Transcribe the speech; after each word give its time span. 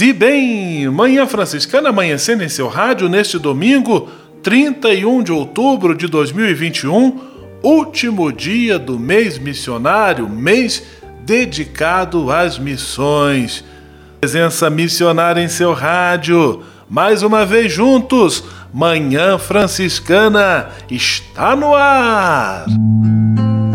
E 0.00 0.12
bem! 0.12 0.88
Manhã 0.88 1.26
Franciscana 1.26 1.88
amanhecendo 1.88 2.44
em 2.44 2.48
seu 2.48 2.68
rádio 2.68 3.08
neste 3.08 3.38
domingo, 3.38 4.08
31 4.42 5.22
de 5.22 5.32
outubro 5.32 5.94
de 5.94 6.06
2021, 6.06 7.18
último 7.62 8.32
dia 8.32 8.78
do 8.78 8.98
mês 8.98 9.38
missionário, 9.38 10.28
mês 10.28 10.82
dedicado 11.24 12.30
às 12.30 12.58
missões. 12.58 13.64
Presença 14.20 14.68
missionária 14.68 15.40
em 15.40 15.48
seu 15.48 15.72
rádio. 15.72 16.62
Mais 16.88 17.22
uma 17.22 17.44
vez 17.44 17.72
juntos, 17.72 18.44
Manhã 18.72 19.38
Franciscana 19.38 20.68
está 20.90 21.56
no 21.56 21.74
ar. 21.74 22.66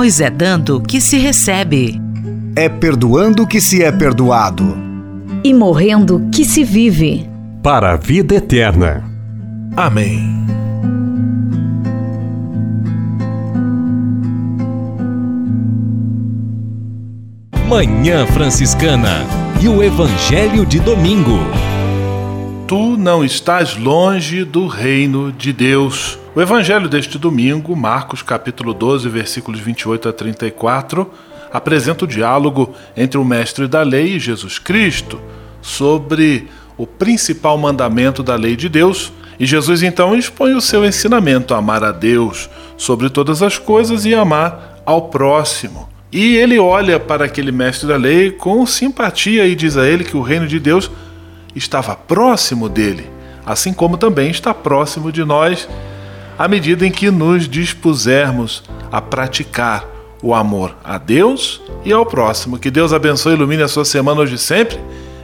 Pois 0.00 0.20
é 0.20 0.30
dando 0.30 0.80
que 0.80 1.00
se 1.00 1.18
recebe. 1.18 2.00
É 2.54 2.68
perdoando 2.68 3.44
que 3.44 3.60
se 3.60 3.82
é 3.82 3.90
perdoado. 3.90 4.78
E 5.42 5.52
morrendo 5.52 6.28
que 6.32 6.44
se 6.44 6.62
vive. 6.62 7.28
Para 7.64 7.94
a 7.94 7.96
vida 7.96 8.36
eterna. 8.36 9.02
Amém. 9.76 10.20
Manhã 17.68 18.24
Franciscana 18.28 19.26
e 19.60 19.68
o 19.68 19.82
Evangelho 19.82 20.64
de 20.64 20.78
Domingo. 20.78 21.40
Tu 22.68 22.96
não 22.96 23.24
estás 23.24 23.76
longe 23.76 24.44
do 24.44 24.68
reino 24.68 25.32
de 25.32 25.52
Deus. 25.52 26.16
O 26.38 26.40
Evangelho 26.40 26.88
deste 26.88 27.18
domingo, 27.18 27.74
Marcos 27.74 28.22
capítulo 28.22 28.72
12, 28.72 29.08
versículos 29.08 29.58
28 29.58 30.08
a 30.08 30.12
34, 30.12 31.12
apresenta 31.52 32.04
o 32.04 32.06
diálogo 32.06 32.76
entre 32.96 33.18
o 33.18 33.24
mestre 33.24 33.66
da 33.66 33.82
lei 33.82 34.14
e 34.14 34.20
Jesus 34.20 34.56
Cristo 34.56 35.20
sobre 35.60 36.48
o 36.76 36.86
principal 36.86 37.58
mandamento 37.58 38.22
da 38.22 38.36
lei 38.36 38.54
de 38.54 38.68
Deus. 38.68 39.12
E 39.36 39.44
Jesus 39.44 39.82
então 39.82 40.14
expõe 40.14 40.54
o 40.54 40.60
seu 40.60 40.84
ensinamento: 40.84 41.54
amar 41.54 41.82
a 41.82 41.90
Deus 41.90 42.48
sobre 42.76 43.10
todas 43.10 43.42
as 43.42 43.58
coisas 43.58 44.04
e 44.04 44.14
amar 44.14 44.80
ao 44.86 45.08
próximo. 45.08 45.88
E 46.12 46.36
ele 46.36 46.56
olha 46.56 47.00
para 47.00 47.24
aquele 47.24 47.50
mestre 47.50 47.88
da 47.88 47.96
lei 47.96 48.30
com 48.30 48.64
simpatia 48.64 49.44
e 49.44 49.56
diz 49.56 49.76
a 49.76 49.88
ele 49.88 50.04
que 50.04 50.16
o 50.16 50.22
reino 50.22 50.46
de 50.46 50.60
Deus 50.60 50.88
estava 51.52 51.96
próximo 51.96 52.68
dele, 52.68 53.10
assim 53.44 53.72
como 53.72 53.98
também 53.98 54.30
está 54.30 54.54
próximo 54.54 55.10
de 55.10 55.24
nós, 55.24 55.68
à 56.38 56.46
medida 56.46 56.86
em 56.86 56.90
que 56.90 57.10
nos 57.10 57.48
dispusermos 57.48 58.62
a 58.92 59.00
praticar 59.00 59.84
o 60.22 60.34
amor 60.34 60.74
a 60.84 60.96
Deus 60.96 61.60
e 61.84 61.92
ao 61.92 62.06
próximo. 62.06 62.58
Que 62.58 62.70
Deus 62.70 62.92
abençoe 62.92 63.32
e 63.32 63.36
ilumine 63.36 63.62
a 63.62 63.68
sua 63.68 63.84
semana 63.84 64.20
hoje 64.20 64.36
e 64.36 64.38
sempre. 64.38 64.78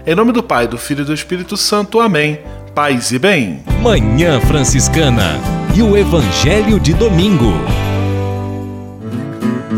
Em 0.06 0.14
nome 0.14 0.32
do 0.32 0.42
Pai, 0.42 0.66
do 0.66 0.76
Filho 0.76 1.03
e 1.03 1.04
do 1.04 1.14
Espírito 1.14 1.56
Santo. 1.56 2.00
Amém. 2.00 2.41
Paz 2.74 3.12
e 3.12 3.19
bem. 3.19 3.62
Manhã 3.80 4.41
Franciscana 4.41 5.38
e 5.74 5.82
o 5.82 5.97
Evangelho 5.97 6.80
de 6.80 6.92
Domingo. 6.92 7.53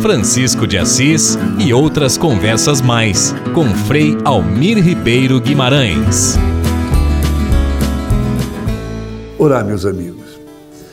Francisco 0.00 0.66
de 0.66 0.78
Assis 0.78 1.38
e 1.58 1.72
outras 1.72 2.16
conversas 2.16 2.80
mais 2.80 3.34
com 3.54 3.64
Frei 3.86 4.16
Almir 4.24 4.78
Ribeiro 4.78 5.40
Guimarães. 5.40 6.38
Olá, 9.38 9.62
meus 9.64 9.84
amigos. 9.84 10.15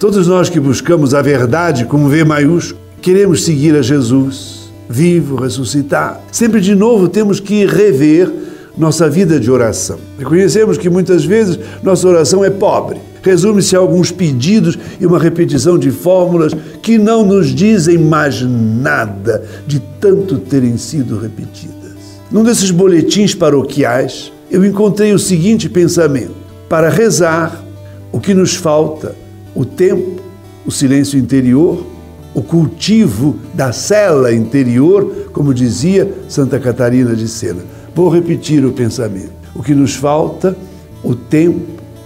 Todos 0.04 0.28
nós 0.28 0.50
que 0.50 0.60
buscamos 0.60 1.14
a 1.14 1.22
verdade 1.22 1.86
com 1.86 2.10
V 2.10 2.26
maiúsculo, 2.26 2.78
queremos 3.02 3.46
seguir 3.46 3.74
a 3.74 3.82
Jesus, 3.82 4.70
vivo, 4.90 5.38
ressuscitar. 5.38 6.22
Sempre 6.30 6.60
de 6.60 6.76
novo 6.76 7.08
temos 7.08 7.40
que 7.40 7.66
rever 7.66 8.30
nossa 8.78 9.10
vida 9.10 9.40
de 9.40 9.50
oração. 9.50 9.98
Reconhecemos 10.20 10.78
que 10.78 10.90
muitas 10.90 11.24
vezes 11.24 11.58
nossa 11.82 12.06
oração 12.06 12.44
é 12.44 12.50
pobre. 12.50 12.98
Resume-se 13.22 13.78
a 13.78 13.80
alguns 13.80 14.12
pedidos 14.12 14.78
e 15.00 15.06
uma 15.06 15.18
repetição 15.18 15.80
de 15.80 15.90
fórmulas 15.90 16.52
que 16.82 16.98
não 16.98 17.26
nos 17.26 17.56
dizem 17.56 17.98
mais 17.98 18.42
nada 18.42 19.42
de 19.66 19.80
tanto 20.02 20.38
terem 20.38 20.76
sido 20.76 21.18
repetidas. 21.18 22.20
Num 22.30 22.44
desses 22.44 22.72
boletins 22.72 23.34
paroquiais, 23.34 24.34
eu 24.52 24.66
encontrei 24.66 25.14
o 25.14 25.20
seguinte 25.20 25.70
pensamento: 25.70 26.36
para 26.68 26.90
rezar, 26.90 27.64
o 28.12 28.20
que 28.20 28.34
nos 28.34 28.54
falta? 28.54 29.23
O 29.56 29.66
tempo, 29.66 30.22
o 30.66 30.72
silêncio 30.72 31.18
interior, 31.20 31.86
o 32.34 32.42
cultivo 32.42 33.36
da 33.54 33.72
cela 33.72 34.34
interior, 34.34 35.28
como 35.32 35.54
dizia 35.54 36.12
Santa 36.28 36.60
Catarina 36.60 37.16
de 37.16 37.28
Sena. 37.28 37.62
Vou 37.94 38.10
repetir 38.10 38.66
o 38.66 38.72
pensamento. 38.72 39.32
O 39.56 39.62
que 39.62 39.76
nos 39.76 39.96
falta? 39.96 40.58
O 41.04 41.14
tempo, 41.14 41.62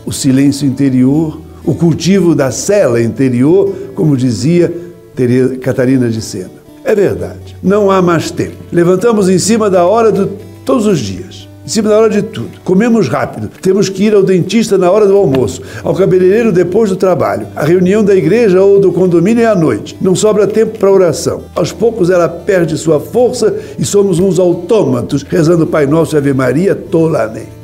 o 0.06 0.12
silêncio 0.12 0.68
interior, 0.68 1.40
o 1.64 1.74
cultivo 1.74 2.36
da 2.36 2.52
cela 2.52 3.02
interior, 3.02 3.74
como 3.96 4.18
dizia 4.18 4.74
Catarina 5.62 6.10
de 6.10 6.22
Sena. 6.22 6.58
É 6.84 6.94
verdade, 6.94 7.56
não 7.62 7.92
há 7.92 8.02
mais 8.02 8.32
tempo. 8.32 8.56
Levantamos 8.72 9.28
em 9.30 9.38
cima 9.38 9.70
da 9.70 9.86
hora 9.86 10.12
de 10.12 10.28
todos 10.66 10.86
os 10.86 11.00
dias, 11.00 11.27
em 11.68 11.70
cima 11.70 11.90
da 11.90 12.00
hora 12.00 12.10
de 12.10 12.22
tudo. 12.22 12.62
Comemos 12.64 13.10
rápido, 13.10 13.50
temos 13.62 13.90
que 13.90 14.06
ir 14.06 14.16
ao 14.16 14.24
dentista 14.24 14.78
na 14.78 14.90
hora 14.90 15.06
do 15.06 15.18
almoço, 15.18 15.62
ao 15.84 15.94
cabeleireiro 15.94 16.50
depois 16.50 16.90
do 16.90 16.96
trabalho, 16.96 17.46
a 17.54 17.66
reunião 17.66 18.02
da 18.02 18.16
igreja 18.16 18.64
ou 18.64 18.80
do 18.80 18.94
condomínio 18.94 19.44
é 19.44 19.48
à 19.48 19.54
noite. 19.54 19.98
Não 20.00 20.16
sobra 20.16 20.48
tempo 20.48 20.80
para 20.80 20.90
oração. 20.90 21.42
Aos 21.54 21.74
poucos 21.74 22.10
ela 22.10 22.30
perde 22.30 22.78
sua 22.78 23.02
força 23.02 23.54
e 23.78 23.84
somos 23.84 24.18
uns 24.18 24.40
autômatos 24.40 25.24
rezando 25.24 25.68
Pai 25.68 25.86
Nosso 25.86 26.16
e 26.16 26.18
Ave 26.18 26.34
Maria 26.34 26.74
tolamente. 26.74 27.58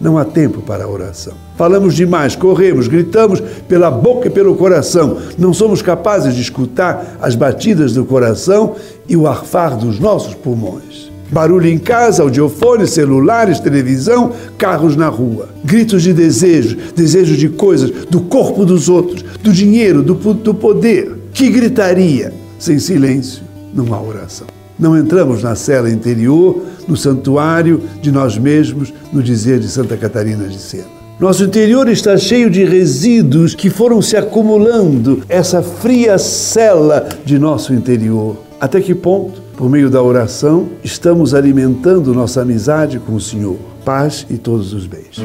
Não 0.00 0.16
há 0.16 0.24
tempo 0.24 0.60
para 0.60 0.84
a 0.84 0.88
oração. 0.88 1.32
Falamos 1.56 1.96
demais, 1.96 2.36
corremos, 2.36 2.86
gritamos 2.86 3.42
pela 3.66 3.90
boca 3.90 4.28
e 4.28 4.30
pelo 4.30 4.54
coração. 4.54 5.16
Não 5.36 5.52
somos 5.52 5.82
capazes 5.82 6.36
de 6.36 6.40
escutar 6.40 7.16
as 7.20 7.34
batidas 7.34 7.92
do 7.92 8.04
coração 8.04 8.76
e 9.08 9.16
o 9.16 9.26
arfar 9.26 9.76
dos 9.76 9.98
nossos 9.98 10.34
pulmões. 10.34 11.07
Barulho 11.30 11.68
em 11.68 11.78
casa, 11.78 12.22
audiofone, 12.22 12.86
celulares, 12.86 13.60
televisão, 13.60 14.32
carros 14.56 14.96
na 14.96 15.08
rua. 15.08 15.48
Gritos 15.64 16.02
de 16.02 16.12
desejo, 16.12 16.76
desejo 16.96 17.36
de 17.36 17.48
coisas, 17.48 17.90
do 18.06 18.22
corpo 18.22 18.64
dos 18.64 18.88
outros, 18.88 19.22
do 19.42 19.52
dinheiro, 19.52 20.02
do, 20.02 20.14
do 20.14 20.54
poder. 20.54 21.16
Que 21.32 21.50
gritaria! 21.50 22.32
Sem 22.58 22.78
silêncio, 22.78 23.42
não 23.74 23.94
há 23.94 24.00
oração. 24.00 24.46
Não 24.78 24.96
entramos 24.96 25.42
na 25.42 25.54
cela 25.54 25.90
interior, 25.90 26.62
no 26.86 26.96
santuário 26.96 27.82
de 28.00 28.10
nós 28.10 28.38
mesmos, 28.38 28.92
no 29.12 29.22
dizer 29.22 29.58
de 29.58 29.68
Santa 29.68 29.96
Catarina 29.96 30.48
de 30.48 30.58
Sena. 30.58 30.98
Nosso 31.20 31.42
interior 31.44 31.88
está 31.88 32.16
cheio 32.16 32.48
de 32.48 32.64
resíduos 32.64 33.54
que 33.54 33.68
foram 33.68 34.00
se 34.00 34.16
acumulando, 34.16 35.24
essa 35.28 35.62
fria 35.62 36.16
cela 36.16 37.08
de 37.24 37.38
nosso 37.40 37.74
interior. 37.74 38.47
Até 38.60 38.80
que 38.80 38.92
ponto, 38.92 39.40
por 39.56 39.70
meio 39.70 39.88
da 39.88 40.02
oração, 40.02 40.70
estamos 40.82 41.32
alimentando 41.32 42.12
nossa 42.12 42.42
amizade 42.42 42.98
com 42.98 43.14
o 43.14 43.20
Senhor? 43.20 43.56
Paz 43.84 44.26
e 44.28 44.36
todos 44.36 44.72
os 44.72 44.84
bens. 44.84 45.24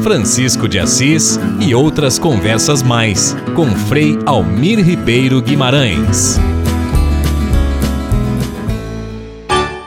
Francisco 0.00 0.68
de 0.68 0.78
Assis 0.78 1.40
e 1.60 1.74
outras 1.74 2.18
conversas 2.20 2.82
mais 2.82 3.36
com 3.56 3.66
Frei 3.66 4.16
Almir 4.24 4.78
Ribeiro 4.78 5.42
Guimarães. 5.42 6.38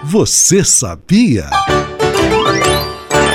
Você 0.04 0.64
sabia? 0.64 1.50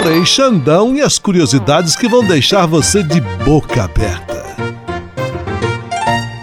Frei 0.02 0.24
Xandão 0.24 0.94
e 0.94 1.00
as 1.00 1.18
curiosidades 1.18 1.96
que 1.96 2.08
vão 2.08 2.24
deixar 2.24 2.66
você 2.66 3.02
de 3.02 3.20
boca 3.44 3.84
aberta. 3.84 4.39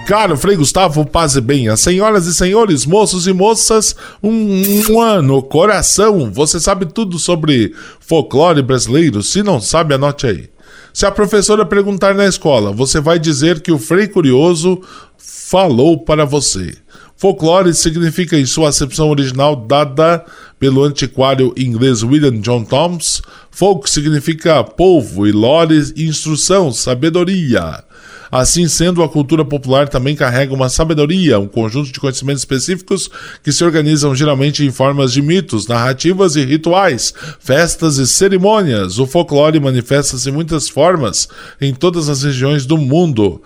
Caro 0.07 0.37
Frei 0.37 0.55
Gustavo, 0.55 1.05
paz 1.05 1.35
e 1.35 1.41
bem. 1.41 1.67
As 1.67 1.81
senhoras 1.81 2.27
e 2.27 2.33
senhores, 2.33 2.85
moços 2.85 3.27
e 3.27 3.33
moças, 3.33 3.93
um, 4.23 4.89
um 4.89 5.01
ano, 5.01 5.43
coração. 5.43 6.31
Você 6.31 6.61
sabe 6.61 6.85
tudo 6.85 7.19
sobre 7.19 7.75
folclore 7.99 8.61
brasileiro? 8.61 9.21
Se 9.21 9.43
não 9.43 9.59
sabe, 9.59 9.93
anote 9.93 10.25
aí. 10.25 10.49
Se 10.93 11.05
a 11.05 11.11
professora 11.11 11.65
perguntar 11.65 12.15
na 12.15 12.25
escola, 12.25 12.71
você 12.71 13.01
vai 13.01 13.19
dizer 13.19 13.59
que 13.59 13.69
o 13.69 13.77
Frei 13.77 14.07
Curioso 14.07 14.81
falou 15.17 15.99
para 15.99 16.23
você. 16.23 16.73
Folclore 17.17 17.73
significa, 17.73 18.39
em 18.39 18.45
sua 18.45 18.69
acepção 18.69 19.09
original 19.09 19.57
dada 19.57 20.23
pelo 20.57 20.85
antiquário 20.85 21.53
inglês 21.57 22.01
William 22.01 22.39
John 22.39 22.63
Thoms, 22.63 23.21
folk 23.51 23.89
significa 23.89 24.63
povo 24.63 25.27
e 25.27 25.33
lore, 25.33 25.77
instrução, 25.97 26.71
sabedoria. 26.71 27.83
Assim 28.31 28.67
sendo, 28.67 29.03
a 29.03 29.09
cultura 29.09 29.43
popular 29.45 29.87
também 29.87 30.15
carrega 30.15 30.53
uma 30.53 30.69
sabedoria, 30.69 31.39
um 31.39 31.47
conjunto 31.47 31.91
de 31.91 31.99
conhecimentos 31.99 32.41
específicos 32.41 33.09
que 33.43 33.51
se 33.51 33.63
organizam 33.63 34.13
geralmente 34.15 34.65
em 34.65 34.71
formas 34.71 35.13
de 35.13 35.21
mitos, 35.21 35.67
narrativas 35.67 36.35
e 36.35 36.43
rituais, 36.43 37.13
festas 37.39 37.97
e 37.97 38.07
cerimônias. 38.07 38.99
O 38.99 39.07
folclore 39.07 39.59
manifesta-se 39.59 40.29
em 40.29 40.33
muitas 40.33 40.69
formas 40.69 41.27
em 41.59 41.73
todas 41.73 42.09
as 42.09 42.23
regiões 42.23 42.65
do 42.65 42.77
mundo, 42.77 43.41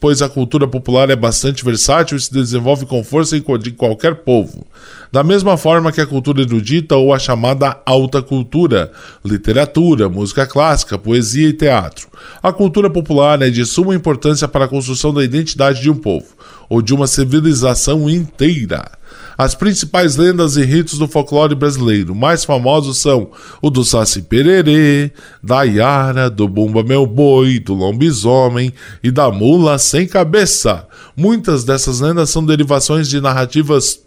pois 0.00 0.22
a 0.22 0.28
cultura 0.28 0.66
popular 0.66 1.10
é 1.10 1.16
bastante 1.16 1.64
versátil 1.64 2.16
e 2.16 2.20
se 2.20 2.32
desenvolve 2.32 2.86
com 2.86 3.04
força 3.04 3.36
em 3.36 3.42
qualquer 3.42 4.16
povo. 4.16 4.66
Da 5.12 5.22
mesma 5.22 5.58
forma 5.58 5.92
que 5.92 6.00
a 6.00 6.06
cultura 6.06 6.40
erudita 6.40 6.96
ou 6.96 7.12
a 7.12 7.18
chamada 7.18 7.78
alta 7.84 8.22
cultura, 8.22 8.90
literatura, 9.22 10.08
música 10.08 10.46
clássica, 10.46 10.98
poesia 10.98 11.48
e 11.48 11.52
teatro. 11.52 12.08
A 12.42 12.52
cultura 12.52 12.88
popular 12.88 13.42
é 13.42 13.50
de 13.50 13.66
suma 13.66 13.94
importância 13.94 14.48
para 14.48 14.64
a 14.64 14.68
construção 14.68 15.12
da 15.12 15.22
identidade 15.22 15.82
de 15.82 15.90
um 15.90 15.96
povo, 15.96 16.28
ou 16.68 16.80
de 16.80 16.94
uma 16.94 17.06
civilização 17.06 18.08
inteira. 18.08 19.01
As 19.36 19.54
principais 19.54 20.16
lendas 20.16 20.56
e 20.56 20.64
ritos 20.64 20.98
do 20.98 21.08
folclore 21.08 21.54
brasileiro 21.54 22.14
mais 22.14 22.44
famosos 22.44 22.98
são 22.98 23.30
o 23.60 23.70
do 23.70 23.84
Saci 23.84 24.22
Pererê, 24.22 25.10
da 25.42 25.62
Yara, 25.62 26.28
do 26.28 26.46
Bumba 26.46 26.82
Meu 26.82 27.06
Boi, 27.06 27.58
do 27.58 27.74
Lobisomem 27.74 28.72
e 29.02 29.10
da 29.10 29.30
Mula 29.30 29.78
Sem 29.78 30.06
Cabeça. 30.06 30.86
Muitas 31.16 31.64
dessas 31.64 32.00
lendas 32.00 32.30
são 32.30 32.44
derivações 32.44 33.08
de 33.08 33.20
narrativas 33.20 34.00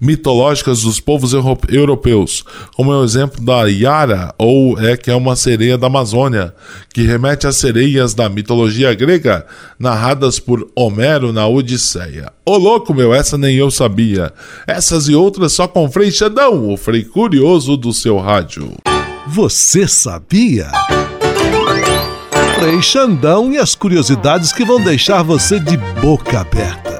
mitológicas 0.00 0.82
dos 0.82 1.00
povos 1.00 1.32
europeus, 1.68 2.44
como 2.76 2.92
é 2.92 2.96
o 2.96 3.04
exemplo 3.04 3.44
da 3.44 3.64
Yara, 3.64 4.34
ou 4.38 4.78
é 4.78 4.96
que 4.96 5.10
é 5.10 5.14
uma 5.14 5.36
sereia 5.36 5.78
da 5.78 5.86
Amazônia, 5.86 6.54
que 6.92 7.02
remete 7.02 7.46
às 7.46 7.56
sereias 7.56 8.14
da 8.14 8.28
mitologia 8.28 8.94
grega, 8.94 9.46
narradas 9.78 10.38
por 10.38 10.68
Homero 10.74 11.32
na 11.32 11.46
Odisseia. 11.46 12.32
Ô 12.44 12.56
louco, 12.56 12.92
meu, 12.94 13.14
essa 13.14 13.38
nem 13.38 13.56
eu 13.56 13.70
sabia. 13.70 14.32
Essas 14.66 15.08
e 15.08 15.14
outras 15.14 15.52
só 15.52 15.66
com 15.66 15.90
Frei 15.90 16.10
Xandão, 16.10 16.70
o 16.72 16.76
Frei 16.76 17.04
Curioso 17.04 17.76
do 17.76 17.92
seu 17.92 18.18
rádio. 18.18 18.72
Você 19.26 19.88
sabia? 19.88 20.70
Frei 22.58 22.80
Xandão 22.80 23.52
e 23.52 23.58
as 23.58 23.74
curiosidades 23.74 24.52
que 24.52 24.64
vão 24.64 24.82
deixar 24.82 25.22
você 25.22 25.58
de 25.58 25.76
boca 26.00 26.40
aberta. 26.40 26.93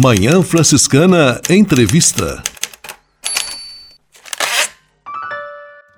Manhã 0.00 0.44
Franciscana 0.44 1.40
Entrevista. 1.50 2.40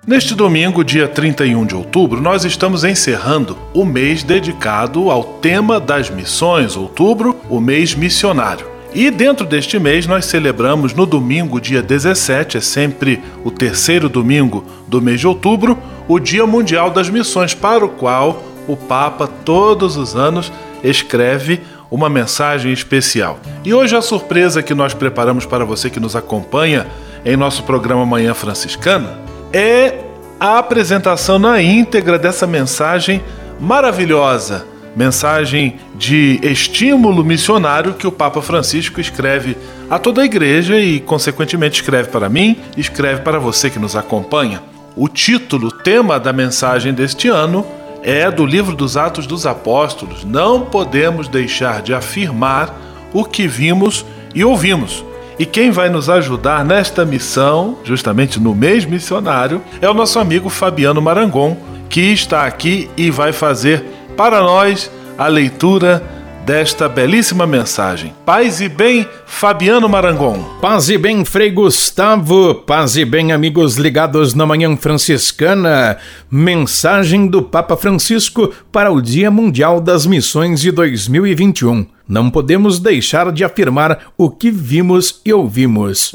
Neste 0.07 0.33
domingo, 0.33 0.83
dia 0.83 1.07
31 1.07 1.67
de 1.67 1.75
outubro, 1.75 2.19
nós 2.19 2.43
estamos 2.43 2.83
encerrando 2.83 3.55
o 3.75 3.85
mês 3.85 4.23
dedicado 4.23 5.11
ao 5.11 5.23
tema 5.23 5.79
das 5.79 6.09
missões, 6.09 6.75
outubro, 6.75 7.39
o 7.47 7.59
mês 7.59 7.93
missionário. 7.93 8.65
E 8.91 9.11
dentro 9.11 9.45
deste 9.45 9.77
mês 9.77 10.07
nós 10.07 10.25
celebramos 10.25 10.95
no 10.95 11.05
domingo, 11.05 11.61
dia 11.61 11.83
17, 11.83 12.57
é 12.57 12.61
sempre 12.61 13.21
o 13.43 13.51
terceiro 13.51 14.09
domingo 14.09 14.65
do 14.87 14.99
mês 14.99 15.19
de 15.19 15.27
outubro, 15.27 15.77
o 16.07 16.17
Dia 16.17 16.47
Mundial 16.47 16.89
das 16.89 17.07
Missões, 17.07 17.53
para 17.53 17.85
o 17.85 17.89
qual 17.89 18.43
o 18.67 18.75
Papa 18.75 19.27
todos 19.27 19.95
os 19.95 20.15
anos 20.15 20.51
escreve 20.83 21.61
uma 21.91 22.09
mensagem 22.09 22.71
especial. 22.71 23.37
E 23.65 23.73
hoje 23.73 23.95
a 23.95 24.01
surpresa 24.01 24.63
que 24.63 24.73
nós 24.73 24.93
preparamos 24.93 25.45
para 25.45 25.65
você 25.65 25.89
que 25.89 25.99
nos 25.99 26.15
acompanha 26.15 26.87
em 27.25 27.35
nosso 27.35 27.63
programa 27.63 28.05
Manhã 28.05 28.33
Franciscana 28.33 29.19
é 29.51 29.99
a 30.39 30.57
apresentação 30.57 31.37
na 31.37 31.61
íntegra 31.61 32.17
dessa 32.17 32.47
mensagem 32.47 33.21
maravilhosa, 33.59 34.65
mensagem 34.95 35.77
de 35.93 36.39
estímulo 36.41 37.23
missionário 37.23 37.93
que 37.93 38.07
o 38.07 38.11
Papa 38.11 38.41
Francisco 38.41 38.99
escreve 38.99 39.55
a 39.89 39.99
toda 39.99 40.21
a 40.21 40.25
igreja 40.25 40.79
e, 40.79 40.99
consequentemente, 40.99 41.81
escreve 41.81 42.09
para 42.09 42.29
mim, 42.29 42.57
escreve 42.75 43.21
para 43.21 43.37
você 43.37 43.69
que 43.69 43.77
nos 43.77 43.95
acompanha. 43.95 44.63
O 44.95 45.07
título, 45.07 45.71
tema 45.71 46.19
da 46.19 46.33
mensagem 46.33 46.93
deste 46.93 47.27
ano 47.27 47.65
é 48.03 48.29
do 48.31 48.45
livro 48.45 48.75
dos 48.75 48.97
Atos 48.97 49.27
dos 49.27 49.45
Apóstolos. 49.45 50.23
Não 50.23 50.61
podemos 50.61 51.27
deixar 51.27 51.81
de 51.81 51.93
afirmar 51.93 52.75
o 53.13 53.23
que 53.23 53.47
vimos 53.47 54.05
e 54.33 54.43
ouvimos. 54.43 55.03
E 55.37 55.45
quem 55.45 55.71
vai 55.71 55.89
nos 55.89 56.09
ajudar 56.09 56.63
nesta 56.63 57.05
missão, 57.05 57.77
justamente 57.83 58.39
no 58.39 58.53
mês 58.53 58.85
missionário, 58.85 59.61
é 59.81 59.89
o 59.89 59.93
nosso 59.93 60.19
amigo 60.19 60.49
Fabiano 60.49 61.01
Marangon, 61.01 61.57
que 61.89 62.01
está 62.01 62.45
aqui 62.45 62.89
e 62.95 63.09
vai 63.09 63.33
fazer 63.33 63.83
para 64.15 64.39
nós 64.41 64.91
a 65.17 65.27
leitura 65.27 66.20
desta 66.45 66.89
belíssima 66.89 67.45
mensagem. 67.45 68.13
Paz 68.25 68.61
e 68.61 68.67
bem, 68.67 69.07
Fabiano 69.25 69.87
Marangon. 69.87 70.43
Paz 70.61 70.89
e 70.89 70.97
bem, 70.97 71.23
Frei 71.23 71.51
Gustavo. 71.51 72.55
Paz 72.55 72.95
e 72.95 73.05
bem, 73.05 73.31
amigos 73.31 73.77
ligados 73.77 74.33
na 74.33 74.45
Manhã 74.45 74.75
Franciscana. 74.75 75.97
Mensagem 76.29 77.27
do 77.27 77.41
Papa 77.41 77.77
Francisco 77.77 78.53
para 78.71 78.91
o 78.91 79.01
Dia 79.01 79.29
Mundial 79.29 79.79
das 79.79 80.05
Missões 80.05 80.61
de 80.61 80.71
2021. 80.71 81.85
Não 82.07 82.29
podemos 82.29 82.79
deixar 82.79 83.31
de 83.31 83.43
afirmar 83.43 83.99
o 84.17 84.29
que 84.29 84.51
vimos 84.51 85.21
e 85.25 85.31
ouvimos. 85.31 86.13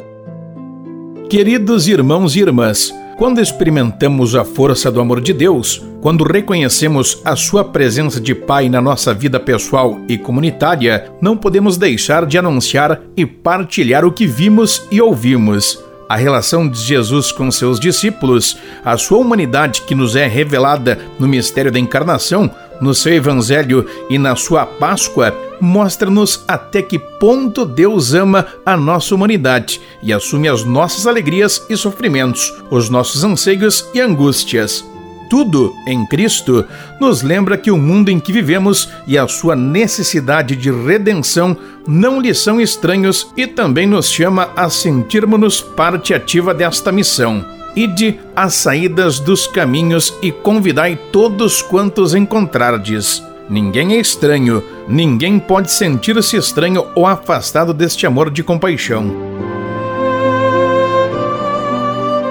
Queridos 1.31 1.89
irmãos 1.89 2.37
e 2.37 2.41
irmãs, 2.41 2.95
quando 3.17 3.41
experimentamos 3.41 4.35
a 4.35 4.45
força 4.45 4.93
do 4.93 5.01
amor 5.01 5.23
de 5.23 5.33
Deus, 5.33 5.83
quando 6.03 6.23
reconhecemos 6.23 7.21
a 7.25 7.35
Sua 7.35 7.65
presença 7.65 8.21
de 8.21 8.35
Pai 8.35 8.69
na 8.69 8.81
nossa 8.81 9.15
vida 9.15 9.41
pessoal 9.41 9.99
e 10.07 10.19
comunitária, 10.19 11.11
não 11.21 11.35
podemos 11.35 11.79
deixar 11.79 12.27
de 12.27 12.37
anunciar 12.37 13.01
e 13.17 13.25
partilhar 13.25 14.05
o 14.05 14.13
que 14.13 14.27
vimos 14.27 14.87
e 14.91 15.01
ouvimos. 15.01 15.83
A 16.09 16.15
relação 16.15 16.69
de 16.69 16.79
Jesus 16.79 17.33
com 17.33 17.51
seus 17.51 17.81
discípulos, 17.81 18.59
a 18.85 18.97
sua 18.97 19.19
humanidade 19.19 19.83
que 19.83 19.95
nos 19.95 20.15
é 20.15 20.27
revelada 20.27 20.99
no 21.19 21.27
mistério 21.27 21.73
da 21.73 21.81
encarnação, 21.81 22.51
no 22.81 22.95
seu 22.95 23.13
Evangelho 23.15 23.87
e 24.09 24.19
na 24.19 24.37
sua 24.37 24.67
Páscoa, 24.67 25.35
mostra-nos 25.61 26.45
até 26.47 26.83
que 26.83 26.99
ponto 26.99 27.65
Deus 27.65 28.15
ama 28.15 28.47
a 28.65 28.77
nossa 28.77 29.15
humanidade 29.15 29.81
e 30.03 30.13
assume 30.13 30.49
as 30.49 30.65
nossas 30.65 31.07
alegrias 31.07 31.65
e 31.69 31.77
sofrimentos, 31.77 32.53
os 32.71 32.89
nossos 32.89 33.25
anseios 33.25 33.87
e 33.95 34.01
angústias. 34.01 34.85
Tudo 35.29 35.75
em 35.89 36.07
Cristo 36.07 36.65
nos 37.01 37.23
lembra 37.23 37.59
que 37.59 37.71
o 37.71 37.77
mundo 37.77 38.11
em 38.11 38.21
que 38.21 38.33
vivemos 38.33 38.89
e 39.07 39.19
a 39.19 39.27
sua 39.27 39.57
necessidade 39.57 40.55
de 40.55 40.71
redenção 40.71 41.57
não 41.87 42.21
lhe 42.21 42.33
são 42.33 42.61
estranhos 42.61 43.29
e 43.37 43.47
também 43.47 43.87
nos 43.87 44.09
chama 44.09 44.51
a 44.55 44.71
sentirmos-nos 44.71 45.61
parte 45.61 46.15
ativa 46.15 46.55
desta 46.55 46.93
missão. 46.93 47.45
Ide 47.77 48.19
às 48.35 48.55
saídas 48.55 49.21
dos 49.21 49.47
caminhos 49.47 50.15
e 50.23 50.33
convidai 50.33 50.99
todos 51.13 51.61
quantos 51.61 52.15
encontrardes. 52.15 53.23
Ninguém 53.51 53.93
é 53.93 54.01
estranho, 54.01 54.65
ninguém 54.89 55.39
pode 55.39 55.71
sentir-se 55.71 56.39
estranho 56.39 56.87
ou 56.95 57.07
afastado 57.07 57.75
deste 57.75 58.07
amor 58.07 58.31
de 58.31 58.43
compaixão. 58.43 59.15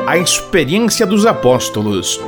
A 0.08 0.18
experiência 0.18 1.06
dos 1.06 1.28
apóstolos. 1.28 2.20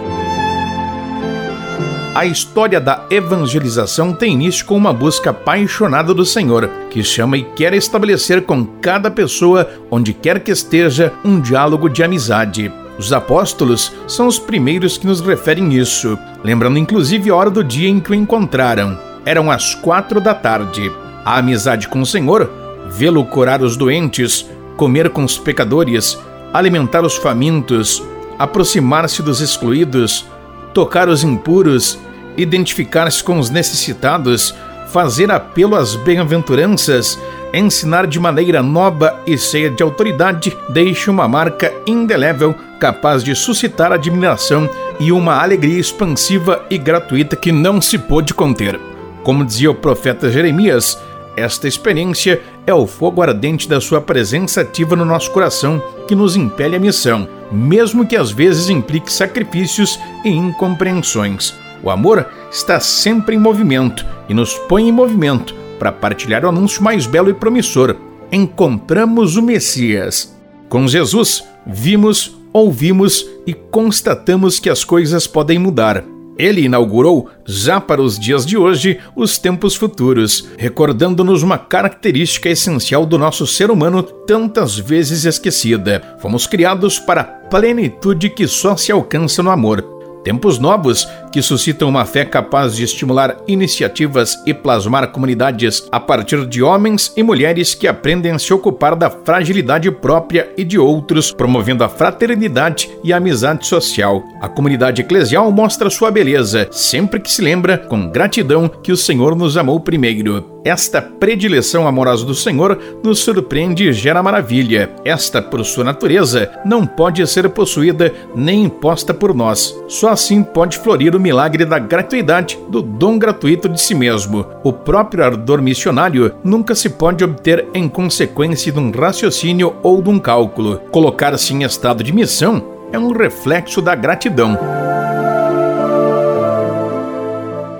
A 2.13 2.25
história 2.25 2.79
da 2.79 3.05
evangelização 3.09 4.13
tem 4.13 4.33
início 4.33 4.65
com 4.65 4.75
uma 4.77 4.93
busca 4.93 5.31
apaixonada 5.31 6.13
do 6.13 6.25
Senhor, 6.25 6.69
que 6.91 7.03
chama 7.03 7.37
e 7.37 7.43
quer 7.43 7.73
estabelecer 7.73 8.43
com 8.43 8.63
cada 8.63 9.09
pessoa, 9.09 9.67
onde 9.89 10.13
quer 10.13 10.39
que 10.39 10.51
esteja, 10.51 11.11
um 11.25 11.39
diálogo 11.39 11.89
de 11.89 12.03
amizade. 12.03 12.71
Os 12.97 13.13
apóstolos 13.13 13.93
são 14.07 14.25
os 14.25 14.39
primeiros 14.39 14.97
que 14.97 15.05
nos 15.05 15.21
referem 15.21 15.73
isso, 15.73 16.17
lembrando 16.43 16.79
inclusive 16.79 17.29
a 17.29 17.35
hora 17.35 17.49
do 17.49 17.63
dia 17.63 17.87
em 17.87 17.99
que 17.99 18.11
o 18.11 18.15
encontraram. 18.15 18.97
Eram 19.23 19.51
as 19.51 19.75
quatro 19.75 20.19
da 20.19 20.33
tarde. 20.33 20.91
A 21.23 21.37
amizade 21.37 21.87
com 21.87 22.01
o 22.01 22.05
Senhor, 22.05 22.49
vê-lo 22.89 23.23
curar 23.25 23.61
os 23.61 23.77
doentes, 23.77 24.45
comer 24.75 25.09
com 25.09 25.23
os 25.23 25.37
pecadores, 25.37 26.17
alimentar 26.53 27.03
os 27.03 27.17
famintos, 27.17 28.01
aproximar-se 28.39 29.21
dos 29.21 29.41
excluídos, 29.41 30.25
tocar 30.73 31.07
os 31.09 31.23
impuros, 31.23 31.99
identificar-se 32.35 33.23
com 33.23 33.37
os 33.37 33.49
necessitados, 33.49 34.55
fazer 34.87 35.29
apelo 35.29 35.75
às 35.75 35.95
bem-aventuranças, 35.95 37.19
ensinar 37.53 38.07
de 38.07 38.19
maneira 38.19 38.63
nova 38.63 39.21
e 39.27 39.37
cheia 39.37 39.69
de 39.69 39.83
autoridade, 39.83 40.55
deixa 40.69 41.11
uma 41.11 41.27
marca 41.27 41.73
indelével 41.85 42.55
capaz 42.79 43.23
de 43.23 43.35
suscitar 43.35 43.91
admiração 43.91 44.69
e 44.99 45.11
uma 45.11 45.41
alegria 45.41 45.79
expansiva 45.79 46.65
e 46.69 46.77
gratuita 46.77 47.35
que 47.35 47.51
não 47.51 47.81
se 47.81 47.97
pôde 47.97 48.33
conter. 48.33 48.79
Como 49.23 49.45
dizia 49.45 49.69
o 49.69 49.75
profeta 49.75 50.31
Jeremias, 50.31 50.97
esta 51.35 51.67
experiência 51.67 52.41
é 52.65 52.73
o 52.73 52.87
fogo 52.87 53.21
ardente 53.21 53.69
da 53.69 53.79
sua 53.79 54.01
presença 54.01 54.61
ativa 54.61 54.95
no 54.95 55.05
nosso 55.05 55.31
coração 55.31 55.81
que 56.07 56.15
nos 56.15 56.35
impele 56.35 56.75
à 56.75 56.79
missão, 56.79 57.27
mesmo 57.51 58.07
que 58.07 58.15
às 58.15 58.31
vezes 58.31 58.69
implique 58.69 59.11
sacrifícios 59.11 59.99
e 60.25 60.29
incompreensões. 60.29 61.53
O 61.83 61.89
amor 61.89 62.25
está 62.51 62.79
sempre 62.79 63.35
em 63.35 63.39
movimento 63.39 64.05
e 64.27 64.33
nos 64.33 64.55
põe 64.67 64.87
em 64.87 64.91
movimento 64.91 65.53
para 65.77 65.91
partilhar 65.91 66.43
o 66.43 66.49
anúncio 66.49 66.83
mais 66.83 67.05
belo 67.05 67.29
e 67.29 67.33
promissor. 67.33 67.95
Encontramos 68.31 69.37
o 69.37 69.41
Messias. 69.41 70.35
Com 70.67 70.87
Jesus, 70.87 71.43
vimos, 71.65 72.36
ouvimos 72.57 73.25
e 73.45 73.53
constatamos 73.53 74.59
que 74.59 74.69
as 74.69 74.83
coisas 74.83 75.27
podem 75.27 75.59
mudar. 75.59 76.03
Ele 76.37 76.61
inaugurou, 76.61 77.29
já 77.45 77.81
para 77.81 78.01
os 78.01 78.19
dias 78.19 78.45
de 78.45 78.57
hoje, 78.57 78.99
os 79.15 79.39
tempos 79.39 79.75
futuros, 79.75 80.47
recordando-nos 80.57 81.41
uma 81.41 81.57
característica 81.57 82.47
essencial 82.47 83.05
do 83.05 83.17
nosso 83.17 83.47
ser 83.47 83.71
humano 83.71 84.03
tantas 84.03 84.77
vezes 84.77 85.25
esquecida. 85.25 86.17
Fomos 86.19 86.45
criados 86.45 86.99
para 86.99 87.21
a 87.21 87.23
plenitude 87.23 88.29
que 88.29 88.47
só 88.47 88.77
se 88.77 88.91
alcança 88.91 89.41
no 89.41 89.49
amor. 89.49 89.81
Tempos 90.23 90.59
novos 90.59 91.07
que 91.31 91.41
suscitam 91.41 91.89
uma 91.89 92.05
fé 92.05 92.25
capaz 92.25 92.75
de 92.75 92.83
estimular 92.83 93.37
iniciativas 93.47 94.37
e 94.45 94.53
plasmar 94.53 95.11
comunidades 95.11 95.87
a 95.91 95.99
partir 95.99 96.45
de 96.45 96.61
homens 96.63 97.11
e 97.15 97.23
mulheres 97.23 97.73
que 97.73 97.87
aprendem 97.87 98.31
a 98.31 98.39
se 98.39 98.53
ocupar 98.53 98.95
da 98.95 99.09
fragilidade 99.09 99.89
própria 99.91 100.51
e 100.57 100.63
de 100.63 100.77
outros, 100.77 101.31
promovendo 101.31 101.83
a 101.83 101.89
fraternidade 101.89 102.89
e 103.03 103.13
a 103.13 103.17
amizade 103.17 103.67
social. 103.67 104.23
A 104.41 104.47
comunidade 104.47 105.01
eclesial 105.01 105.51
mostra 105.51 105.89
sua 105.89 106.11
beleza, 106.11 106.67
sempre 106.71 107.19
que 107.19 107.31
se 107.31 107.41
lembra, 107.41 107.77
com 107.77 108.09
gratidão, 108.09 108.67
que 108.67 108.91
o 108.91 108.97
Senhor 108.97 109.35
nos 109.35 109.57
amou 109.57 109.79
primeiro. 109.79 110.57
Esta 110.63 111.01
predileção 111.01 111.87
amorosa 111.87 112.25
do 112.25 112.35
Senhor 112.35 112.77
nos 113.01 113.19
surpreende 113.19 113.87
e 113.87 113.93
gera 113.93 114.21
maravilha. 114.21 114.89
Esta, 115.05 115.41
por 115.41 115.63
sua 115.63 115.83
natureza, 115.83 116.51
não 116.65 116.85
pode 116.85 117.25
ser 117.25 117.47
possuída 117.49 118.13
nem 118.35 118.65
imposta 118.65 119.13
por 119.13 119.33
nós. 119.33 119.73
Só 119.87 120.09
assim 120.09 120.43
pode 120.43 120.77
florir 120.77 121.15
o 121.17 121.19
milagre 121.19 121.65
da 121.65 121.79
gratuidade, 121.79 122.57
do 122.69 122.81
dom 122.81 123.17
gratuito 123.17 123.67
de 123.67 123.81
si 123.81 123.93
mesmo. 123.93 124.45
O 124.63 124.71
próprio 124.71 125.23
ardor 125.23 125.61
missionário 125.61 126.33
nunca 126.43 126.75
se 126.75 126.89
pode 126.89 127.23
obter 127.23 127.67
em 127.73 127.89
consequência 127.89 128.71
de 128.71 128.79
um 128.79 128.91
raciocínio 128.91 129.75
ou 129.83 130.01
de 130.01 130.09
um 130.09 130.19
cálculo. 130.19 130.77
Colocar-se 130.91 131.53
em 131.53 131.63
estado 131.63 132.03
de 132.03 132.13
missão 132.13 132.63
é 132.91 132.97
um 132.97 133.11
reflexo 133.11 133.81
da 133.81 133.95
gratidão. 133.95 134.57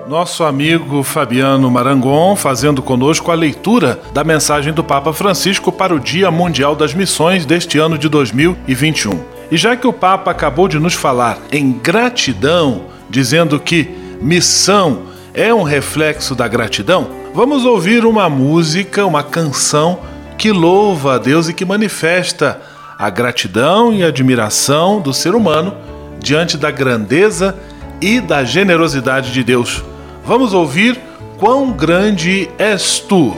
Nosso 0.07 0.45
amigo 0.45 1.03
Fabiano 1.03 1.69
Marangon 1.69 2.33
fazendo 2.35 2.81
conosco 2.81 3.29
a 3.29 3.35
leitura 3.35 3.99
da 4.13 4.23
mensagem 4.23 4.71
do 4.71 4.81
Papa 4.81 5.11
Francisco 5.11 5.69
para 5.69 5.93
o 5.93 5.99
Dia 5.99 6.31
Mundial 6.31 6.77
das 6.77 6.93
Missões 6.93 7.45
deste 7.45 7.77
ano 7.77 7.97
de 7.97 8.07
2021. 8.07 9.19
E 9.51 9.57
já 9.57 9.75
que 9.75 9.85
o 9.85 9.91
Papa 9.91 10.31
acabou 10.31 10.67
de 10.67 10.79
nos 10.79 10.93
falar 10.93 11.37
em 11.51 11.73
gratidão, 11.73 12.83
dizendo 13.09 13.59
que 13.59 13.89
missão 14.21 15.03
é 15.33 15.53
um 15.53 15.63
reflexo 15.63 16.33
da 16.33 16.47
gratidão, 16.47 17.07
vamos 17.33 17.65
ouvir 17.65 18.05
uma 18.05 18.29
música, 18.29 19.05
uma 19.05 19.23
canção 19.23 19.99
que 20.37 20.51
louva 20.51 21.15
a 21.15 21.17
Deus 21.17 21.47
e 21.47 21.53
que 21.53 21.65
manifesta 21.65 22.61
a 22.97 23.09
gratidão 23.09 23.93
e 23.93 24.03
admiração 24.03 24.99
do 24.99 25.13
ser 25.13 25.35
humano 25.35 25.75
diante 26.19 26.57
da 26.57 26.71
grandeza 26.71 27.55
e 28.01 28.19
da 28.19 28.43
generosidade 28.43 29.31
de 29.31 29.43
Deus. 29.43 29.83
Vamos 30.25 30.53
ouvir 30.53 30.99
Quão 31.37 31.71
Grande 31.71 32.49
És 32.57 32.99
Tu. 32.99 33.35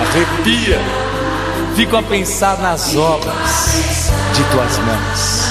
Arrepia, 0.00 0.78
fico 1.74 1.96
a 1.96 2.02
pensar 2.02 2.58
nas 2.58 2.94
obras 2.96 3.34
de 4.34 4.44
tuas 4.44 4.78
mãos. 4.78 5.50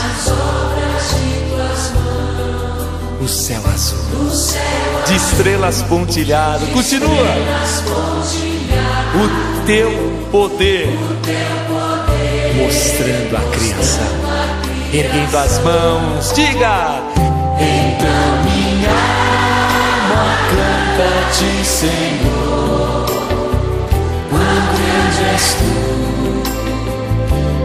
O 3.22 3.28
céu 3.28 3.62
azul, 3.74 4.30
de 5.08 5.16
estrelas 5.16 5.82
pontilhado, 5.84 6.66
continua. 6.68 7.28
O 9.16 9.66
teu 9.66 9.92
poder, 10.32 10.88
mostrando 12.56 13.38
a 13.38 13.52
criação 13.52 14.20
erguendo 14.94 15.38
as 15.38 15.60
mãos, 15.60 16.34
diga: 16.34 17.02
Então 17.16 18.44
minha 18.44 18.90
alma 18.90 20.36
canta-te, 20.50 21.66
Senhor. 21.66 22.88
És 25.39 25.53
tu, 25.53 25.72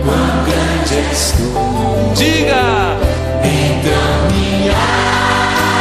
quão 0.04 0.34
grande 0.46 0.94
és 1.10 1.32
tu. 1.32 1.48
Diga: 2.14 2.64
Então 3.42 4.10
minha 4.30 4.78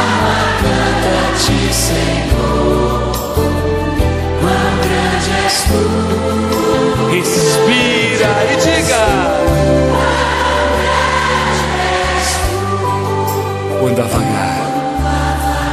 alma 0.02 0.36
canta-te, 0.60 1.58
Senhor. 1.72 3.12
Quão 4.40 4.70
grande 4.82 5.30
és 5.44 5.56
tu. 5.68 5.82
Respira 7.14 8.32
e 8.50 8.56
diga. 8.56 9.04
quando 13.80 14.00
a 14.00 14.04
vagar 14.04 14.64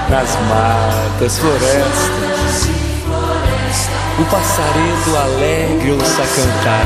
nas 0.09 0.35
matas, 0.49 1.37
florestas, 1.37 2.20
o 4.21 4.25
passaredo 4.25 5.17
alegre 5.17 5.91
ouça 5.93 6.23
cantar, 6.35 6.85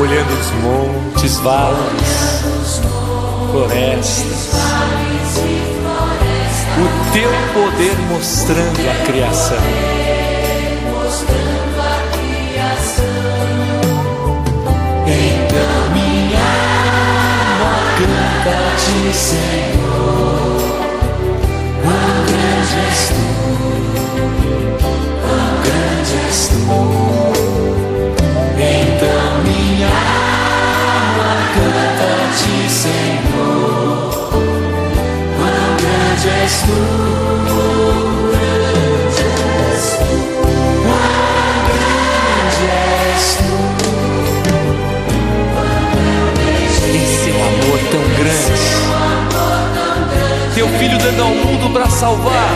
olhando 0.00 0.32
os 0.40 0.50
montes, 0.62 1.38
vales, 1.38 2.80
florestas, 3.50 4.50
o 6.78 7.12
teu 7.12 7.30
poder 7.52 7.98
mostrando 8.08 8.90
a 8.90 9.06
criação. 9.06 9.58
ti, 18.76 19.12
Senhor. 19.14 20.43
Em 46.94 47.06
seu 47.06 47.34
amor 47.34 47.78
tão 47.90 48.00
grande, 48.16 48.62
teu 50.54 50.68
filho 50.78 50.98
dando 50.98 51.22
ao 51.22 51.28
mundo 51.30 51.70
para 51.72 51.90
salvar. 51.90 52.50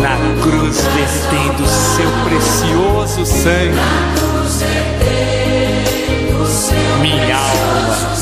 Na 0.00 0.16
cruz 0.42 0.80
vertendo 0.80 1.66
seu 1.66 2.10
precioso 2.24 3.26
sangue. 3.26 3.80
Minha 7.00 7.36
alma 7.36 8.15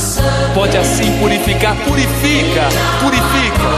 pode 0.55 0.77
assim 0.77 1.11
purificar, 1.19 1.75
purifica, 1.83 2.69
purifica. 3.01 3.69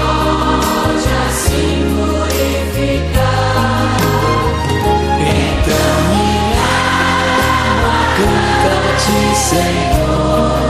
Pode 0.61 1.09
assim 1.27 1.83
purificar. 1.97 3.17
Então 5.19 5.97
minha 6.11 6.69
alma 7.73 7.97
canta-te, 8.15 9.19
Senhor. 9.35 10.61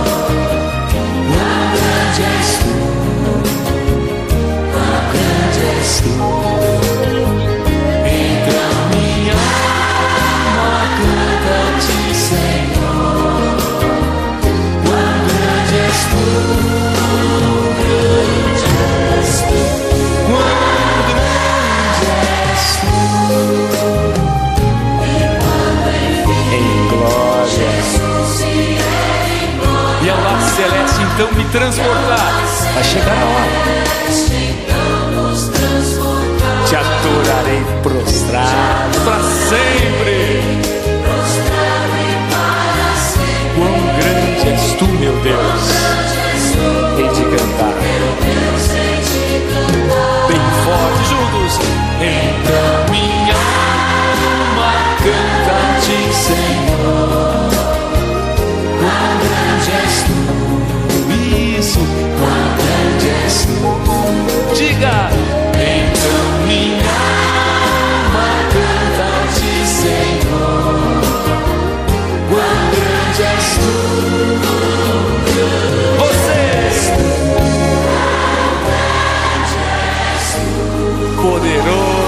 Quão 0.90 1.68
grande 1.74 2.22
és 2.24 2.50
tu, 2.60 2.74
quão 4.72 5.02
grande 5.12 5.62
és 5.78 5.92
tu. 6.00 6.77
Então 31.18 31.32
me 31.34 31.44
transportar. 31.46 32.44
Vai 32.76 32.84
chegar 32.84 33.12
a 33.12 33.26
hora. 33.26 33.48
Te 36.68 36.76
adorarei 36.76 37.64
prostrado 37.82 39.00
para 39.04 39.24
sempre. 39.50 40.17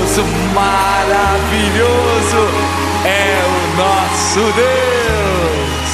Poderoso, 0.09 0.23
maravilhoso 0.55 2.41
é 3.05 3.43
o 3.45 3.77
nosso 3.77 4.39
Deus. 4.53 5.89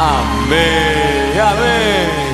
Amém, 0.00 1.38
amém. 1.40 2.27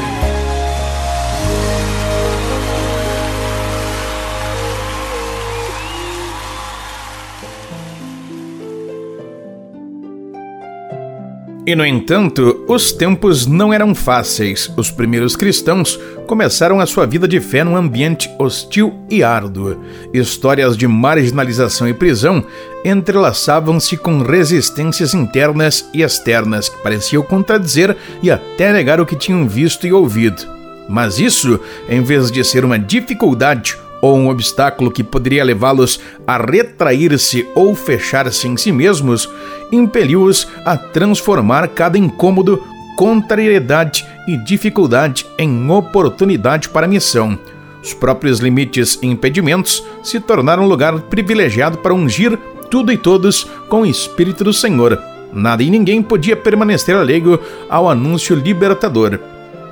E 11.66 11.74
no 11.74 11.86
entanto, 11.86 12.62
os 12.68 12.92
tempos 12.92 13.46
não 13.46 13.72
eram 13.72 13.94
fáceis. 13.94 14.70
Os 14.76 14.90
primeiros 14.90 15.34
cristãos 15.34 15.98
começaram 16.26 16.78
a 16.78 16.84
sua 16.84 17.06
vida 17.06 17.26
de 17.26 17.40
fé 17.40 17.64
num 17.64 17.74
ambiente 17.74 18.30
hostil 18.38 18.92
e 19.08 19.22
árduo. 19.22 19.80
Histórias 20.12 20.76
de 20.76 20.86
marginalização 20.86 21.88
e 21.88 21.94
prisão 21.94 22.44
entrelaçavam-se 22.84 23.96
com 23.96 24.22
resistências 24.22 25.14
internas 25.14 25.88
e 25.94 26.02
externas 26.02 26.68
que 26.68 26.82
pareciam 26.82 27.22
contradizer 27.22 27.96
e 28.22 28.30
até 28.30 28.70
negar 28.70 29.00
o 29.00 29.06
que 29.06 29.16
tinham 29.16 29.48
visto 29.48 29.86
e 29.86 29.92
ouvido. 29.92 30.46
Mas 30.86 31.18
isso, 31.18 31.58
em 31.88 32.02
vez 32.02 32.30
de 32.30 32.44
ser 32.44 32.62
uma 32.62 32.78
dificuldade 32.78 33.78
ou 34.04 34.19
um 34.19 34.28
obstáculo 34.28 34.90
que 34.90 35.02
poderia 35.02 35.43
levá-los 35.43 35.99
a 36.26 36.36
retrair-se 36.36 37.49
ou 37.54 37.75
fechar-se 37.75 38.47
em 38.47 38.54
si 38.54 38.71
mesmos, 38.71 39.26
impeliu-os 39.73 40.47
a 40.62 40.76
transformar 40.76 41.69
cada 41.69 41.97
incômodo, 41.97 42.62
contrariedade 42.99 44.06
e 44.28 44.36
dificuldade 44.36 45.25
em 45.38 45.71
oportunidade 45.71 46.69
para 46.69 46.84
a 46.84 46.88
missão. 46.88 47.38
Os 47.82 47.95
próprios 47.95 48.40
limites 48.40 48.99
e 49.02 49.06
impedimentos 49.06 49.82
se 50.02 50.21
tornaram 50.21 50.64
um 50.64 50.69
lugar 50.69 51.00
privilegiado 51.00 51.78
para 51.78 51.95
ungir 51.95 52.38
tudo 52.71 52.93
e 52.93 52.99
todos 52.99 53.45
com 53.71 53.80
o 53.80 53.86
Espírito 53.86 54.45
do 54.45 54.52
Senhor. 54.52 55.00
Nada 55.32 55.62
e 55.62 55.71
ninguém 55.71 56.02
podia 56.02 56.36
permanecer 56.36 56.95
alheio 56.95 57.40
ao 57.71 57.88
anúncio 57.88 58.36
libertador. 58.36 59.19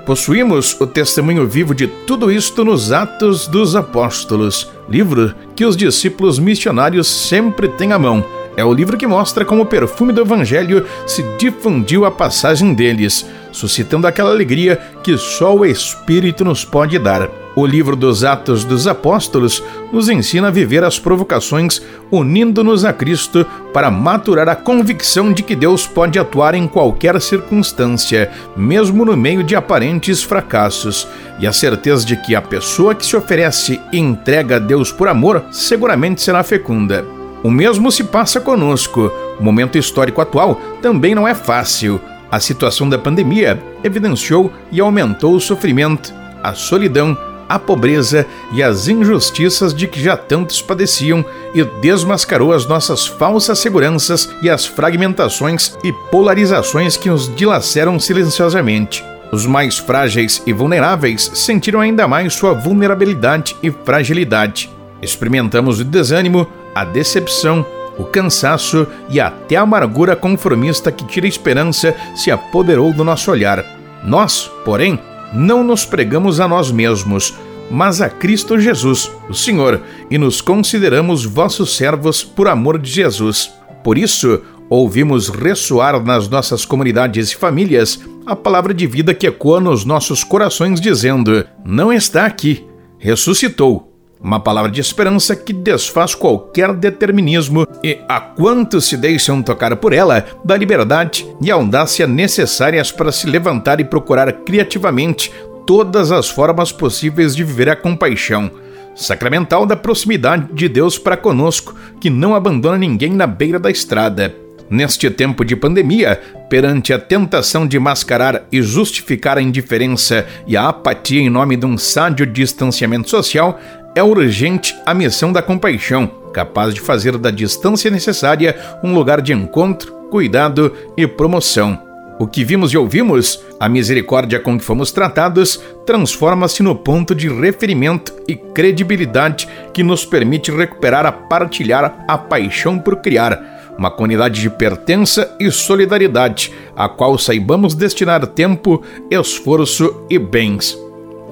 Possuímos 0.05 0.81
o 0.81 0.87
testemunho 0.87 1.47
vivo 1.47 1.73
de 1.73 1.87
tudo 1.87 2.31
isto 2.31 2.65
nos 2.65 2.91
Atos 2.91 3.47
dos 3.47 3.77
Apóstolos, 3.77 4.69
livro 4.89 5.33
que 5.55 5.65
os 5.65 5.77
discípulos 5.77 6.41
missionários 6.41 7.07
sempre 7.07 7.69
têm 7.69 7.93
à 7.93 7.99
mão. 8.01 8.25
É 8.57 8.65
o 8.65 8.73
livro 8.73 8.99
que 8.99 9.07
mostra 9.07 9.45
como 9.45 9.63
o 9.63 9.67
perfume 9.67 10.13
do 10.13 10.21
Evangelho 10.21 10.85
se 11.07 11.23
difundiu 11.39 12.05
a 12.05 12.11
passagem 12.11 12.75
deles, 12.75 13.27
suscitando 13.51 14.07
aquela 14.07 14.31
alegria 14.31 14.79
que 15.03 15.17
só 15.17 15.55
o 15.55 15.65
Espírito 15.65 16.45
nos 16.45 16.65
pode 16.65 16.99
dar. 16.99 17.31
O 17.55 17.67
livro 17.67 17.95
dos 17.95 18.25
Atos 18.25 18.65
dos 18.65 18.87
Apóstolos 18.87 19.63
nos 19.93 20.09
ensina 20.09 20.49
a 20.49 20.51
viver 20.51 20.83
as 20.85 20.99
provocações 20.99 21.83
unindo-nos 22.11 22.83
a 22.85 22.93
Cristo 22.93 23.47
para 23.75 23.91
maturar 23.91 24.49
a 24.49 24.57
convicção 24.57 25.33
de 25.33 25.43
que 25.43 25.55
Deus 25.55 25.87
pode 25.87 26.19
atuar 26.19 26.55
em 26.55 26.67
qualquer 26.67 27.21
circunstância, 27.21 28.31
mesmo 28.57 29.05
no 29.05 29.17
meio 29.17 29.43
de 29.43 29.55
aparentes 29.55 30.23
fracassos, 30.23 31.07
e 31.39 31.47
a 31.47 31.53
certeza 31.53 32.07
de 32.07 32.17
que 32.17 32.35
a 32.35 32.41
pessoa 32.41 32.95
que 32.95 33.05
se 33.05 33.17
oferece 33.17 33.79
e 33.93 33.99
entrega 33.99 34.57
a 34.57 34.59
Deus 34.59 34.91
por 34.91 35.09
amor 35.09 35.45
seguramente 35.51 36.23
será 36.23 36.43
fecunda. 36.43 37.22
O 37.43 37.51
mesmo 37.51 37.91
se 37.91 38.05
passa 38.05 38.41
conosco. 38.41 39.11
O 39.39 39.43
momento 39.43 39.77
histórico 39.77 40.21
atual 40.21 40.61
também 40.81 41.15
não 41.15 41.27
é 41.27 41.35
fácil. 41.35 42.01
A 42.31 42.39
situação 42.39 42.89
da 42.89 42.99
pandemia 42.99 43.63
evidenciou 43.83 44.53
e 44.71 44.81
aumentou 44.81 45.35
o 45.35 45.41
sofrimento, 45.41 46.15
a 46.43 46.55
solidão, 46.55 47.17
a 47.49 47.59
pobreza 47.59 48.27
e 48.53 48.63
as 48.63 48.89
injustiças 48.89 49.75
de 49.75 49.87
que 49.87 50.03
já 50.03 50.17
tantos 50.17 50.63
padeciam 50.63 51.23
e 51.55 51.63
desmascarou 51.83 52.53
as 52.53 52.65
nossas 52.65 53.07
falsas 53.07 53.59
seguranças 53.59 54.31
e 54.41 54.49
as 54.49 54.65
fragmentações 54.65 55.77
e 55.85 55.93
polarizações 56.11 56.97
que 56.97 57.11
nos 57.11 57.35
dilaceram 57.35 57.99
silenciosamente. 58.01 59.05
Os 59.31 59.45
mais 59.45 59.77
frágeis 59.77 60.43
e 60.47 60.53
vulneráveis 60.53 61.31
sentiram 61.35 61.81
ainda 61.81 62.09
mais 62.09 62.33
sua 62.33 62.55
vulnerabilidade 62.55 63.57
e 63.63 63.71
fragilidade. 63.71 64.71
Experimentamos 65.03 65.81
o 65.81 65.85
desânimo, 65.85 66.47
a 66.75 66.85
decepção, 66.85 67.65
o 67.99 68.05
cansaço 68.05 68.87
e 69.09 69.21
até 69.21 69.57
a 69.57 69.63
amargura 69.63 70.17
conformista 70.17 70.91
que 70.91 71.07
tira 71.07 71.27
esperança 71.27 71.95
se 72.15 72.31
apoderou 72.31 72.93
do 72.93 73.05
nosso 73.05 73.31
olhar. 73.31 73.65
Nós, 74.05 74.51
porém, 74.65 74.99
não 75.33 75.63
nos 75.63 75.85
pregamos 75.85 76.41
a 76.41 76.49
nós 76.49 76.71
mesmos, 76.71 77.35
mas 77.71 78.01
a 78.01 78.09
Cristo 78.09 78.59
Jesus, 78.59 79.11
o 79.29 79.35
Senhor, 79.35 79.81
e 80.11 80.19
nos 80.19 80.41
consideramos 80.41 81.25
vossos 81.25 81.77
servos 81.77 82.23
por 82.23 82.49
amor 82.49 82.79
de 82.79 82.91
Jesus. 82.91 83.53
Por 83.83 83.97
isso, 83.97 84.43
ouvimos 84.69 85.29
ressoar 85.29 86.03
nas 86.03 86.29
nossas 86.29 86.65
comunidades 86.65 87.31
e 87.31 87.37
famílias 87.37 88.01
a 88.27 88.37
palavra 88.37 88.73
de 88.73 88.87
vida 88.87 89.15
que 89.15 89.27
ecoa 89.27 89.61
nos 89.61 89.85
nossos 89.85 90.23
corações, 90.23 90.81
dizendo: 90.81 91.45
Não 91.65 91.93
está 91.93 92.27
aqui, 92.27 92.67
ressuscitou. 92.99 93.92
Uma 94.23 94.39
palavra 94.39 94.71
de 94.71 94.81
esperança 94.81 95.35
que 95.35 95.53
desfaz 95.53 96.15
qualquer 96.15 96.73
determinismo 96.75 97.67
e, 97.83 97.99
a 98.09 98.21
quantos 98.21 98.85
se 98.85 98.97
deixam 98.97 99.43
tocar 99.43 99.75
por 99.77 99.93
ela, 99.93 100.25
dá 100.45 100.57
liberdade 100.57 101.27
e 101.41 101.51
audácia 101.51 102.07
necessárias 102.07 102.93
para 102.93 103.11
se 103.11 103.27
levantar 103.27 103.81
e 103.81 103.85
procurar 103.85 104.33
criativamente 104.45 105.33
todas 105.67 106.13
as 106.13 106.31
formas 106.31 106.71
possíveis 106.71 107.35
de 107.35 107.43
viver 107.43 107.69
a 107.69 107.77
compaixão 107.77 108.51
sacramental 108.95 109.65
da 109.67 109.77
proximidade 109.77 110.53
de 110.53 110.69
Deus 110.69 110.99
para 110.99 111.17
conosco, 111.17 111.75
que 112.01 112.11
não 112.11 112.35
abandona 112.35 112.79
ninguém 112.79 113.13
na 113.13 113.27
beira 113.27 113.59
da 113.59 113.71
estrada. 113.71 114.35
Neste 114.71 115.11
tempo 115.11 115.45
de 115.45 115.55
pandemia, 115.55 116.19
perante 116.49 116.95
a 116.95 116.99
tentação 116.99 117.67
de 117.67 117.79
mascarar 117.79 118.45
e 118.51 118.63
justificar 118.63 119.37
a 119.37 119.43
indiferença 119.43 120.27
e 120.47 120.57
a 120.57 120.69
apatia 120.69 121.21
em 121.21 121.29
nome 121.29 121.57
de 121.57 121.67
um 121.67 121.77
sádio 121.77 122.25
distanciamento 122.25 123.11
social, 123.11 123.61
é 123.95 124.03
urgente 124.03 124.75
a 124.87 124.95
missão 124.95 125.33
da 125.33 125.43
compaixão, 125.43 126.11
capaz 126.33 126.75
de 126.75 126.81
fazer 126.81 127.19
da 127.19 127.31
distância 127.31 127.91
necessária 127.91 128.57
um 128.83 128.95
lugar 128.95 129.21
de 129.21 129.33
encontro, 129.33 129.93
cuidado 130.11 130.73
e 130.97 131.07
promoção. 131.07 131.79
O 132.19 132.27
que 132.27 132.45
vimos 132.45 132.73
e 132.73 132.79
ouvimos, 132.79 133.43
a 133.59 133.69
misericórdia 133.69 134.39
com 134.39 134.59
que 134.59 134.65
fomos 134.65 134.93
tratados, 134.93 135.61
transforma-se 135.85 136.63
no 136.63 136.75
ponto 136.75 137.15
de 137.15 137.29
referimento 137.29 138.15
e 138.29 138.37
credibilidade 138.37 139.49
que 139.73 139.83
nos 139.83 140.05
permite 140.05 140.51
recuperar 140.51 141.05
a 141.05 141.13
partilhar 141.13 142.05
a 142.07 142.17
paixão 142.19 142.79
por 142.79 142.97
criar 142.97 143.75
uma 143.77 143.91
comunidade 143.91 144.41
de 144.41 144.51
pertença 144.51 145.35
e 145.41 145.51
solidariedade, 145.51 146.53
a 146.77 146.89
qual 146.89 147.19
saibamos 147.19 147.75
destinar 147.75 148.27
tempo, 148.27 148.83
esforço 149.11 150.05
e 150.09 150.19
bens. 150.19 150.79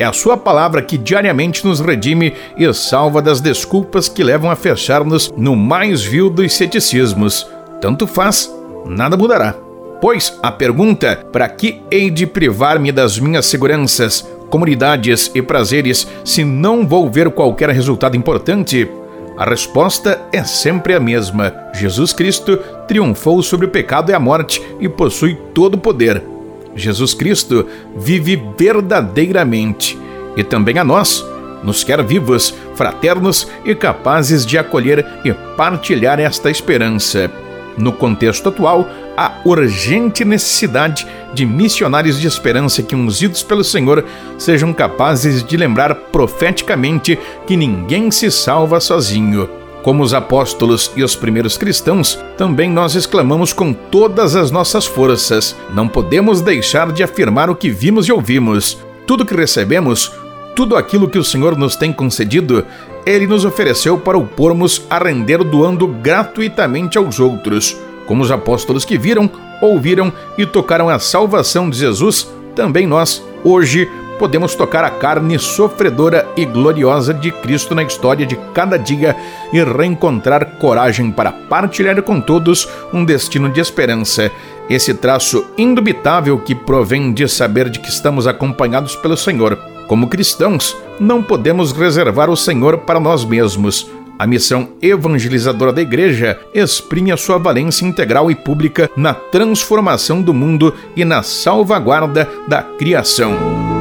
É 0.00 0.04
a 0.06 0.14
Sua 0.14 0.34
palavra 0.34 0.80
que 0.80 0.96
diariamente 0.96 1.62
nos 1.62 1.78
redime 1.78 2.32
e 2.56 2.72
salva 2.72 3.20
das 3.20 3.38
desculpas 3.38 4.08
que 4.08 4.24
levam 4.24 4.50
a 4.50 4.56
fechar-nos 4.56 5.30
no 5.36 5.54
mais 5.54 6.02
vil 6.02 6.30
dos 6.30 6.54
ceticismos. 6.54 7.46
Tanto 7.82 8.06
faz, 8.06 8.50
nada 8.86 9.14
mudará. 9.14 9.54
Pois 10.00 10.38
a 10.42 10.50
pergunta: 10.50 11.22
para 11.30 11.46
que 11.50 11.82
hei 11.90 12.08
de 12.10 12.26
privar-me 12.26 12.90
das 12.90 13.18
minhas 13.18 13.44
seguranças, 13.44 14.26
comunidades 14.48 15.30
e 15.34 15.42
prazeres 15.42 16.08
se 16.24 16.44
não 16.44 16.88
vou 16.88 17.10
ver 17.10 17.30
qualquer 17.30 17.68
resultado 17.68 18.16
importante? 18.16 18.88
A 19.36 19.44
resposta 19.44 20.18
é 20.32 20.42
sempre 20.42 20.94
a 20.94 21.00
mesma. 21.00 21.52
Jesus 21.74 22.14
Cristo 22.14 22.56
triunfou 22.88 23.42
sobre 23.42 23.66
o 23.66 23.70
pecado 23.70 24.10
e 24.10 24.14
a 24.14 24.18
morte 24.18 24.62
e 24.80 24.88
possui 24.88 25.34
todo 25.52 25.74
o 25.74 25.78
poder. 25.78 26.39
Jesus 26.74 27.14
Cristo 27.14 27.66
vive 27.96 28.40
verdadeiramente 28.56 29.98
e 30.36 30.44
também 30.44 30.78
a 30.78 30.84
nós 30.84 31.24
nos 31.62 31.84
quer 31.84 32.02
vivos, 32.02 32.54
fraternos 32.74 33.46
e 33.64 33.74
capazes 33.74 34.46
de 34.46 34.56
acolher 34.56 35.04
e 35.24 35.32
partilhar 35.56 36.18
esta 36.18 36.50
esperança. 36.50 37.30
No 37.76 37.92
contexto 37.92 38.48
atual, 38.48 38.88
há 39.16 39.40
urgente 39.44 40.24
necessidade 40.24 41.06
de 41.34 41.46
missionários 41.46 42.18
de 42.20 42.26
esperança 42.26 42.82
que, 42.82 42.96
ungidos 42.96 43.42
pelo 43.42 43.62
Senhor, 43.62 44.04
sejam 44.38 44.72
capazes 44.72 45.44
de 45.44 45.56
lembrar 45.56 45.94
profeticamente 45.94 47.18
que 47.46 47.56
ninguém 47.56 48.10
se 48.10 48.30
salva 48.30 48.80
sozinho. 48.80 49.59
Como 49.82 50.02
os 50.02 50.12
apóstolos 50.12 50.92
e 50.94 51.02
os 51.02 51.16
primeiros 51.16 51.56
cristãos, 51.56 52.18
também 52.36 52.70
nós 52.70 52.94
exclamamos 52.94 53.52
com 53.52 53.72
todas 53.72 54.36
as 54.36 54.50
nossas 54.50 54.86
forças: 54.86 55.56
não 55.72 55.88
podemos 55.88 56.40
deixar 56.40 56.92
de 56.92 57.02
afirmar 57.02 57.48
o 57.48 57.56
que 57.56 57.70
vimos 57.70 58.06
e 58.06 58.12
ouvimos. 58.12 58.78
Tudo 59.06 59.24
que 59.24 59.34
recebemos, 59.34 60.12
tudo 60.54 60.76
aquilo 60.76 61.08
que 61.08 61.18
o 61.18 61.24
Senhor 61.24 61.56
nos 61.56 61.76
tem 61.76 61.92
concedido, 61.92 62.66
Ele 63.06 63.26
nos 63.26 63.44
ofereceu 63.44 63.96
para 63.96 64.18
o 64.18 64.26
pormos 64.26 64.82
a 64.90 64.98
render 64.98 65.42
doando 65.42 65.86
gratuitamente 65.86 66.98
aos 66.98 67.18
outros. 67.18 67.76
Como 68.06 68.22
os 68.22 68.30
apóstolos 68.30 68.84
que 68.84 68.98
viram, 68.98 69.30
ouviram 69.62 70.12
e 70.36 70.44
tocaram 70.44 70.88
a 70.88 70.98
salvação 70.98 71.70
de 71.70 71.78
Jesus, 71.78 72.30
também 72.54 72.86
nós, 72.86 73.22
hoje, 73.42 73.88
podemos 74.20 74.54
tocar 74.54 74.84
a 74.84 74.90
carne 74.90 75.38
sofredora 75.38 76.28
e 76.36 76.44
gloriosa 76.44 77.14
de 77.14 77.30
Cristo 77.30 77.74
na 77.74 77.82
história 77.82 78.26
de 78.26 78.36
cada 78.52 78.76
dia 78.76 79.16
e 79.50 79.64
reencontrar 79.64 80.58
coragem 80.58 81.10
para 81.10 81.32
partilhar 81.32 82.02
com 82.02 82.20
todos 82.20 82.68
um 82.92 83.02
destino 83.02 83.48
de 83.48 83.60
esperança. 83.60 84.30
Esse 84.68 84.92
traço 84.92 85.46
indubitável 85.56 86.38
que 86.38 86.54
provém 86.54 87.14
de 87.14 87.26
saber 87.26 87.70
de 87.70 87.78
que 87.78 87.88
estamos 87.88 88.26
acompanhados 88.26 88.94
pelo 88.94 89.16
Senhor. 89.16 89.56
Como 89.88 90.06
cristãos, 90.06 90.76
não 91.00 91.22
podemos 91.22 91.72
reservar 91.72 92.28
o 92.28 92.36
Senhor 92.36 92.76
para 92.76 93.00
nós 93.00 93.24
mesmos 93.24 93.90
a 94.18 94.26
missão 94.26 94.68
evangelizadora 94.82 95.72
da 95.72 95.80
Igreja 95.80 96.38
exprime 96.52 97.10
a 97.10 97.16
sua 97.16 97.38
valência 97.38 97.86
integral 97.86 98.30
e 98.30 98.34
pública 98.34 98.90
na 98.94 99.14
transformação 99.14 100.20
do 100.20 100.34
mundo 100.34 100.74
e 100.94 101.06
na 101.06 101.22
salvaguarda 101.22 102.28
da 102.46 102.62
criação. 102.62 103.79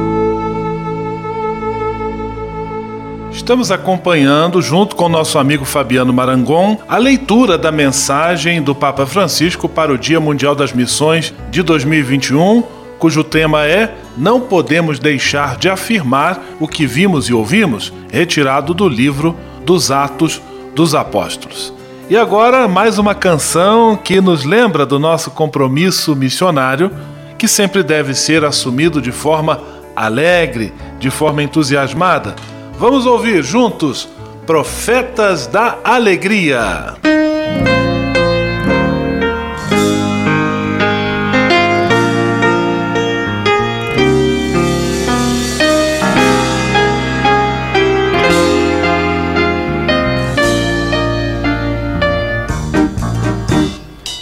Estamos 3.32 3.70
acompanhando, 3.70 4.60
junto 4.60 4.96
com 4.96 5.08
nosso 5.08 5.38
amigo 5.38 5.64
Fabiano 5.64 6.12
Marangon, 6.12 6.78
a 6.88 6.96
leitura 6.96 7.56
da 7.56 7.70
mensagem 7.70 8.60
do 8.60 8.74
Papa 8.74 9.06
Francisco 9.06 9.68
para 9.68 9.92
o 9.92 9.98
Dia 9.98 10.18
Mundial 10.18 10.54
das 10.54 10.72
Missões 10.72 11.32
de 11.48 11.62
2021, 11.62 12.62
cujo 12.98 13.22
tema 13.22 13.64
é 13.64 13.94
Não 14.18 14.40
podemos 14.40 14.98
deixar 14.98 15.56
de 15.56 15.68
afirmar 15.68 16.42
o 16.58 16.66
que 16.66 16.86
vimos 16.86 17.28
e 17.28 17.32
ouvimos, 17.32 17.92
retirado 18.10 18.74
do 18.74 18.88
livro 18.88 19.36
dos 19.64 19.92
Atos 19.92 20.42
dos 20.74 20.94
Apóstolos. 20.94 21.72
E 22.10 22.16
agora, 22.16 22.66
mais 22.66 22.98
uma 22.98 23.14
canção 23.14 23.96
que 23.96 24.20
nos 24.20 24.44
lembra 24.44 24.84
do 24.84 24.98
nosso 24.98 25.30
compromisso 25.30 26.16
missionário, 26.16 26.90
que 27.38 27.46
sempre 27.46 27.84
deve 27.84 28.12
ser 28.12 28.44
assumido 28.44 29.00
de 29.00 29.12
forma 29.12 29.60
alegre, 29.94 30.72
de 30.98 31.10
forma 31.10 31.44
entusiasmada. 31.44 32.34
Vamos 32.80 33.04
ouvir 33.04 33.42
juntos 33.42 34.08
Profetas 34.46 35.46
da 35.46 35.80
Alegria. 35.84 36.94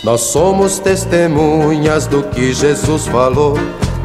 Nós 0.02 0.22
somos 0.22 0.80
testemunhas 0.80 2.08
do 2.08 2.24
que 2.24 2.52
Jesus 2.52 3.06
falou. 3.06 3.54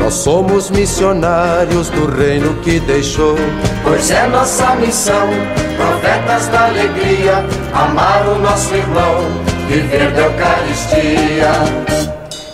Nós 0.03 0.15
somos 0.15 0.69
missionários 0.69 1.87
do 1.87 2.13
reino 2.13 2.53
que 2.55 2.77
deixou. 2.81 3.37
Pois 3.83 4.11
é 4.11 4.27
nossa 4.27 4.75
missão, 4.75 5.29
profetas 5.77 6.49
da 6.49 6.65
alegria, 6.65 7.45
amar 7.73 8.27
o 8.27 8.37
nosso 8.39 8.75
irmão, 8.75 9.25
viver 9.69 10.11
da 10.11 10.23
Eucaristia. 10.23 11.53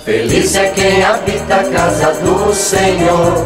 Feliz 0.06 0.56
é 0.56 0.70
quem 0.70 1.04
habita 1.04 1.56
a 1.56 1.64
casa 1.64 2.14
do 2.22 2.54
Senhor. 2.54 3.44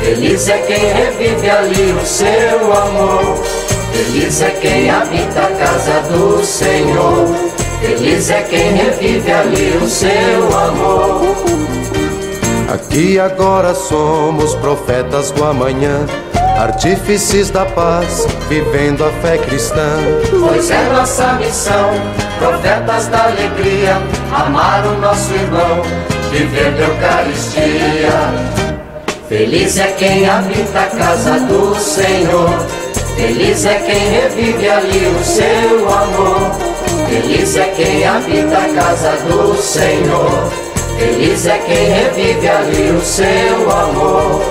Feliz 0.00 0.48
é 0.50 0.58
quem 0.58 0.92
revive 0.92 1.48
ali 1.48 1.92
o 1.92 2.04
seu 2.04 2.72
amor. 2.74 3.42
Feliz 3.90 4.42
é 4.42 4.50
quem 4.50 4.90
habita 4.90 5.40
a 5.40 5.50
casa 5.52 6.00
do 6.10 6.44
Senhor. 6.44 7.34
Feliz 7.80 8.28
é 8.28 8.42
quem 8.42 8.74
revive 8.74 9.32
ali 9.32 9.78
o 9.82 9.88
seu 9.88 10.58
amor. 10.58 11.75
Aqui 12.68 13.18
agora 13.20 13.74
somos 13.74 14.54
profetas 14.56 15.30
do 15.30 15.44
amanhã, 15.44 16.04
artífices 16.58 17.48
da 17.48 17.64
paz, 17.64 18.26
vivendo 18.48 19.04
a 19.04 19.10
fé 19.22 19.38
cristã. 19.38 19.98
Pois 20.30 20.68
é 20.70 20.82
nossa 20.90 21.34
missão, 21.34 21.90
profetas 22.40 23.06
da 23.06 23.26
alegria, 23.26 23.96
amar 24.34 24.84
o 24.84 24.98
nosso 24.98 25.32
irmão, 25.32 25.82
viver 26.32 26.72
da 26.72 26.84
Eucaristia. 26.86 28.66
Feliz 29.28 29.78
é 29.78 29.92
quem 29.92 30.28
habita 30.28 30.80
a 30.80 30.86
casa 30.86 31.40
do 31.40 31.74
Senhor, 31.76 32.50
feliz 33.14 33.64
é 33.64 33.74
quem 33.74 34.10
revive 34.10 34.68
ali 34.68 35.06
o 35.06 35.24
seu 35.24 35.88
amor. 35.88 36.50
Feliz 37.08 37.56
é 37.56 37.72
quem 37.76 38.04
habita 38.04 38.58
a 38.58 38.74
casa 38.74 39.12
do 39.28 39.54
Senhor. 39.56 40.65
Feliz 40.98 41.46
é 41.46 41.58
quem 41.58 41.88
revive 41.88 42.48
ali 42.48 42.90
o 42.90 43.00
seu 43.02 43.70
amor. 43.70 44.42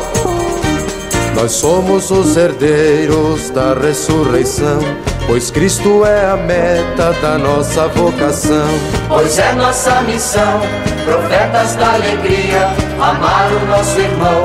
Nós 1.36 1.52
somos 1.52 2.12
os 2.12 2.38
herdeiros 2.38 3.50
da 3.50 3.74
ressurreição, 3.74 4.80
pois 5.28 5.52
Cristo 5.52 6.06
é 6.06 6.32
a 6.32 6.38
meta 6.38 7.12
da 7.22 7.38
nossa 7.38 7.88
vocação. 7.90 8.68
Pois 9.10 9.38
é 9.38 9.52
nossa 9.54 10.02
missão, 10.04 10.62
profetas 11.04 11.76
da 11.76 11.94
alegria, 11.94 12.70
amar 13.00 13.52
o 13.52 13.66
nosso 13.66 14.00
irmão, 14.00 14.44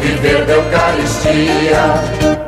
viver 0.00 0.44
da 0.46 0.54
Eucaristia. 0.54 2.38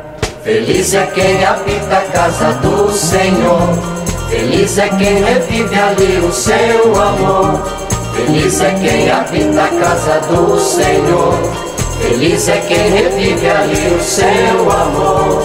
Feliz 0.43 0.93
é 0.93 1.05
quem 1.07 1.45
habita 1.45 1.97
a 1.97 2.01
casa 2.11 2.53
do 2.55 2.91
Senhor. 2.91 3.95
Feliz 4.29 4.77
é 4.77 4.89
quem 4.89 5.23
revive 5.23 5.79
ali 5.79 6.17
o 6.17 6.31
seu 6.33 7.01
amor. 7.01 7.84
Feliz 8.15 8.61
é 8.61 8.71
quem 8.73 9.11
habita 9.11 9.63
a 9.63 9.67
casa 9.67 10.19
do 10.27 10.59
Senhor. 10.59 11.33
Feliz 12.01 12.47
é 12.47 12.57
quem 12.59 12.89
revive 12.89 13.49
ali 13.49 13.93
o 13.93 14.01
seu 14.01 14.71
amor. 14.71 15.43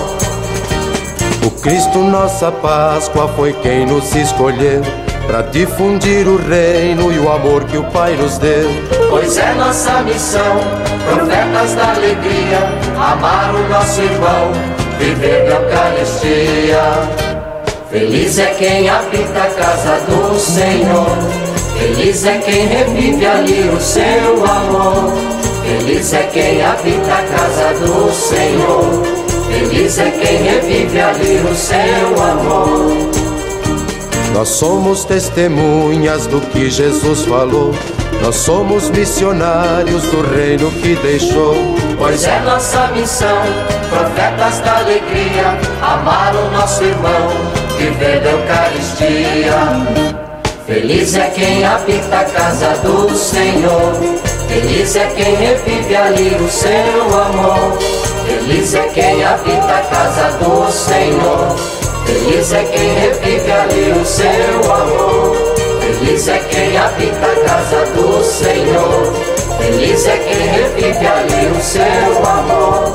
O 1.45 1.51
Cristo, 1.63 1.99
nossa 1.99 2.53
Páscoa, 2.53 3.29
foi 3.37 3.53
quem 3.55 3.87
nos 3.87 4.15
escolheu. 4.15 4.83
para 5.31 5.43
difundir 5.43 6.27
o 6.27 6.37
reino 6.37 7.13
e 7.13 7.19
o 7.21 7.31
amor 7.31 7.63
que 7.65 7.79
o 7.79 7.85
Pai 7.85 8.17
nos 8.17 8.37
deu. 8.39 8.69
Pois 9.11 9.37
é 9.39 9.55
nossa 9.55 10.03
missão, 10.03 10.59
profetas 11.09 11.75
da 11.77 11.93
alegria, 11.93 12.59
amar 12.97 13.55
o 13.55 13.69
nosso 13.69 14.01
irmão, 14.01 14.51
viver 14.99 15.49
da 15.49 15.55
Eucaristia. 15.55 16.83
Feliz 17.91 18.39
é 18.41 18.47
quem 18.47 18.89
habita 18.89 19.43
a 19.43 19.51
casa 19.51 20.01
do 20.09 20.37
Senhor, 20.37 21.17
feliz 21.81 22.25
é 22.27 22.39
quem 22.39 22.67
revive 22.67 23.27
ali 23.27 23.69
o 23.71 23.81
seu 23.81 24.45
amor. 24.45 25.13
Feliz 25.65 26.13
é 26.13 26.25
quem 26.25 26.63
habita 26.63 27.15
a 27.15 27.23
casa 27.23 27.73
do 27.81 28.13
Senhor, 28.13 29.03
feliz 29.47 29.99
é 29.99 30.11
quem 30.11 30.43
revive 30.43 31.01
ali 31.01 31.41
o 31.41 31.55
seu 31.55 32.23
amor. 32.23 33.11
Nós 34.35 34.49
somos 34.49 35.05
testemunhas 35.05 36.27
do 36.27 36.41
que 36.41 36.69
Jesus 36.71 37.25
falou. 37.25 37.73
Nós 38.23 38.37
somos 38.37 38.91
missionários 38.91 40.03
do 40.05 40.23
reino 40.23 40.71
que 40.73 40.95
deixou. 40.97 41.55
Pois 41.97 42.25
é 42.25 42.41
nossa 42.41 42.89
missão, 42.89 43.43
profetas 43.89 44.59
da 44.61 44.79
alegria, 44.79 45.57
amar 45.81 46.35
o 46.35 46.51
nosso 46.51 46.83
irmão, 46.85 47.31
viver 47.79 48.21
da 48.21 48.31
Eucaristia. 48.31 50.30
Feliz 50.71 51.17
é 51.17 51.29
quem 51.31 51.65
habita 51.65 52.21
a 52.21 52.25
casa 52.27 52.69
do 52.85 53.13
Senhor. 53.17 53.93
Feliz 54.47 54.95
é 54.95 55.05
quem 55.17 55.35
revive 55.35 55.97
ali 55.97 56.37
o 56.37 56.49
seu 56.49 57.21
amor. 57.21 57.77
Feliz 58.25 58.73
é 58.75 58.87
quem 58.95 59.25
habita 59.25 59.65
a 59.67 59.81
casa 59.81 60.31
do 60.39 60.71
Senhor. 60.71 61.57
Feliz 62.07 62.53
é 62.53 62.63
quem 62.63 62.95
revive 63.01 63.51
ali 63.51 64.01
o 64.01 64.07
seu 64.07 64.73
amor. 64.73 65.37
Feliz 65.81 66.29
é 66.29 66.39
quem 66.39 66.79
habita 66.79 67.27
a 67.27 67.49
casa 67.49 67.87
do 67.87 68.23
Senhor. 68.23 69.13
Feliz 69.59 70.07
é 70.07 70.17
quem 70.19 70.47
revive 70.47 71.05
ali 71.05 71.51
o 71.51 71.61
seu 71.61 72.29
amor. 72.31 72.93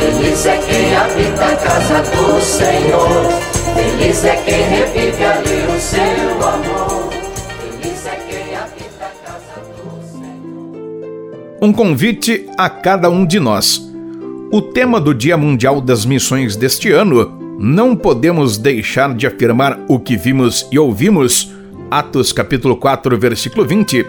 Feliz 0.00 0.46
é 0.46 0.56
quem 0.56 0.96
habita 0.96 1.44
a 1.44 1.56
casa 1.56 2.00
do 2.10 2.40
Senhor. 2.40 3.28
Feliz 3.74 4.24
é 4.24 4.36
quem 4.36 4.62
revive 4.62 5.24
ali 5.26 5.76
o 5.76 5.78
seu 5.78 6.48
amor. 6.48 6.97
Um 11.60 11.72
convite 11.72 12.46
a 12.56 12.70
cada 12.70 13.10
um 13.10 13.26
de 13.26 13.40
nós. 13.40 13.82
O 14.52 14.62
tema 14.62 15.00
do 15.00 15.12
Dia 15.12 15.36
Mundial 15.36 15.80
das 15.80 16.06
Missões 16.06 16.54
deste 16.54 16.92
ano 16.92 17.36
não 17.58 17.96
podemos 17.96 18.56
deixar 18.56 19.12
de 19.12 19.26
afirmar 19.26 19.76
o 19.88 19.98
que 19.98 20.16
vimos 20.16 20.68
e 20.70 20.78
ouvimos. 20.78 21.52
Atos 21.90 22.32
capítulo 22.32 22.76
4, 22.76 23.18
versículo 23.18 23.66
20. 23.66 24.06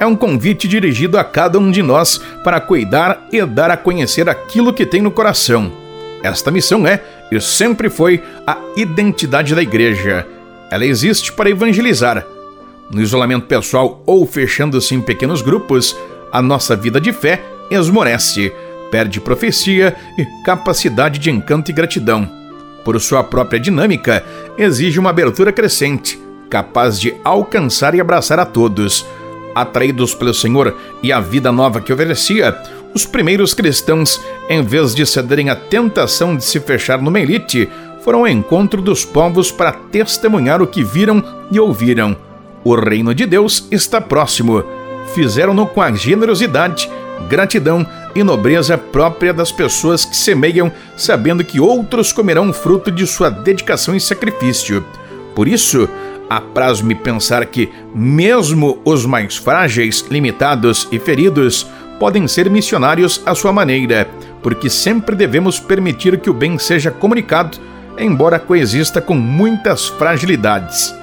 É 0.00 0.06
um 0.06 0.16
convite 0.16 0.66
dirigido 0.66 1.16
a 1.16 1.22
cada 1.22 1.56
um 1.56 1.70
de 1.70 1.84
nós 1.84 2.20
para 2.42 2.60
cuidar 2.60 3.28
e 3.32 3.46
dar 3.46 3.70
a 3.70 3.76
conhecer 3.76 4.28
aquilo 4.28 4.72
que 4.72 4.84
tem 4.84 5.00
no 5.00 5.12
coração. 5.12 5.70
Esta 6.24 6.50
missão 6.50 6.84
é 6.84 7.00
e 7.30 7.40
sempre 7.40 7.88
foi 7.88 8.20
a 8.44 8.58
identidade 8.76 9.54
da 9.54 9.62
igreja. 9.62 10.26
Ela 10.68 10.84
existe 10.84 11.32
para 11.32 11.48
evangelizar. 11.48 12.26
No 12.90 13.00
isolamento 13.00 13.46
pessoal 13.46 14.02
ou 14.04 14.26
fechando-se 14.26 14.96
em 14.96 15.00
pequenos 15.00 15.42
grupos, 15.42 15.96
a 16.32 16.42
nossa 16.42 16.76
vida 16.76 17.00
de 17.00 17.12
fé 17.12 17.42
esmorece, 17.70 18.52
perde 18.90 19.20
profecia 19.20 19.94
e 20.16 20.24
capacidade 20.44 21.18
de 21.18 21.30
encanto 21.30 21.70
e 21.70 21.74
gratidão 21.74 22.38
por 22.88 22.98
sua 23.02 23.22
própria 23.22 23.60
dinâmica, 23.60 24.24
exige 24.56 24.98
uma 24.98 25.10
abertura 25.10 25.52
crescente, 25.52 26.18
capaz 26.48 26.98
de 26.98 27.14
alcançar 27.22 27.94
e 27.94 28.00
abraçar 28.00 28.38
a 28.38 28.46
todos. 28.46 29.04
Atraídos 29.54 30.14
pelo 30.14 30.32
Senhor 30.32 30.74
e 31.02 31.12
a 31.12 31.20
vida 31.20 31.52
nova 31.52 31.82
que 31.82 31.92
oferecia, 31.92 32.56
os 32.94 33.04
primeiros 33.04 33.52
cristãos, 33.52 34.18
em 34.48 34.62
vez 34.62 34.94
de 34.94 35.04
cederem 35.04 35.50
à 35.50 35.54
tentação 35.54 36.34
de 36.34 36.42
se 36.42 36.58
fechar 36.60 37.02
numa 37.02 37.20
elite, 37.20 37.68
foram 38.02 38.20
ao 38.20 38.28
encontro 38.28 38.80
dos 38.80 39.04
povos 39.04 39.52
para 39.52 39.72
testemunhar 39.72 40.62
o 40.62 40.66
que 40.66 40.82
viram 40.82 41.22
e 41.50 41.60
ouviram. 41.60 42.16
O 42.64 42.74
reino 42.74 43.14
de 43.14 43.26
Deus 43.26 43.68
está 43.70 44.00
próximo. 44.00 44.64
Fizeram-no 45.14 45.66
com 45.66 45.80
a 45.80 45.92
generosidade, 45.92 46.90
gratidão 47.28 47.86
e 48.14 48.22
nobreza 48.22 48.76
própria 48.76 49.32
das 49.32 49.52
pessoas 49.52 50.04
que 50.04 50.16
semeiam, 50.16 50.70
sabendo 50.96 51.44
que 51.44 51.60
outros 51.60 52.12
comerão 52.12 52.52
fruto 52.52 52.90
de 52.90 53.06
sua 53.06 53.30
dedicação 53.30 53.94
e 53.94 54.00
sacrifício. 54.00 54.84
Por 55.34 55.46
isso, 55.48 55.88
apraz-me 56.28 56.94
pensar 56.94 57.44
que, 57.46 57.70
mesmo 57.94 58.78
os 58.84 59.06
mais 59.06 59.36
frágeis, 59.36 60.04
limitados 60.10 60.88
e 60.92 60.98
feridos, 60.98 61.66
podem 61.98 62.28
ser 62.28 62.48
missionários 62.48 63.20
à 63.26 63.34
sua 63.34 63.52
maneira, 63.52 64.08
porque 64.42 64.70
sempre 64.70 65.16
devemos 65.16 65.58
permitir 65.58 66.18
que 66.20 66.30
o 66.30 66.34
bem 66.34 66.58
seja 66.58 66.90
comunicado, 66.90 67.58
embora 67.98 68.38
coexista 68.38 69.00
com 69.00 69.14
muitas 69.14 69.88
fragilidades. 69.88 70.94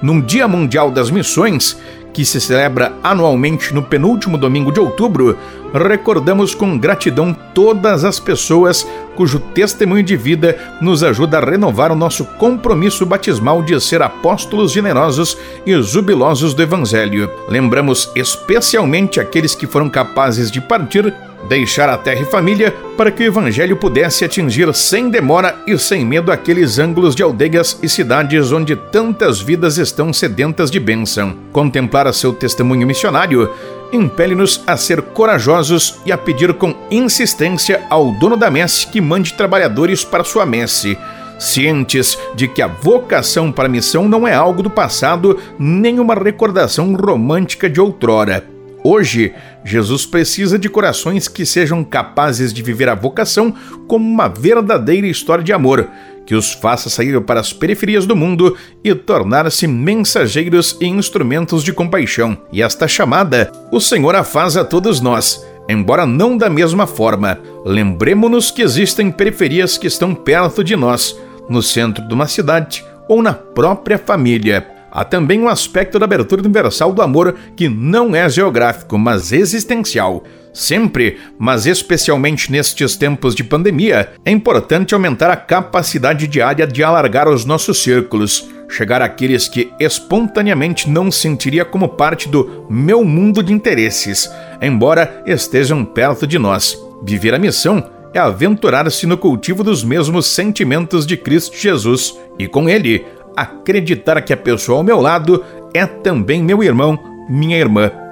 Num 0.00 0.20
Dia 0.20 0.46
Mundial 0.46 0.92
das 0.92 1.10
Missões, 1.10 1.76
que 2.18 2.24
se 2.24 2.40
celebra 2.40 2.94
anualmente 3.00 3.72
no 3.72 3.80
penúltimo 3.80 4.36
domingo 4.36 4.72
de 4.72 4.80
outubro, 4.80 5.38
recordamos 5.72 6.54
com 6.54 6.78
gratidão 6.78 7.36
todas 7.54 8.04
as 8.04 8.18
pessoas 8.18 8.86
cujo 9.16 9.40
testemunho 9.40 10.02
de 10.02 10.16
vida 10.16 10.56
nos 10.80 11.02
ajuda 11.02 11.38
a 11.38 11.44
renovar 11.44 11.90
o 11.90 11.96
nosso 11.96 12.24
compromisso 12.24 13.04
batismal 13.04 13.62
de 13.62 13.80
ser 13.80 14.00
apóstolos 14.00 14.70
generosos 14.70 15.36
e 15.66 15.80
jubilosos 15.82 16.54
do 16.54 16.62
Evangelho. 16.62 17.28
Lembramos 17.48 18.10
especialmente 18.14 19.18
aqueles 19.18 19.56
que 19.56 19.66
foram 19.66 19.90
capazes 19.90 20.50
de 20.50 20.60
partir 20.60 21.12
deixar 21.48 21.88
a 21.88 21.96
terra 21.96 22.22
e 22.22 22.24
família 22.24 22.74
para 22.96 23.10
que 23.10 23.22
o 23.22 23.26
evangelho 23.26 23.76
pudesse 23.76 24.24
atingir 24.24 24.72
sem 24.74 25.08
demora 25.08 25.56
e 25.66 25.78
sem 25.78 26.04
medo 26.04 26.32
aqueles 26.32 26.78
ângulos 26.78 27.14
de 27.14 27.22
aldeias 27.22 27.78
e 27.82 27.88
cidades 27.88 28.50
onde 28.50 28.74
tantas 28.74 29.40
vidas 29.40 29.78
estão 29.78 30.12
sedentas 30.12 30.70
de 30.70 30.80
bênção. 30.80 31.36
Contemplar 31.52 32.12
seu 32.12 32.32
testemunho 32.32 32.86
missionário 32.86 33.50
impele-nos 33.92 34.62
a 34.66 34.76
ser 34.76 35.02
corajosos 35.02 36.00
e 36.04 36.12
a 36.12 36.18
pedir 36.18 36.54
com 36.54 36.74
insistência 36.90 37.84
ao 37.88 38.12
dono 38.12 38.36
da 38.36 38.50
messe 38.50 38.86
que 38.86 39.00
mande 39.00 39.34
trabalhadores 39.34 40.04
para 40.04 40.24
sua 40.24 40.44
messe 40.44 40.96
cientes 41.38 42.18
de 42.34 42.48
que 42.48 42.60
a 42.60 42.66
vocação 42.66 43.52
para 43.52 43.66
a 43.66 43.70
missão 43.70 44.08
não 44.08 44.26
é 44.26 44.34
algo 44.34 44.62
do 44.62 44.70
passado, 44.70 45.38
nem 45.58 46.00
uma 46.00 46.14
recordação 46.14 46.94
romântica 46.94 47.70
de 47.70 47.80
outrora. 47.80 48.44
Hoje, 48.82 49.34
Jesus 49.64 50.06
precisa 50.06 50.58
de 50.58 50.68
corações 50.68 51.26
que 51.26 51.44
sejam 51.44 51.82
capazes 51.84 52.52
de 52.52 52.62
viver 52.62 52.88
a 52.88 52.94
vocação 52.94 53.54
como 53.86 54.08
uma 54.08 54.28
verdadeira 54.28 55.06
história 55.06 55.42
de 55.42 55.52
amor, 55.52 55.88
que 56.28 56.34
os 56.34 56.52
faça 56.52 56.90
sair 56.90 57.18
para 57.22 57.40
as 57.40 57.54
periferias 57.54 58.04
do 58.04 58.14
mundo 58.14 58.54
e 58.84 58.94
tornar-se 58.94 59.66
mensageiros 59.66 60.76
e 60.78 60.86
instrumentos 60.86 61.64
de 61.64 61.72
compaixão. 61.72 62.36
E 62.52 62.60
esta 62.60 62.86
chamada, 62.86 63.50
o 63.72 63.80
Senhor 63.80 64.14
a 64.14 64.22
faz 64.22 64.54
a 64.54 64.62
todos 64.62 65.00
nós, 65.00 65.42
embora 65.70 66.04
não 66.04 66.36
da 66.36 66.50
mesma 66.50 66.86
forma. 66.86 67.40
Lembremos-nos 67.64 68.50
que 68.50 68.60
existem 68.60 69.10
periferias 69.10 69.78
que 69.78 69.86
estão 69.86 70.14
perto 70.14 70.62
de 70.62 70.76
nós, 70.76 71.18
no 71.48 71.62
centro 71.62 72.06
de 72.06 72.12
uma 72.12 72.28
cidade 72.28 72.84
ou 73.08 73.22
na 73.22 73.32
própria 73.32 73.96
família. 73.96 74.68
Há 74.92 75.04
também 75.04 75.40
um 75.40 75.48
aspecto 75.48 75.98
da 75.98 76.04
abertura 76.04 76.42
universal 76.42 76.92
do 76.92 77.00
amor 77.00 77.36
que 77.56 77.70
não 77.70 78.14
é 78.14 78.28
geográfico, 78.28 78.98
mas 78.98 79.32
existencial. 79.32 80.22
Sempre, 80.58 81.18
mas 81.38 81.66
especialmente 81.66 82.50
nestes 82.50 82.96
tempos 82.96 83.32
de 83.32 83.44
pandemia, 83.44 84.10
é 84.24 84.32
importante 84.32 84.92
aumentar 84.92 85.30
a 85.30 85.36
capacidade 85.36 86.26
diária 86.26 86.66
de 86.66 86.82
alargar 86.82 87.28
os 87.28 87.44
nossos 87.44 87.80
círculos, 87.80 88.50
chegar 88.68 89.00
àqueles 89.00 89.46
que 89.46 89.72
espontaneamente 89.78 90.90
não 90.90 91.12
sentiria 91.12 91.64
como 91.64 91.88
parte 91.88 92.28
do 92.28 92.66
meu 92.68 93.04
mundo 93.04 93.40
de 93.40 93.52
interesses, 93.52 94.28
embora 94.60 95.22
estejam 95.24 95.84
perto 95.84 96.26
de 96.26 96.40
nós. 96.40 96.76
Viver 97.04 97.34
a 97.34 97.38
missão 97.38 97.88
é 98.12 98.18
aventurar-se 98.18 99.06
no 99.06 99.16
cultivo 99.16 99.62
dos 99.62 99.84
mesmos 99.84 100.26
sentimentos 100.26 101.06
de 101.06 101.16
Cristo 101.16 101.56
Jesus 101.56 102.18
e, 102.36 102.48
com 102.48 102.68
ele, 102.68 103.06
acreditar 103.36 104.20
que 104.22 104.32
a 104.32 104.36
pessoa 104.36 104.78
ao 104.78 104.84
meu 104.84 105.00
lado 105.00 105.44
é 105.72 105.86
também 105.86 106.42
meu 106.42 106.64
irmão, 106.64 106.98
minha 107.30 107.56
irmã. 107.56 108.07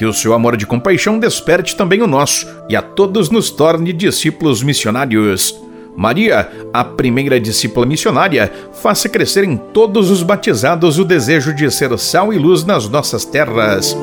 Que 0.00 0.06
o 0.06 0.14
seu 0.14 0.32
amor 0.32 0.56
de 0.56 0.64
compaixão 0.64 1.18
desperte 1.18 1.76
também 1.76 2.00
o 2.00 2.06
nosso 2.06 2.46
e 2.70 2.74
a 2.74 2.80
todos 2.80 3.28
nos 3.28 3.50
torne 3.50 3.92
discípulos 3.92 4.62
missionários. 4.62 5.54
Maria, 5.94 6.50
a 6.72 6.82
primeira 6.82 7.38
discípula 7.38 7.84
missionária, 7.84 8.50
faça 8.72 9.10
crescer 9.10 9.44
em 9.44 9.58
todos 9.58 10.10
os 10.10 10.22
batizados 10.22 10.98
o 10.98 11.04
desejo 11.04 11.52
de 11.52 11.70
ser 11.70 11.98
sal 11.98 12.32
e 12.32 12.38
luz 12.38 12.64
nas 12.64 12.88
nossas 12.88 13.26
terras. 13.26 13.94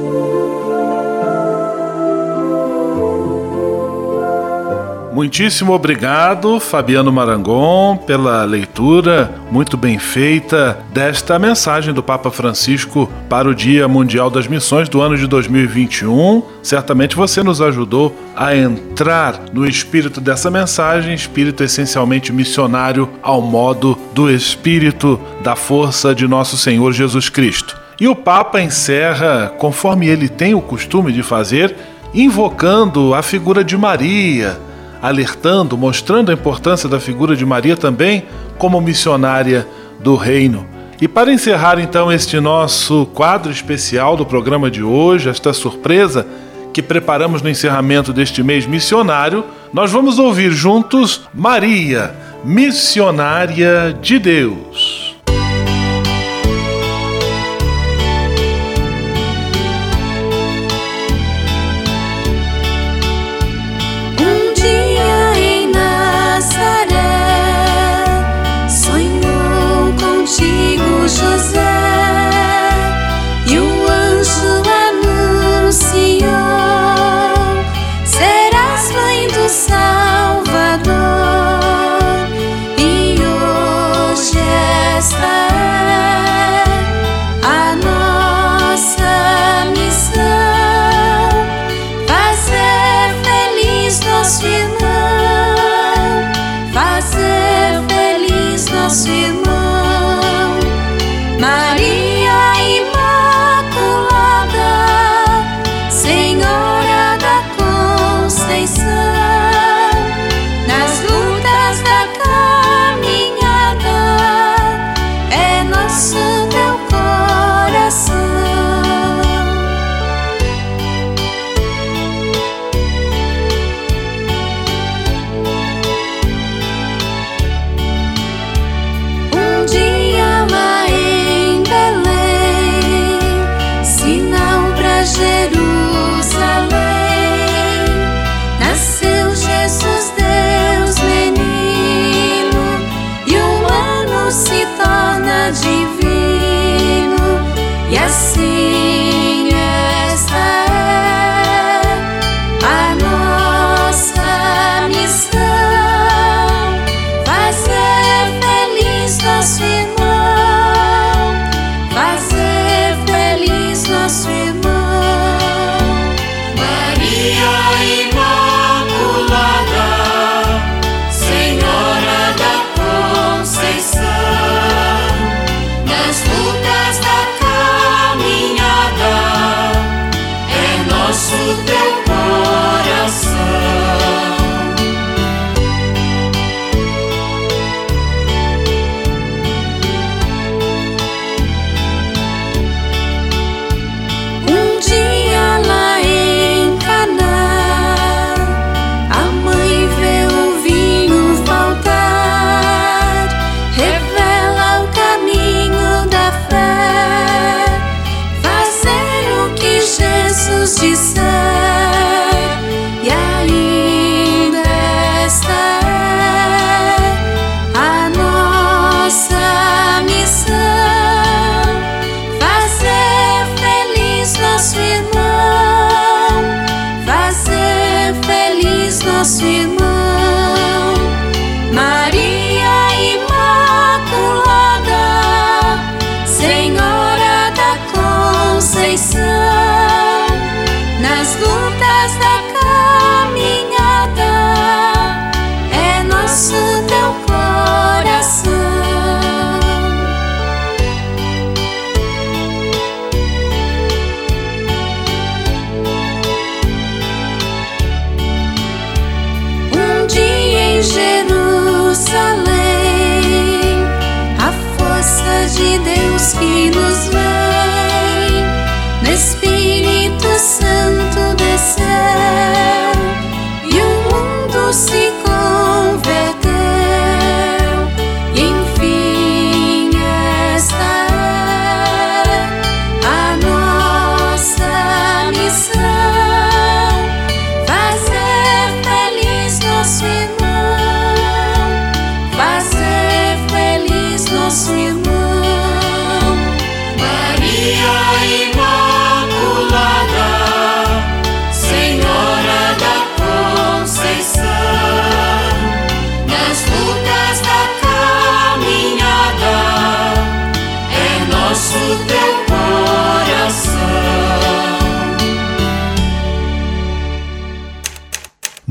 Muitíssimo 5.17 5.73
obrigado, 5.73 6.59
Fabiano 6.59 7.11
Marangon, 7.11 7.97
pela 7.97 8.43
leitura 8.43 9.33
muito 9.49 9.75
bem 9.75 9.97
feita 9.97 10.77
desta 10.93 11.39
mensagem 11.39 11.91
do 11.91 12.03
Papa 12.03 12.29
Francisco 12.29 13.11
para 13.27 13.49
o 13.49 13.55
Dia 13.55 13.87
Mundial 13.87 14.29
das 14.29 14.45
Missões 14.45 14.87
do 14.87 15.01
ano 15.01 15.17
de 15.17 15.25
2021. 15.25 16.43
Certamente 16.61 17.15
você 17.15 17.41
nos 17.41 17.63
ajudou 17.63 18.15
a 18.35 18.55
entrar 18.55 19.41
no 19.51 19.65
espírito 19.67 20.21
dessa 20.21 20.51
mensagem, 20.51 21.15
espírito 21.15 21.63
essencialmente 21.63 22.31
missionário 22.31 23.09
ao 23.23 23.41
modo 23.41 23.97
do 24.13 24.29
espírito 24.29 25.19
da 25.41 25.55
força 25.55 26.13
de 26.13 26.27
nosso 26.27 26.55
Senhor 26.59 26.93
Jesus 26.93 27.27
Cristo. 27.27 27.75
E 27.99 28.07
o 28.07 28.15
Papa 28.15 28.61
encerra, 28.61 29.51
conforme 29.57 30.07
ele 30.07 30.29
tem 30.29 30.53
o 30.53 30.61
costume 30.61 31.11
de 31.11 31.23
fazer, 31.23 31.75
invocando 32.13 33.15
a 33.15 33.23
figura 33.23 33.63
de 33.63 33.75
Maria, 33.75 34.66
alertando, 35.01 35.77
mostrando 35.77 36.31
a 36.31 36.33
importância 36.33 36.89
da 36.89 36.99
figura 36.99 37.35
de 37.35 37.45
Maria 37.45 37.77
também 37.77 38.25
como 38.57 38.81
missionária 38.81 39.67
do 39.99 40.15
reino. 40.15 40.65
E 40.99 41.07
para 41.07 41.31
encerrar 41.31 41.79
então 41.79 42.11
este 42.11 42.39
nosso 42.39 43.05
quadro 43.13 43.51
especial 43.51 44.17
do 44.17 44.25
programa 44.25 44.71
de 44.71 44.81
hoje, 44.81 45.29
esta 45.29 45.53
surpresa 45.53 46.25
que 46.73 46.81
preparamos 46.81 47.41
no 47.41 47.49
encerramento 47.49 48.11
deste 48.11 48.41
mês 48.41 48.65
missionário, 48.65 49.43
nós 49.71 49.91
vamos 49.91 50.17
ouvir 50.17 50.51
juntos 50.51 51.21
Maria, 51.33 52.15
missionária 52.43 53.97
de 54.01 54.17
Deus. 54.17 55.06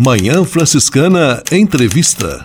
Manhã 0.07 0.45
Franciscana 0.45 1.43
Entrevista. 1.51 2.45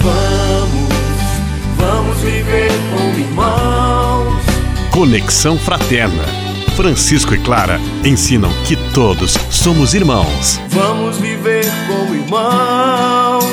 Vamos, 0.00 0.88
vamos 1.76 2.16
viver 2.16 2.72
como 2.90 3.16
irmãos. 3.16 4.42
Conexão 4.92 5.56
Fraterna. 5.56 6.24
Francisco 6.74 7.32
e 7.32 7.38
Clara 7.44 7.78
ensinam 8.04 8.50
que 8.66 8.74
todos 8.92 9.34
somos 9.52 9.94
irmãos. 9.94 10.58
Vamos 10.70 11.18
viver 11.18 11.66
como 11.86 12.12
irmãos. 12.12 13.44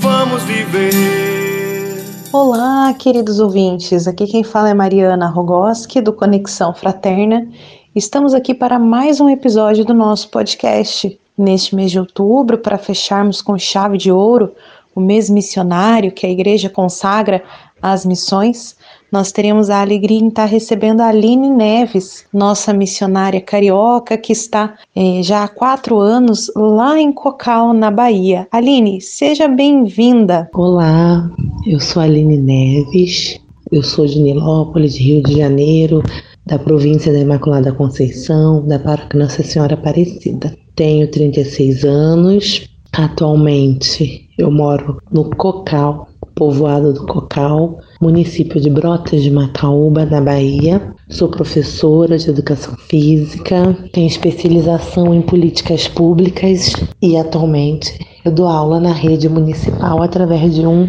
Vamos 0.00 0.42
viver. 0.44 2.02
Olá, 2.32 2.94
queridos 2.94 3.40
ouvintes. 3.40 4.08
Aqui 4.08 4.26
quem 4.26 4.42
fala 4.42 4.70
é 4.70 4.74
Mariana 4.74 5.28
Rogoski, 5.28 6.00
do 6.00 6.14
Conexão 6.14 6.72
Fraterna. 6.72 7.46
Estamos 7.94 8.34
aqui 8.34 8.54
para 8.54 8.78
mais 8.78 9.20
um 9.20 9.28
episódio 9.28 9.84
do 9.84 9.92
nosso 9.92 10.28
podcast. 10.28 11.18
Neste 11.36 11.74
mês 11.74 11.90
de 11.90 11.98
outubro, 11.98 12.56
para 12.56 12.78
fecharmos 12.78 13.42
com 13.42 13.58
chave 13.58 13.98
de 13.98 14.12
ouro 14.12 14.52
o 14.94 15.00
mês 15.00 15.28
missionário 15.28 16.12
que 16.12 16.24
a 16.24 16.30
igreja 16.30 16.70
consagra 16.70 17.42
às 17.82 18.06
missões, 18.06 18.76
nós 19.10 19.32
teremos 19.32 19.70
a 19.70 19.80
alegria 19.80 20.20
em 20.20 20.28
estar 20.28 20.44
recebendo 20.44 21.00
a 21.00 21.08
Aline 21.08 21.50
Neves, 21.50 22.24
nossa 22.32 22.72
missionária 22.72 23.40
carioca, 23.40 24.16
que 24.16 24.32
está 24.32 24.76
eh, 24.94 25.20
já 25.24 25.42
há 25.42 25.48
quatro 25.48 25.98
anos 25.98 26.48
lá 26.54 26.96
em 26.96 27.10
Cocal, 27.10 27.72
na 27.72 27.90
Bahia. 27.90 28.46
Aline, 28.52 29.00
seja 29.00 29.48
bem-vinda. 29.48 30.48
Olá, 30.54 31.28
eu 31.66 31.80
sou 31.80 32.02
a 32.02 32.04
Aline 32.04 32.36
Neves, 32.36 33.40
eu 33.72 33.82
sou 33.82 34.06
de 34.06 34.20
Nilópolis, 34.20 34.96
Rio 34.96 35.22
de 35.24 35.38
Janeiro, 35.38 36.04
da 36.46 36.58
província 36.58 37.12
da 37.12 37.18
Imaculada 37.18 37.72
Conceição, 37.72 38.66
da 38.66 38.78
Paróquia 38.78 39.18
Nossa 39.18 39.42
Senhora 39.42 39.74
Aparecida. 39.74 40.56
Tenho 40.74 41.10
36 41.10 41.84
anos, 41.84 42.68
atualmente 42.92 44.28
eu 44.38 44.50
moro 44.50 44.98
no 45.12 45.28
Cocal, 45.36 46.08
povoado 46.34 46.94
do 46.94 47.06
Cocal, 47.06 47.78
município 48.00 48.58
de 48.60 48.70
Brotas 48.70 49.22
de 49.22 49.30
Macaúba, 49.30 50.06
na 50.06 50.20
Bahia. 50.20 50.94
Sou 51.10 51.28
professora 51.28 52.16
de 52.16 52.30
educação 52.30 52.74
física, 52.88 53.76
tenho 53.92 54.06
especialização 54.06 55.14
em 55.14 55.20
políticas 55.20 55.86
públicas 55.86 56.72
e 57.02 57.16
atualmente 57.16 57.98
eu 58.24 58.32
dou 58.32 58.46
aula 58.46 58.80
na 58.80 58.92
rede 58.92 59.28
municipal 59.28 60.02
através 60.02 60.54
de 60.54 60.66
um 60.66 60.88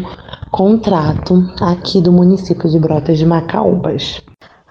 contrato 0.50 1.44
aqui 1.60 2.00
do 2.00 2.12
município 2.12 2.70
de 2.70 2.78
Brotas 2.78 3.18
de 3.18 3.26
Macaúbas. 3.26 4.22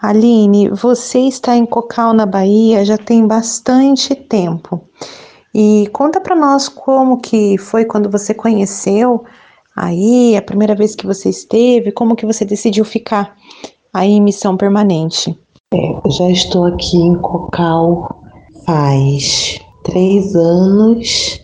Aline, 0.02 0.70
você 0.70 1.20
está 1.20 1.56
em 1.56 1.66
Cocal, 1.66 2.12
na 2.14 2.26
Bahia, 2.26 2.84
já 2.84 2.98
tem 2.98 3.28
bastante 3.28 4.16
tempo. 4.16 4.82
E 5.54 5.88
conta 5.94 6.20
para 6.20 6.36
nós 6.36 6.68
como 6.68 7.18
que 7.18 7.58
foi 7.58 7.86
quando 7.86 8.10
você 8.10 8.34
conheceu 8.34 9.24
aí, 9.76 10.36
a 10.36 10.42
primeira 10.42 10.74
vez 10.74 10.96
que 10.96 11.06
você 11.06 11.30
esteve, 11.30 11.92
como 11.92 12.16
que 12.16 12.26
você 12.26 12.44
decidiu 12.44 12.84
ficar 12.84 13.36
aí 13.94 14.12
em 14.12 14.22
missão 14.22 14.58
permanente? 14.58 15.38
É, 15.74 16.10
já 16.10 16.30
estou 16.30 16.66
aqui 16.66 16.98
em 16.98 17.16
Cocal 17.16 18.24
faz 18.66 19.60
três 19.84 20.36
anos 20.36 21.40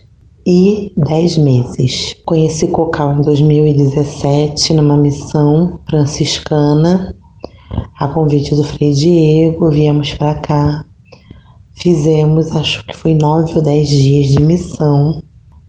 e 0.45 0.91
dez 0.97 1.37
meses. 1.37 2.15
Conheci 2.25 2.67
Cocal 2.67 3.19
em 3.19 3.21
2017 3.21 4.73
numa 4.73 4.97
missão 4.97 5.79
franciscana, 5.89 7.15
a 7.99 8.07
convite 8.07 8.55
do 8.55 8.63
Frei 8.63 8.93
Diego, 8.93 9.69
viemos 9.69 10.13
para 10.13 10.35
cá. 10.35 10.85
Fizemos, 11.73 12.55
acho 12.55 12.85
que 12.85 12.95
foi 12.95 13.13
nove 13.13 13.53
ou 13.55 13.61
dez 13.61 13.89
dias 13.89 14.27
de 14.27 14.41
missão. 14.41 15.21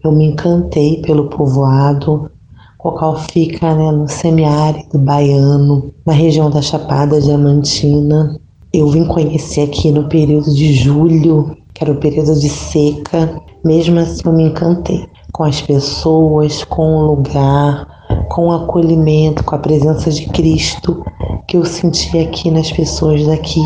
Eu 0.03 0.11
me 0.11 0.25
encantei 0.25 1.01
pelo 1.01 1.27
povoado, 1.27 2.31
Cocal 2.79 3.17
fica 3.17 3.75
né, 3.75 3.91
no 3.91 4.07
semiárido 4.07 4.97
baiano, 4.97 5.93
na 6.05 6.13
região 6.13 6.49
da 6.49 6.61
Chapada 6.61 7.19
Diamantina. 7.19 8.39
Eu 8.71 8.87
vim 8.87 9.03
conhecer 9.03 9.63
aqui 9.63 9.91
no 9.91 10.07
período 10.07 10.53
de 10.53 10.73
julho, 10.73 11.57
que 11.73 11.83
era 11.83 11.91
o 11.91 11.97
período 11.97 12.39
de 12.39 12.47
seca. 12.47 13.37
Mesmo 13.65 13.99
assim, 13.99 14.21
eu 14.23 14.31
me 14.31 14.43
encantei 14.43 15.05
com 15.33 15.43
as 15.43 15.61
pessoas, 15.61 16.63
com 16.63 16.95
o 16.95 17.15
lugar, 17.15 17.85
com 18.29 18.47
o 18.47 18.51
acolhimento, 18.53 19.43
com 19.43 19.55
a 19.55 19.59
presença 19.59 20.09
de 20.11 20.27
Cristo 20.27 21.03
que 21.47 21.57
eu 21.57 21.65
senti 21.65 22.17
aqui 22.19 22.51
nas 22.51 22.71
pessoas 22.71 23.25
daqui 23.25 23.61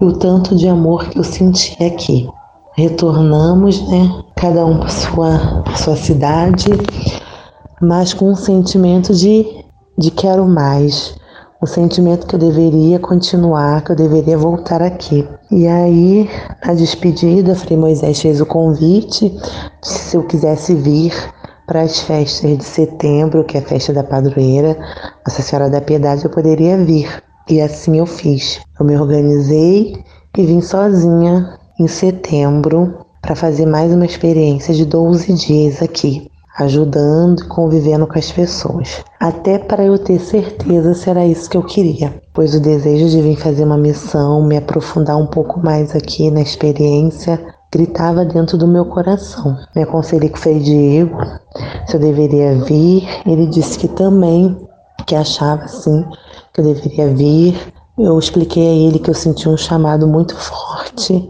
e 0.00 0.04
o 0.04 0.12
tanto 0.12 0.56
de 0.56 0.68
amor 0.68 1.08
que 1.08 1.18
eu 1.18 1.24
senti 1.24 1.82
aqui. 1.82 2.28
Retornamos, 2.76 3.88
né? 3.88 4.24
Cada 4.34 4.66
um 4.66 4.78
para 4.78 4.88
sua, 4.88 5.64
sua 5.76 5.96
cidade, 5.96 6.66
mas 7.80 8.12
com 8.12 8.32
um 8.32 8.34
sentimento 8.34 9.14
de, 9.14 9.46
de 9.96 10.10
quero 10.10 10.44
mais, 10.44 11.14
um 11.62 11.66
sentimento 11.66 12.26
que 12.26 12.34
eu 12.34 12.38
deveria 12.38 12.98
continuar, 12.98 13.82
que 13.82 13.92
eu 13.92 13.96
deveria 13.96 14.36
voltar 14.36 14.82
aqui. 14.82 15.26
E 15.52 15.68
aí, 15.68 16.28
na 16.66 16.74
despedida, 16.74 17.54
Frei 17.54 17.78
Moisés 17.78 18.20
fez 18.20 18.40
o 18.40 18.46
convite 18.46 19.32
se 19.80 20.16
eu 20.16 20.26
quisesse 20.26 20.74
vir 20.74 21.14
para 21.66 21.82
as 21.82 22.00
festas 22.00 22.58
de 22.58 22.64
setembro, 22.64 23.44
que 23.44 23.56
é 23.56 23.60
a 23.60 23.64
festa 23.64 23.92
da 23.92 24.04
padroeira, 24.04 24.76
Nossa 25.26 25.42
Senhora 25.42 25.70
da 25.70 25.80
Piedade, 25.80 26.24
eu 26.24 26.30
poderia 26.30 26.76
vir. 26.76 27.22
E 27.48 27.60
assim 27.60 27.98
eu 27.98 28.06
fiz. 28.06 28.60
Eu 28.78 28.86
me 28.86 28.96
organizei 28.96 30.02
e 30.36 30.42
vim 30.46 30.60
sozinha 30.60 31.58
em 31.78 31.86
setembro 31.86 33.04
para 33.20 33.34
fazer 33.34 33.66
mais 33.66 33.92
uma 33.92 34.06
experiência 34.06 34.74
de 34.74 34.84
12 34.84 35.32
dias 35.34 35.82
aqui 35.82 36.30
ajudando 36.58 37.40
e 37.40 37.48
convivendo 37.48 38.06
com 38.06 38.18
as 38.18 38.30
pessoas. 38.30 39.02
Até 39.18 39.58
para 39.58 39.84
eu 39.84 39.98
ter 39.98 40.20
certeza 40.20 40.94
se 40.94 41.10
era 41.10 41.26
isso 41.26 41.50
que 41.50 41.56
eu 41.56 41.62
queria, 41.62 42.14
pois 42.32 42.54
o 42.54 42.60
desejo 42.60 43.08
de 43.08 43.20
vir 43.20 43.36
fazer 43.36 43.64
uma 43.64 43.76
missão, 43.76 44.46
me 44.46 44.56
aprofundar 44.56 45.16
um 45.16 45.26
pouco 45.26 45.60
mais 45.60 45.94
aqui 45.94 46.30
na 46.30 46.40
experiência, 46.40 47.40
gritava 47.74 48.24
dentro 48.24 48.56
do 48.56 48.68
meu 48.68 48.84
coração. 48.84 49.56
Me 49.74 49.82
aconselhei 49.82 50.28
com 50.28 50.38
o 50.38 50.40
Frei 50.40 50.60
Diego 50.60 51.18
se 51.86 51.96
eu 51.96 52.00
deveria 52.00 52.54
vir, 52.64 53.06
ele 53.26 53.46
disse 53.46 53.78
que 53.78 53.88
também, 53.88 54.56
que 55.06 55.14
achava 55.14 55.64
assim, 55.64 56.04
que 56.52 56.60
eu 56.60 56.64
deveria 56.64 57.12
vir. 57.12 57.74
Eu 57.98 58.18
expliquei 58.18 58.66
a 58.66 58.88
ele 58.88 58.98
que 58.98 59.10
eu 59.10 59.14
senti 59.14 59.48
um 59.48 59.56
chamado 59.56 60.06
muito 60.06 60.36
forte 60.36 61.28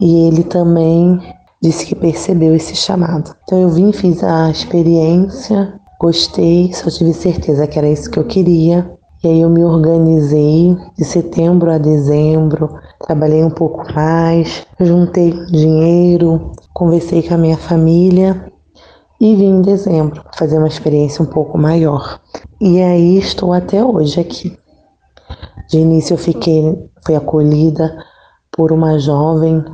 e 0.00 0.26
ele 0.26 0.42
também 0.42 1.20
disse 1.62 1.86
que 1.86 1.94
percebeu 1.94 2.54
esse 2.54 2.74
chamado. 2.74 3.34
Então 3.44 3.60
eu 3.60 3.68
vim, 3.68 3.92
fiz 3.92 4.22
a 4.22 4.50
experiência, 4.50 5.74
gostei, 6.00 6.72
só 6.72 6.90
tive 6.90 7.12
certeza 7.12 7.66
que 7.66 7.78
era 7.78 7.88
isso 7.88 8.10
que 8.10 8.18
eu 8.18 8.24
queria. 8.24 8.92
E 9.24 9.26
aí 9.26 9.40
eu 9.40 9.48
me 9.48 9.64
organizei 9.64 10.76
de 10.98 11.02
setembro 11.02 11.70
a 11.70 11.78
dezembro, 11.78 12.78
trabalhei 13.06 13.42
um 13.42 13.48
pouco 13.50 13.90
mais, 13.94 14.66
juntei 14.78 15.30
dinheiro, 15.46 16.52
conversei 16.74 17.22
com 17.22 17.32
a 17.32 17.38
minha 17.38 17.56
família 17.56 18.52
e 19.18 19.34
vim 19.34 19.60
em 19.60 19.62
dezembro 19.62 20.22
fazer 20.36 20.58
uma 20.58 20.68
experiência 20.68 21.22
um 21.22 21.26
pouco 21.26 21.56
maior. 21.56 22.20
E 22.60 22.82
aí 22.82 23.16
estou 23.16 23.54
até 23.54 23.82
hoje 23.82 24.20
aqui. 24.20 24.58
De 25.70 25.78
início 25.78 26.12
eu 26.12 26.18
fiquei, 26.18 26.90
fui 27.02 27.16
acolhida 27.16 27.96
por 28.52 28.72
uma 28.72 28.98
jovem 28.98 29.64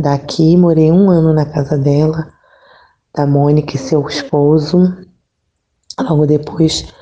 daqui, 0.00 0.56
morei 0.56 0.92
um 0.92 1.10
ano 1.10 1.32
na 1.32 1.46
casa 1.46 1.76
dela, 1.76 2.28
da 3.12 3.26
Mônica 3.26 3.74
e 3.74 3.78
seu 3.78 4.06
esposo. 4.06 4.96
Logo 5.98 6.26
depois 6.26 6.94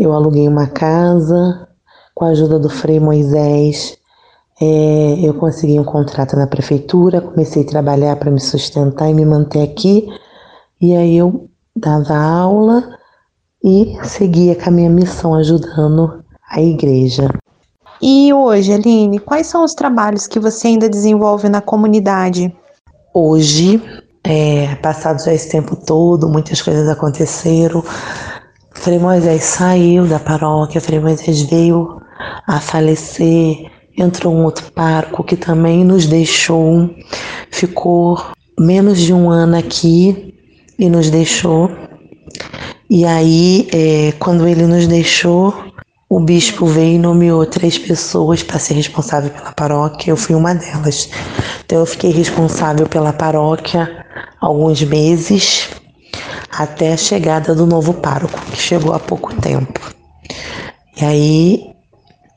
eu 0.00 0.12
aluguei 0.14 0.48
uma 0.48 0.66
casa, 0.66 1.68
com 2.14 2.24
a 2.24 2.28
ajuda 2.28 2.58
do 2.58 2.70
Frei 2.70 2.98
Moisés, 2.98 3.98
é, 4.60 5.18
eu 5.22 5.34
consegui 5.34 5.78
um 5.78 5.84
contrato 5.84 6.36
na 6.36 6.46
prefeitura, 6.46 7.20
comecei 7.20 7.62
a 7.62 7.66
trabalhar 7.66 8.16
para 8.16 8.30
me 8.30 8.40
sustentar 8.40 9.10
e 9.10 9.14
me 9.14 9.24
manter 9.24 9.62
aqui. 9.62 10.06
E 10.80 10.94
aí 10.96 11.16
eu 11.16 11.48
dava 11.76 12.14
aula 12.14 12.98
e 13.62 13.96
seguia 14.04 14.54
com 14.56 14.68
a 14.68 14.72
minha 14.72 14.90
missão 14.90 15.34
ajudando 15.34 16.24
a 16.50 16.60
igreja. 16.60 17.28
E 18.02 18.32
hoje, 18.32 18.72
Aline, 18.72 19.18
quais 19.18 19.46
são 19.46 19.62
os 19.62 19.74
trabalhos 19.74 20.26
que 20.26 20.40
você 20.40 20.68
ainda 20.68 20.88
desenvolve 20.88 21.48
na 21.48 21.60
comunidade? 21.60 22.54
Hoje, 23.14 23.82
é, 24.24 24.74
passado 24.76 25.22
já 25.22 25.32
esse 25.32 25.50
tempo 25.50 25.76
todo, 25.76 26.28
muitas 26.28 26.62
coisas 26.62 26.88
aconteceram. 26.88 27.82
Frei 28.72 28.98
Moisés 28.98 29.44
saiu 29.44 30.06
da 30.06 30.18
paróquia, 30.18 30.80
Frei 30.80 31.00
Moisés 31.00 31.42
veio 31.42 32.00
a 32.46 32.60
falecer, 32.60 33.70
entrou 33.96 34.34
um 34.34 34.44
outro 34.44 34.70
parco 34.72 35.24
que 35.24 35.36
também 35.36 35.84
nos 35.84 36.06
deixou, 36.06 36.88
ficou 37.50 38.18
menos 38.58 38.98
de 39.00 39.12
um 39.12 39.28
ano 39.28 39.56
aqui 39.56 40.34
e 40.78 40.88
nos 40.88 41.10
deixou. 41.10 41.70
E 42.88 43.04
aí, 43.04 43.68
é, 43.72 44.12
quando 44.18 44.46
ele 44.46 44.66
nos 44.66 44.86
deixou, 44.86 45.54
o 46.08 46.18
bispo 46.18 46.66
veio 46.66 46.96
e 46.96 46.98
nomeou 46.98 47.46
três 47.46 47.78
pessoas 47.78 48.42
para 48.42 48.58
ser 48.58 48.74
responsável 48.74 49.30
pela 49.30 49.52
paróquia. 49.52 50.10
Eu 50.10 50.16
fui 50.16 50.34
uma 50.34 50.54
delas. 50.54 51.08
Então 51.64 51.78
eu 51.78 51.86
fiquei 51.86 52.10
responsável 52.10 52.88
pela 52.88 53.12
paróquia 53.12 54.04
alguns 54.40 54.82
meses 54.82 55.68
até 56.50 56.92
a 56.92 56.96
chegada 56.96 57.54
do 57.54 57.66
novo 57.66 57.94
pároco, 57.94 58.38
que 58.50 58.56
chegou 58.56 58.92
há 58.92 58.98
pouco 58.98 59.34
tempo. 59.40 59.80
E 61.00 61.04
aí, 61.04 61.74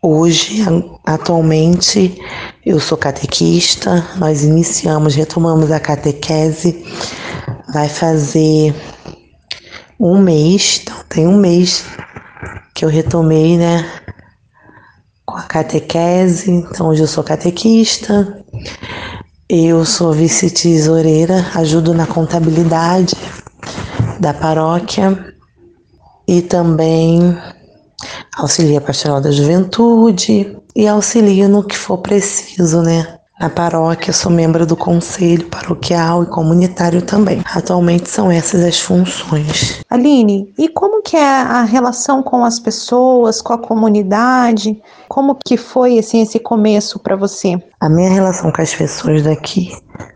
hoje, 0.02 0.64
atualmente, 1.06 2.22
eu 2.66 2.80
sou 2.80 2.98
catequista, 2.98 4.08
nós 4.18 4.44
iniciamos, 4.44 5.16
retomamos 5.16 5.72
a 5.72 5.80
catequese, 5.80 6.86
vai 7.74 7.90
fazer 7.90 8.74
um 10.00 10.22
mês, 10.22 10.82
então 10.84 10.98
tem 11.10 11.28
um 11.28 11.38
mês 11.38 11.84
que 12.76 12.86
eu 12.86 12.90
retomei, 12.90 13.58
né, 13.58 13.90
com 15.26 15.36
a 15.36 15.44
catequese. 15.44 16.52
Então, 16.52 16.88
hoje 16.88 17.02
eu 17.02 17.08
sou 17.08 17.24
catequista, 17.24 18.44
eu 19.50 19.84
sou 19.86 20.14
vice-tesoureira, 20.14 21.46
ajudo 21.56 21.94
na 21.94 22.06
contabilidade 22.06 23.16
da 24.24 24.34
paróquia 24.34 25.36
e 26.26 26.42
também 26.42 27.38
auxilio 28.38 28.78
a 28.78 28.82
pastoral 28.82 29.20
da 29.20 29.32
juventude 29.32 30.58
e 30.74 30.88
auxilio 30.88 31.50
no 31.50 31.62
que 31.62 31.78
for 31.78 31.98
preciso, 31.98 32.82
né? 32.82 33.13
Na 33.40 33.50
paróquia, 33.50 34.14
sou 34.14 34.32
membro 34.32 34.66
do 34.66 34.76
conselho 34.76 35.48
paroquial 35.48 36.24
e 36.24 36.28
comunitário 36.28 37.02
também. 37.02 37.44
Atualmente 37.54 38.08
são 38.08 38.32
essas 38.32 38.64
as 38.64 38.80
funções. 38.80 39.82
Aline, 39.90 40.54
e 40.58 40.70
como 40.70 41.02
que 41.02 41.18
é 41.18 41.42
a 41.42 41.64
relação 41.64 42.22
com 42.22 42.46
as 42.46 42.60
pessoas, 42.60 43.42
com 43.42 43.54
a 43.54 43.58
comunidade? 43.58 44.80
Como 45.10 45.36
que 45.46 45.58
foi 45.58 45.98
assim 45.98 46.22
esse 46.22 46.40
começo 46.40 47.00
para 47.00 47.16
você? 47.16 47.58
A 47.80 47.90
minha 47.90 48.12
relação 48.12 48.52
com 48.52 48.62
as 48.62 48.74
pessoas 48.74 49.24
daqui 49.24 49.72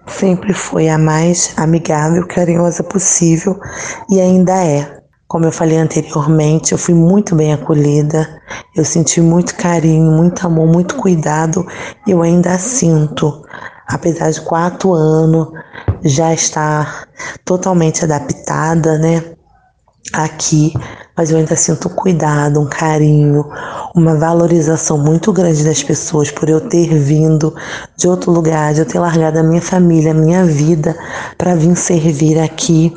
sempre 0.06 0.54
foi 0.54 0.88
a 0.88 0.98
mais 0.98 1.54
amigável, 1.58 2.26
carinhosa 2.28 2.84
possível 2.84 3.60
e 4.10 4.22
ainda 4.22 4.64
é. 4.64 4.97
Como 5.28 5.44
eu 5.44 5.52
falei 5.52 5.78
anteriormente, 5.78 6.72
eu 6.72 6.78
fui 6.78 6.94
muito 6.94 7.36
bem 7.36 7.52
acolhida, 7.52 8.42
eu 8.74 8.86
senti 8.86 9.20
muito 9.20 9.56
carinho, 9.56 10.10
muito 10.10 10.48
amor, 10.48 10.68
muito 10.68 10.96
cuidado 10.96 11.68
e 12.08 12.12
eu 12.12 12.22
ainda 12.22 12.58
sinto, 12.58 13.44
apesar 13.86 14.32
de 14.32 14.40
quatro 14.40 14.94
anos, 14.94 15.50
já 16.02 16.34
estar 16.34 17.10
totalmente 17.44 18.06
adaptada, 18.06 18.98
né? 18.98 19.22
Aqui, 20.14 20.74
mas 21.18 21.30
eu 21.30 21.38
ainda 21.38 21.58
sinto 21.58 21.90
cuidado, 21.90 22.62
um 22.62 22.70
carinho, 22.70 23.44
uma 23.94 24.16
valorização 24.16 24.98
muito 24.98 25.34
grande 25.34 25.66
das 25.66 25.84
pessoas 25.84 26.32
por 26.32 26.48
eu 26.48 26.70
ter 26.70 26.88
vindo 26.98 27.54
de 27.98 28.08
outro 28.08 28.32
lugar, 28.32 28.74
de 28.74 28.80
eu 28.80 28.86
ter 28.86 29.00
largado 29.00 29.40
a 29.40 29.44
minha 29.44 29.62
família, 29.62 30.12
a 30.12 30.14
minha 30.14 30.46
vida 30.46 30.98
para 31.38 31.54
vir 31.54 31.76
servir 31.76 32.40
aqui 32.40 32.94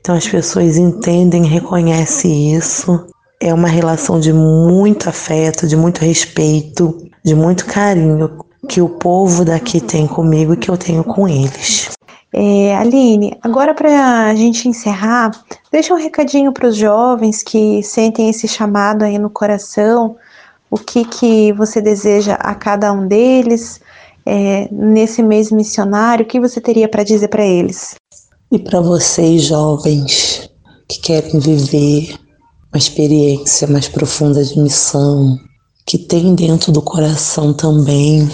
então 0.00 0.14
as 0.14 0.26
pessoas 0.26 0.76
entendem, 0.76 1.44
reconhecem 1.44 2.56
isso. 2.56 3.06
É 3.40 3.52
uma 3.52 3.68
relação 3.68 4.20
de 4.20 4.32
muito 4.32 5.08
afeto, 5.08 5.66
de 5.66 5.76
muito 5.76 6.00
respeito, 6.00 7.08
de 7.24 7.34
muito 7.34 7.66
carinho 7.66 8.38
que 8.68 8.80
o 8.80 8.88
povo 8.88 9.44
daqui 9.44 9.80
tem 9.80 10.06
comigo 10.06 10.54
e 10.54 10.56
que 10.56 10.70
eu 10.70 10.76
tenho 10.76 11.02
com 11.02 11.28
eles. 11.28 11.90
É, 12.34 12.74
Aline, 12.76 13.36
agora 13.42 13.74
para 13.74 14.26
a 14.26 14.34
gente 14.34 14.66
encerrar, 14.66 15.30
deixa 15.70 15.92
um 15.92 15.98
recadinho 15.98 16.50
para 16.50 16.66
os 16.66 16.76
jovens 16.76 17.42
que 17.42 17.82
sentem 17.82 18.30
esse 18.30 18.48
chamado 18.48 19.02
aí 19.02 19.18
no 19.18 19.28
coração. 19.28 20.16
O 20.70 20.78
que 20.78 21.04
que 21.04 21.52
você 21.52 21.80
deseja 21.80 22.34
a 22.34 22.54
cada 22.54 22.90
um 22.92 23.06
deles 23.06 23.80
é, 24.24 24.66
nesse 24.72 25.22
mês 25.22 25.50
missionário? 25.50 26.24
O 26.24 26.28
que 26.28 26.40
você 26.40 26.60
teria 26.60 26.88
para 26.88 27.04
dizer 27.04 27.28
para 27.28 27.44
eles? 27.44 27.94
E 28.52 28.58
para 28.58 28.82
vocês, 28.82 29.44
jovens, 29.44 30.50
que 30.86 31.00
querem 31.00 31.40
viver 31.40 32.14
uma 32.70 32.76
experiência 32.76 33.66
mais 33.66 33.88
profunda 33.88 34.44
de 34.44 34.58
missão, 34.60 35.38
que 35.86 35.96
tem 35.96 36.34
dentro 36.34 36.70
do 36.70 36.82
coração 36.82 37.54
também 37.54 38.30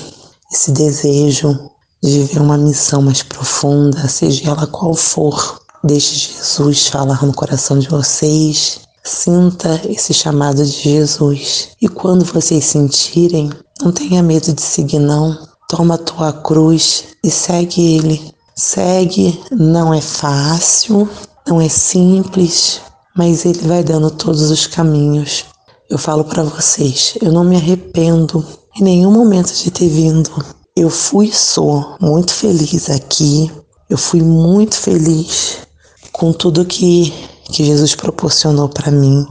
esse 0.52 0.72
desejo 0.72 1.56
de 2.02 2.10
viver 2.10 2.40
uma 2.40 2.58
missão 2.58 3.00
mais 3.00 3.22
profunda, 3.22 4.08
seja 4.08 4.50
ela 4.50 4.66
qual 4.66 4.92
for, 4.92 5.60
deixe 5.84 6.32
Jesus 6.36 6.88
falar 6.88 7.24
no 7.24 7.32
coração 7.32 7.78
de 7.78 7.86
vocês. 7.86 8.80
Sinta 9.04 9.80
esse 9.88 10.12
chamado 10.12 10.66
de 10.66 10.82
Jesus. 10.82 11.68
E 11.80 11.86
quando 11.86 12.24
vocês 12.24 12.64
sentirem, 12.64 13.50
não 13.80 13.92
tenha 13.92 14.20
medo 14.20 14.52
de 14.52 14.62
seguir, 14.62 14.98
não. 14.98 15.46
Toma 15.68 15.94
a 15.94 15.98
tua 15.98 16.32
cruz 16.32 17.04
e 17.22 17.30
segue 17.30 17.98
Ele. 17.98 18.37
Segue, 18.60 19.40
não 19.52 19.94
é 19.94 20.00
fácil, 20.00 21.08
não 21.46 21.60
é 21.60 21.68
simples, 21.68 22.80
mas 23.16 23.44
ele 23.44 23.60
vai 23.68 23.84
dando 23.84 24.10
todos 24.10 24.50
os 24.50 24.66
caminhos. 24.66 25.44
Eu 25.88 25.96
falo 25.96 26.24
para 26.24 26.42
vocês, 26.42 27.16
eu 27.22 27.30
não 27.30 27.44
me 27.44 27.54
arrependo 27.54 28.44
em 28.76 28.82
nenhum 28.82 29.12
momento 29.12 29.54
de 29.54 29.70
ter 29.70 29.88
vindo. 29.88 30.28
Eu 30.74 30.90
fui 30.90 31.26
e 31.26 31.32
sou 31.32 31.94
muito 32.00 32.32
feliz 32.32 32.90
aqui. 32.90 33.48
Eu 33.88 33.96
fui 33.96 34.22
muito 34.22 34.74
feliz 34.74 35.58
com 36.10 36.32
tudo 36.32 36.64
que, 36.64 37.14
que 37.44 37.64
Jesus 37.64 37.94
proporcionou 37.94 38.68
para 38.68 38.90
mim 38.90 39.24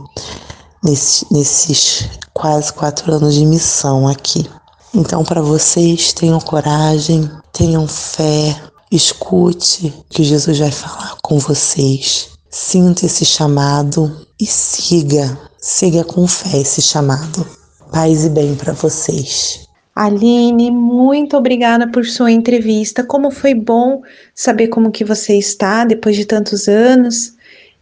nesse, 0.82 1.28
nesses 1.34 2.10
quase 2.34 2.72
quatro 2.72 3.14
anos 3.14 3.34
de 3.34 3.46
missão 3.46 4.08
aqui. 4.08 4.50
Então, 4.96 5.26
para 5.26 5.42
vocês, 5.42 6.14
tenham 6.14 6.40
coragem, 6.40 7.30
tenham 7.52 7.86
fé, 7.90 8.56
Escute 8.90 9.94
que 10.10 10.24
Jesus 10.24 10.60
vai 10.60 10.72
falar 10.72 11.18
com 11.22 11.38
vocês. 11.40 12.30
Sinta 12.50 13.06
esse 13.06 13.26
chamado 13.26 14.26
e 14.40 14.46
siga, 14.46 15.38
siga 15.60 16.06
com 16.06 16.26
fé 16.26 16.60
esse 16.60 16.82
chamado. 16.82 17.46
Paz 17.92 18.24
e 18.24 18.30
bem 18.30 18.56
para 18.56 18.72
vocês. 18.72 19.68
Aline, 19.94 20.72
muito 20.72 21.36
obrigada 21.36 21.92
por 21.92 22.06
sua 22.06 22.32
entrevista. 22.32 23.04
Como 23.04 23.30
foi 23.30 23.54
bom 23.54 24.02
saber 24.34 24.70
como 24.70 24.90
que 24.90 25.04
você 25.04 25.38
está 25.38 25.84
depois 25.84 26.16
de 26.16 26.24
tantos 26.24 26.70
anos. 26.70 27.34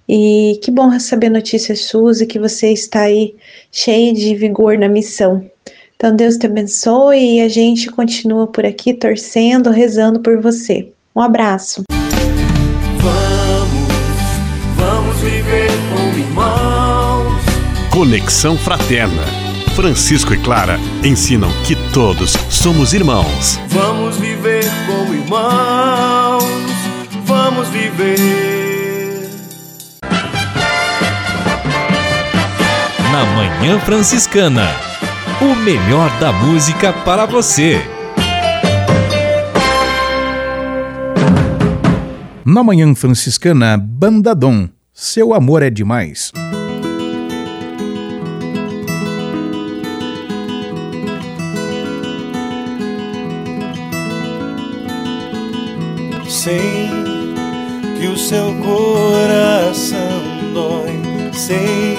E 0.09 0.59
que 0.63 0.71
bom 0.71 0.87
receber 0.87 1.29
notícias 1.29 1.81
suas 1.81 2.19
e 2.19 2.25
que 2.25 2.39
você 2.39 2.71
está 2.71 3.01
aí 3.01 3.35
cheio 3.71 4.11
de 4.11 4.33
vigor 4.33 4.75
na 4.75 4.89
missão. 4.89 5.47
Então 5.95 6.15
Deus 6.15 6.37
te 6.37 6.47
abençoe 6.47 7.35
e 7.35 7.41
a 7.41 7.47
gente 7.47 7.91
continua 7.91 8.47
por 8.47 8.65
aqui 8.65 8.93
torcendo, 8.93 9.69
rezando 9.69 10.19
por 10.19 10.41
você. 10.41 10.94
Um 11.17 11.21
abraço. 11.21 11.83
Vamos, 12.99 13.87
vamos 14.75 15.15
viver 15.21 15.71
como 15.89 16.19
irmãos. 16.19 17.41
Conexão 17.89 18.57
Fraterna. 18.57 19.23
Francisco 19.77 20.33
e 20.33 20.37
Clara 20.37 20.77
ensinam 21.03 21.49
que 21.65 21.75
todos 21.93 22.31
somos 22.49 22.93
irmãos. 22.93 23.57
Vamos 23.69 24.17
viver 24.17 24.65
como 24.85 25.13
irmãos. 25.13 26.43
Vamos 27.23 27.69
viver. 27.69 29.29
Na 33.13 33.25
Manhã 33.35 33.79
Franciscana. 33.79 34.67
O 35.41 35.55
melhor 35.55 36.09
da 36.19 36.33
música 36.33 36.91
para 36.91 37.25
você. 37.25 37.94
Na 42.47 42.63
Manhã 42.63 42.93
Franciscana, 42.93 43.75
Bandadom, 43.75 44.69
Seu 44.93 45.33
Amor 45.33 45.63
é 45.63 45.71
Demais. 45.71 46.31
Sei 56.29 56.61
que 57.99 58.07
o 58.09 58.15
seu 58.15 58.53
coração 58.61 59.97
dói, 60.53 61.33
sei 61.33 61.97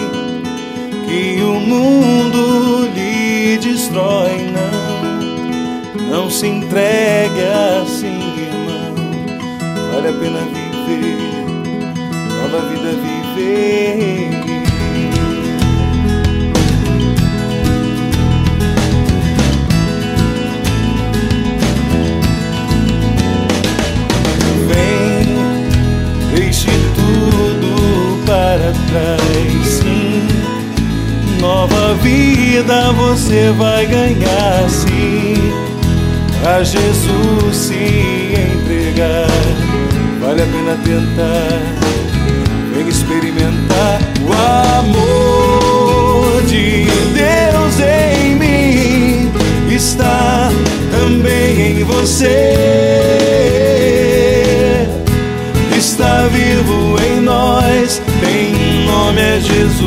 que 1.09 1.43
o 1.43 1.59
mundo 1.59 2.89
lhe 2.95 3.59
destrói. 3.59 4.53
Não, 4.53 6.09
não 6.09 6.31
se 6.31 6.47
entregue 6.47 7.43
assim 7.83 8.26
vale 9.97 10.09
a 10.09 10.13
pena 10.13 10.41
viver, 10.87 11.17
nova 12.29 12.69
vida 12.69 12.91
viver. 13.01 14.31
Vem, 24.69 25.27
deixe 26.35 26.71
tudo 26.95 27.71
para 28.27 28.73
trás, 28.91 29.67
sim, 29.67 30.29
nova 31.41 31.95
vida 32.03 32.93
você 32.93 33.51
vai 33.57 33.87
ganhar 33.87 34.69
sim. 34.69 35.37
A 36.45 36.63
Jesus 36.63 37.71
entregar, 37.71 37.86
vale 40.37 40.43
a 40.43 40.47
pena 40.47 40.77
tentar. 40.85 41.63
Vem 42.75 42.89
experimentar 42.89 44.01
o 44.23 44.33
amor 44.81 46.43
de 46.43 46.85
Deus 47.15 47.81
em 47.81 48.35
mim. 48.35 49.33
Está 49.75 50.51
também 50.91 51.81
em 51.81 51.85
você. 51.85 52.55
Está 55.77 56.27
vivo 56.29 56.97
em 57.03 57.21
nós, 57.21 58.03
tem 58.21 58.53
nome 58.85 59.21
é 59.21 59.41
Jesus. 59.41 59.87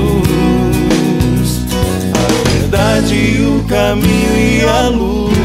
A 2.13 2.27
verdade, 2.49 3.41
o 3.41 3.63
caminho 3.67 4.35
e 4.37 4.61
a 4.63 4.89
luz. 4.89 5.38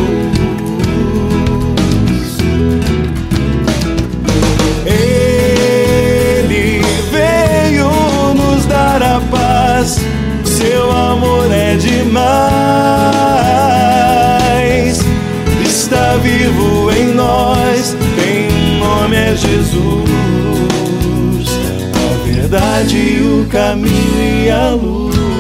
Vivo 16.37 16.91
em 16.91 17.15
nós, 17.15 17.97
tem 18.17 18.79
nome 18.79 19.17
é 19.17 19.37
Jesus. 19.37 20.11
A 21.95 22.27
verdade, 22.27 23.21
o 23.23 23.47
caminho 23.49 24.45
e 24.45 24.51
a 24.51 24.71
luz. 24.71 25.34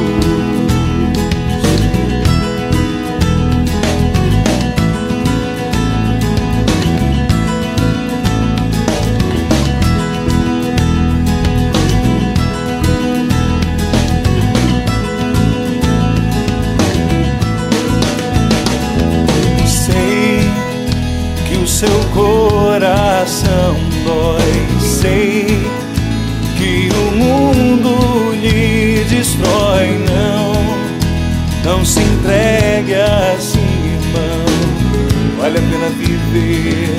Entregue 32.24 32.94
assim, 33.34 33.60
irmão. 33.60 34.44
Vale 35.38 35.58
a 35.58 35.60
pena 35.60 35.88
viver, 35.90 36.98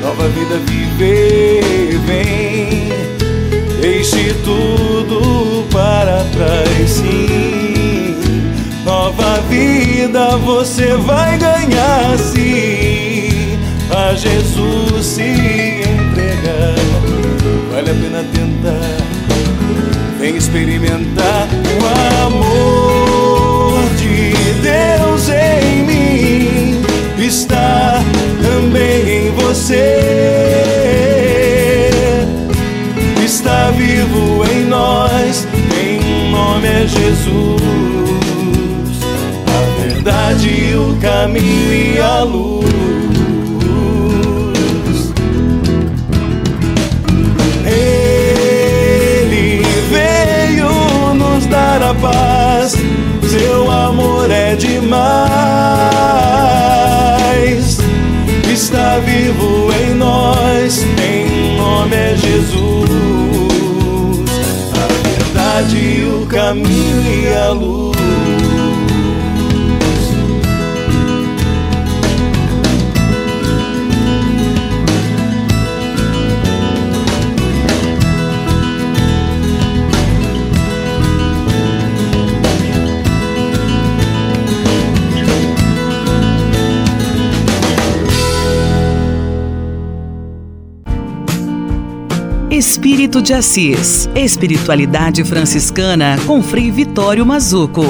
nova 0.00 0.26
vida 0.28 0.56
viver. 0.66 1.98
Vem, 2.06 2.88
deixe 3.80 4.34
tudo 4.42 5.66
para 5.70 6.24
trás, 6.32 6.90
sim. 6.90 8.16
Nova 8.84 9.40
vida 9.48 10.36
você 10.38 10.96
vai 10.96 11.36
ganhar 11.36 12.18
sim. 12.18 13.58
A 13.94 14.14
Jesus 14.14 15.04
se 15.04 15.22
entregar, 15.22 16.74
vale 17.70 17.90
a 17.90 17.94
pena 17.94 18.24
tentar. 18.32 19.12
Vem 20.18 20.36
experimentar 20.36 21.48
Jesus 37.12 37.60
a 39.46 39.60
verdade, 39.82 40.74
o 40.74 40.96
caminho 41.00 41.74
e 41.74 42.00
a 42.00 42.22
luz. 42.22 42.62
Ele 47.66 49.62
veio 49.90 51.14
nos 51.14 51.44
dar 51.46 51.82
a 51.82 51.94
paz, 51.94 52.76
seu 53.28 53.70
amor 53.70 54.30
é 54.30 54.56
demais. 54.56 55.02
Está 58.50 58.98
vivo 59.00 59.70
em 59.72 59.94
nós, 59.94 60.86
o 65.74 66.26
caminho 66.26 67.02
e 67.02 67.34
a 67.34 67.50
luz. 67.50 68.51
Espírito 93.02 93.20
de 93.20 93.34
Assis. 93.34 94.08
Espiritualidade 94.14 95.24
franciscana 95.24 96.16
com 96.24 96.40
Frei 96.40 96.70
Vitório 96.70 97.26
Mazuco. 97.26 97.82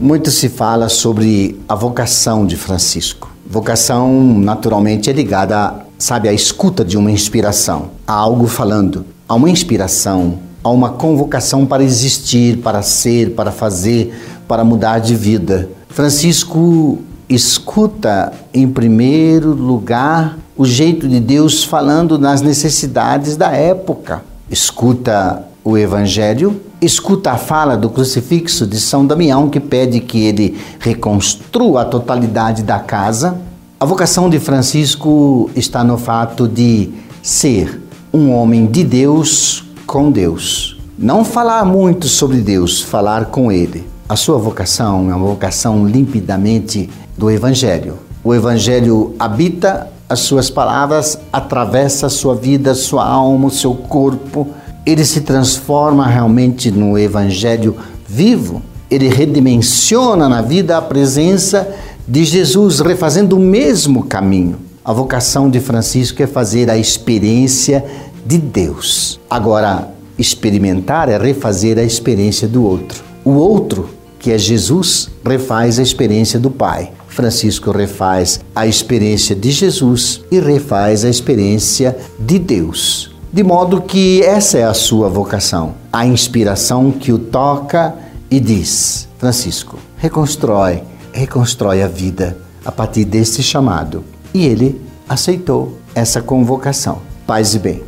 Muito 0.00 0.28
se 0.32 0.48
fala 0.48 0.88
sobre 0.88 1.56
a 1.68 1.76
vocação 1.76 2.44
de 2.44 2.56
Francisco. 2.56 3.30
Vocação, 3.48 4.36
naturalmente, 4.36 5.08
é 5.08 5.12
ligada, 5.12 5.86
sabe, 5.96 6.28
à 6.28 6.32
escuta 6.32 6.84
de 6.84 6.98
uma 6.98 7.08
inspiração, 7.08 7.90
a 8.04 8.12
algo 8.12 8.48
falando, 8.48 9.06
a 9.28 9.36
uma 9.36 9.48
inspiração, 9.48 10.40
a 10.64 10.68
uma 10.68 10.90
convocação 10.90 11.64
para 11.64 11.84
existir, 11.84 12.58
para 12.58 12.82
ser, 12.82 13.36
para 13.36 13.52
fazer, 13.52 14.12
para 14.48 14.64
mudar 14.64 14.98
de 14.98 15.14
vida. 15.14 15.70
Francisco 15.88 16.98
escuta, 17.28 18.32
em 18.52 18.66
primeiro 18.66 19.54
lugar, 19.54 20.36
o 20.56 20.64
jeito 20.64 21.06
de 21.06 21.20
Deus 21.20 21.62
falando 21.62 22.18
nas 22.18 22.40
necessidades 22.40 23.36
da 23.36 23.50
época. 23.50 24.22
Escuta 24.50 25.44
o 25.62 25.76
Evangelho, 25.76 26.60
escuta 26.80 27.32
a 27.32 27.36
fala 27.36 27.76
do 27.76 27.90
crucifixo 27.90 28.66
de 28.66 28.80
São 28.80 29.06
Damião, 29.06 29.50
que 29.50 29.60
pede 29.60 30.00
que 30.00 30.24
ele 30.24 30.56
reconstrua 30.78 31.82
a 31.82 31.84
totalidade 31.84 32.62
da 32.62 32.78
casa. 32.78 33.38
A 33.78 33.84
vocação 33.84 34.30
de 34.30 34.38
Francisco 34.38 35.50
está 35.54 35.84
no 35.84 35.98
fato 35.98 36.48
de 36.48 36.90
ser 37.22 37.82
um 38.12 38.32
homem 38.32 38.64
de 38.66 38.82
Deus 38.82 39.64
com 39.86 40.10
Deus. 40.10 40.78
Não 40.98 41.24
falar 41.24 41.64
muito 41.66 42.08
sobre 42.08 42.38
Deus, 42.38 42.80
falar 42.80 43.26
com 43.26 43.52
Ele. 43.52 43.86
A 44.08 44.16
sua 44.16 44.38
vocação 44.38 45.10
é 45.10 45.14
uma 45.14 45.26
vocação 45.26 45.86
limpidamente 45.86 46.88
do 47.18 47.30
Evangelho. 47.30 47.98
O 48.24 48.34
Evangelho 48.34 49.14
habita 49.18 49.90
as 50.08 50.20
suas 50.20 50.48
palavras, 50.48 51.18
atravessa 51.32 52.06
a 52.06 52.10
sua 52.10 52.34
vida, 52.34 52.74
sua 52.74 53.04
alma, 53.04 53.48
o 53.48 53.50
seu 53.50 53.74
corpo. 53.74 54.48
Ele 54.84 55.04
se 55.04 55.22
transforma 55.22 56.06
realmente 56.06 56.70
no 56.70 56.96
Evangelho 56.96 57.76
vivo. 58.06 58.62
Ele 58.88 59.08
redimensiona 59.08 60.28
na 60.28 60.42
vida 60.42 60.76
a 60.76 60.82
presença 60.82 61.68
de 62.06 62.24
Jesus, 62.24 62.78
refazendo 62.78 63.36
o 63.36 63.40
mesmo 63.40 64.04
caminho. 64.04 64.58
A 64.84 64.92
vocação 64.92 65.50
de 65.50 65.58
Francisco 65.58 66.22
é 66.22 66.26
fazer 66.26 66.70
a 66.70 66.78
experiência 66.78 67.84
de 68.24 68.38
Deus. 68.38 69.18
Agora, 69.28 69.90
experimentar 70.16 71.08
é 71.08 71.18
refazer 71.18 71.78
a 71.78 71.82
experiência 71.82 72.46
do 72.46 72.64
outro. 72.64 73.02
O 73.24 73.30
outro, 73.30 73.90
que 74.20 74.30
é 74.30 74.38
Jesus, 74.38 75.08
refaz 75.24 75.80
a 75.80 75.82
experiência 75.82 76.38
do 76.38 76.50
Pai. 76.50 76.92
Francisco 77.16 77.70
refaz 77.70 78.40
a 78.54 78.66
experiência 78.66 79.34
de 79.34 79.50
Jesus 79.50 80.20
e 80.30 80.38
refaz 80.38 81.02
a 81.02 81.08
experiência 81.08 81.96
de 82.18 82.38
Deus. 82.38 83.10
De 83.32 83.42
modo 83.42 83.80
que 83.80 84.22
essa 84.22 84.58
é 84.58 84.64
a 84.64 84.74
sua 84.74 85.08
vocação, 85.08 85.74
a 85.90 86.06
inspiração 86.06 86.92
que 86.92 87.10
o 87.12 87.18
toca 87.18 87.94
e 88.30 88.38
diz: 88.38 89.08
Francisco, 89.16 89.78
reconstrói, 89.96 90.82
reconstrói 91.10 91.82
a 91.82 91.88
vida 91.88 92.36
a 92.62 92.70
partir 92.70 93.06
desse 93.06 93.42
chamado. 93.42 94.04
E 94.34 94.44
ele 94.44 94.78
aceitou 95.08 95.78
essa 95.94 96.20
convocação. 96.20 97.00
Paz 97.26 97.54
e 97.54 97.58
bem. 97.58 97.82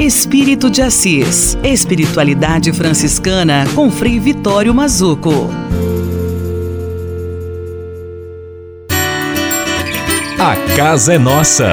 Espírito 0.00 0.68
de 0.68 0.82
Assis. 0.82 1.56
Espiritualidade 1.62 2.72
franciscana 2.72 3.64
com 3.72 3.88
Frei 3.88 4.18
Vitório 4.18 4.74
Mazuco. 4.74 5.48
A 10.44 10.56
casa 10.76 11.14
é 11.14 11.18
nossa. 11.20 11.72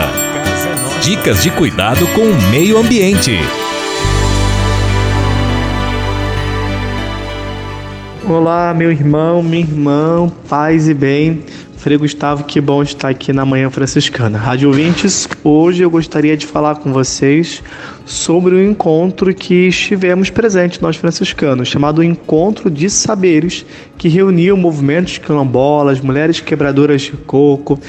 Dicas 1.01 1.41
de 1.41 1.49
cuidado 1.49 2.05
com 2.13 2.21
o 2.21 2.51
meio 2.51 2.77
ambiente. 2.77 3.31
Olá, 8.29 8.71
meu 8.75 8.91
irmão, 8.91 9.41
minha 9.41 9.63
irmã, 9.63 10.31
paz 10.47 10.87
e 10.87 10.93
bem. 10.93 11.43
Frei 11.77 11.97
Gustavo, 11.97 12.43
que 12.43 12.61
bom 12.61 12.83
estar 12.83 13.09
aqui 13.09 13.33
na 13.33 13.43
Manhã 13.43 13.71
Franciscana. 13.71 14.37
Rádio 14.37 14.67
ouvintes, 14.67 15.27
hoje 15.43 15.81
eu 15.81 15.89
gostaria 15.89 16.37
de 16.37 16.45
falar 16.45 16.75
com 16.75 16.93
vocês 16.93 17.63
sobre 18.05 18.53
o 18.53 18.63
encontro 18.63 19.33
que 19.33 19.69
estivemos 19.69 20.29
presentes 20.29 20.79
nós 20.79 20.97
franciscanos, 20.97 21.69
chamado 21.69 22.03
Encontro 22.03 22.69
de 22.69 22.87
Saberes, 22.89 23.65
que 23.97 24.09
reuniu 24.09 24.55
movimentos 24.57 25.17
quilombolas, 25.17 26.01
mulheres 26.01 26.41
quebradoras 26.41 27.03
de 27.03 27.13
coco, 27.13 27.79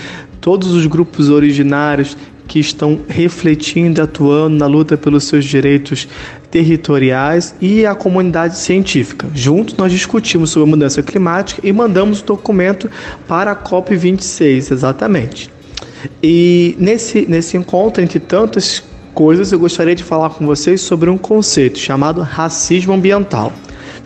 todos 0.40 0.72
os 0.72 0.86
grupos 0.86 1.28
originários 1.28 2.16
que 2.50 2.58
estão 2.58 2.98
refletindo 3.08 4.00
e 4.00 4.02
atuando 4.02 4.56
na 4.56 4.66
luta 4.66 4.96
pelos 4.96 5.22
seus 5.24 5.44
direitos 5.44 6.08
territoriais 6.50 7.54
e 7.60 7.86
a 7.86 7.94
comunidade 7.94 8.58
científica. 8.58 9.28
Juntos 9.32 9.76
nós 9.76 9.92
discutimos 9.92 10.50
sobre 10.50 10.68
a 10.68 10.70
mudança 10.70 11.00
climática 11.00 11.60
e 11.64 11.72
mandamos 11.72 12.20
o 12.20 12.24
documento 12.24 12.90
para 13.28 13.52
a 13.52 13.56
COP26, 13.56 14.72
exatamente. 14.72 15.48
E 16.20 16.74
nesse, 16.76 17.24
nesse 17.28 17.56
encontro, 17.56 18.02
entre 18.02 18.18
tantas 18.18 18.82
coisas, 19.14 19.52
eu 19.52 19.58
gostaria 19.60 19.94
de 19.94 20.02
falar 20.02 20.30
com 20.30 20.44
vocês 20.44 20.80
sobre 20.80 21.08
um 21.08 21.18
conceito 21.18 21.78
chamado 21.78 22.20
racismo 22.20 22.92
ambiental. 22.92 23.52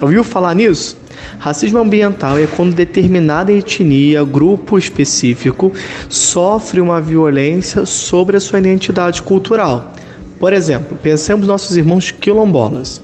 Ouviu 0.01 0.22
falar 0.22 0.55
nisso? 0.55 0.99
Racismo 1.39 1.79
ambiental 1.79 2.39
é 2.39 2.47
quando 2.47 2.75
determinada 2.75 3.53
etnia, 3.53 4.25
grupo 4.25 4.79
específico, 4.79 5.73
sofre 6.09 6.81
uma 6.81 7.01
violência 7.01 7.85
sobre 7.87 8.37
a 8.37 8.41
sua 8.41 8.59
identidade 8.59 9.23
cultural. 9.23 9.93
Por 10.39 10.53
exemplo, 10.53 10.97
pensemos 11.03 11.47
nossos 11.47 11.77
irmãos 11.77 12.11
quilombolas. 12.11 13.01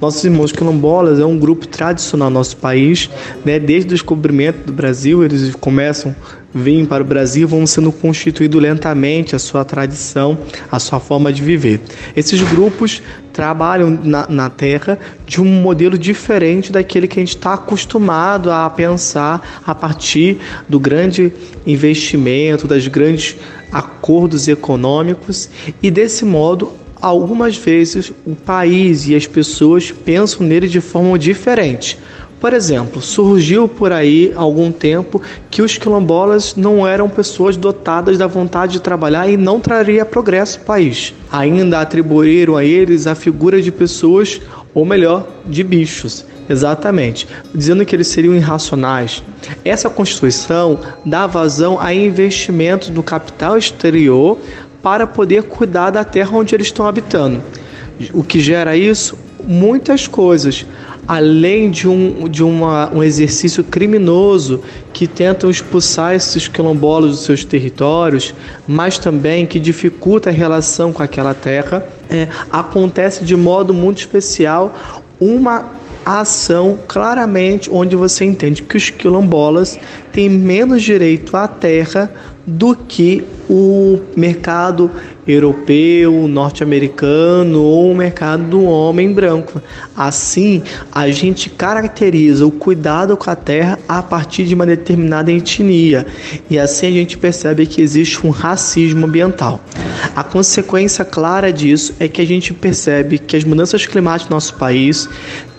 Nossos 0.00 0.24
irmãos 0.24 0.52
quilombolas 0.52 1.18
é 1.18 1.24
um 1.24 1.38
grupo 1.38 1.66
tradicional 1.66 2.30
no 2.30 2.34
nosso 2.34 2.56
país, 2.56 3.10
né? 3.44 3.58
desde 3.58 3.88
o 3.88 3.90
descobrimento 3.90 4.66
do 4.66 4.72
Brasil, 4.72 5.24
eles 5.24 5.54
começam 5.54 6.14
vêm 6.54 6.86
para 6.86 7.02
o 7.02 7.06
Brasil 7.06 7.48
vão 7.48 7.66
sendo 7.66 7.90
constituídos 7.90 8.62
lentamente 8.62 9.34
a 9.34 9.38
sua 9.40 9.64
tradição, 9.64 10.38
a 10.70 10.78
sua 10.78 11.00
forma 11.00 11.32
de 11.32 11.42
viver. 11.42 11.80
Esses 12.14 12.40
grupos 12.42 13.02
trabalham 13.32 13.90
na, 13.90 14.28
na 14.28 14.48
terra 14.48 14.96
de 15.26 15.42
um 15.42 15.60
modelo 15.60 15.98
diferente 15.98 16.70
daquele 16.70 17.08
que 17.08 17.18
a 17.18 17.22
gente 17.22 17.34
está 17.36 17.54
acostumado 17.54 18.52
a 18.52 18.70
pensar 18.70 19.62
a 19.66 19.74
partir 19.74 20.38
do 20.68 20.78
grande 20.78 21.32
investimento, 21.66 22.68
das 22.68 22.86
grandes 22.86 23.36
acordos 23.72 24.46
econômicos 24.46 25.50
e 25.82 25.90
desse 25.90 26.24
modo 26.24 26.72
algumas 27.00 27.56
vezes 27.56 28.12
o 28.24 28.34
país 28.34 29.08
e 29.08 29.14
as 29.14 29.26
pessoas 29.26 29.90
pensam 29.90 30.46
nele 30.46 30.68
de 30.68 30.80
forma 30.80 31.18
diferente. 31.18 31.98
Por 32.44 32.52
exemplo, 32.52 33.00
surgiu 33.00 33.66
por 33.66 33.90
aí 33.90 34.30
algum 34.36 34.70
tempo 34.70 35.22
que 35.50 35.62
os 35.62 35.78
quilombolas 35.78 36.54
não 36.54 36.86
eram 36.86 37.08
pessoas 37.08 37.56
dotadas 37.56 38.18
da 38.18 38.26
vontade 38.26 38.74
de 38.74 38.80
trabalhar 38.80 39.26
e 39.28 39.36
não 39.36 39.58
traria 39.58 40.04
progresso 40.04 40.58
ao 40.58 40.64
país. 40.66 41.14
Ainda 41.32 41.80
atribuíram 41.80 42.54
a 42.54 42.62
eles 42.62 43.06
a 43.06 43.14
figura 43.14 43.62
de 43.62 43.72
pessoas, 43.72 44.42
ou 44.74 44.84
melhor, 44.84 45.26
de 45.46 45.64
bichos. 45.64 46.26
Exatamente, 46.46 47.26
dizendo 47.54 47.86
que 47.86 47.96
eles 47.96 48.08
seriam 48.08 48.34
irracionais. 48.34 49.22
Essa 49.64 49.88
Constituição 49.88 50.78
dá 51.04 51.26
vazão 51.26 51.80
a 51.80 51.94
investimentos 51.94 52.90
no 52.90 53.02
capital 53.02 53.56
exterior 53.56 54.38
para 54.84 55.06
poder 55.06 55.44
cuidar 55.44 55.90
da 55.90 56.04
terra 56.04 56.36
onde 56.36 56.54
eles 56.54 56.68
estão 56.68 56.86
habitando. 56.86 57.42
O 58.12 58.22
que 58.22 58.38
gera 58.38 58.76
isso? 58.76 59.18
Muitas 59.42 60.06
coisas 60.06 60.66
além 61.06 61.70
de 61.70 61.86
um, 61.86 62.28
de 62.28 62.42
uma, 62.42 62.90
um 62.94 63.02
exercício 63.02 63.62
criminoso 63.62 64.62
que 64.92 65.06
tentam 65.06 65.50
expulsar 65.50 66.14
esses 66.14 66.48
quilombolas 66.48 67.10
dos 67.10 67.24
seus 67.24 67.44
territórios, 67.44 68.34
mas 68.66 68.98
também 68.98 69.46
que 69.46 69.60
dificulta 69.60 70.30
a 70.30 70.32
relação 70.32 70.92
com 70.92 71.02
aquela 71.02 71.34
terra, 71.34 71.86
é, 72.08 72.28
acontece 72.50 73.24
de 73.24 73.36
modo 73.36 73.74
muito 73.74 73.98
especial 73.98 74.74
uma 75.20 75.72
ação 76.04 76.78
claramente 76.86 77.70
onde 77.70 77.96
você 77.96 78.24
entende 78.24 78.62
que 78.62 78.76
os 78.76 78.90
quilombolas 78.90 79.78
têm 80.12 80.28
menos 80.28 80.82
direito 80.82 81.36
à 81.36 81.48
terra 81.48 82.12
do 82.46 82.76
que 82.76 83.24
o 83.48 84.00
mercado 84.16 84.90
europeu, 85.26 86.28
norte-americano 86.28 87.62
ou 87.62 87.90
o 87.90 87.94
mercado 87.94 88.44
do 88.44 88.64
homem 88.64 89.12
branco. 89.12 89.60
Assim, 89.96 90.62
a 90.92 91.10
gente 91.10 91.48
caracteriza 91.48 92.46
o 92.46 92.50
cuidado 92.50 93.16
com 93.16 93.30
a 93.30 93.36
terra 93.36 93.78
a 93.88 94.02
partir 94.02 94.44
de 94.44 94.54
uma 94.54 94.66
determinada 94.66 95.32
etnia 95.32 96.06
e 96.50 96.58
assim 96.58 96.86
a 96.86 96.90
gente 96.90 97.16
percebe 97.16 97.66
que 97.66 97.80
existe 97.80 98.26
um 98.26 98.30
racismo 98.30 99.06
ambiental. 99.06 99.60
A 100.14 100.22
consequência 100.22 101.04
clara 101.04 101.52
disso 101.52 101.94
é 101.98 102.08
que 102.08 102.20
a 102.20 102.26
gente 102.26 102.52
percebe 102.52 103.18
que 103.18 103.36
as 103.36 103.44
mudanças 103.44 103.86
climáticas 103.86 104.28
no 104.28 104.36
nosso 104.36 104.54
país 104.54 105.08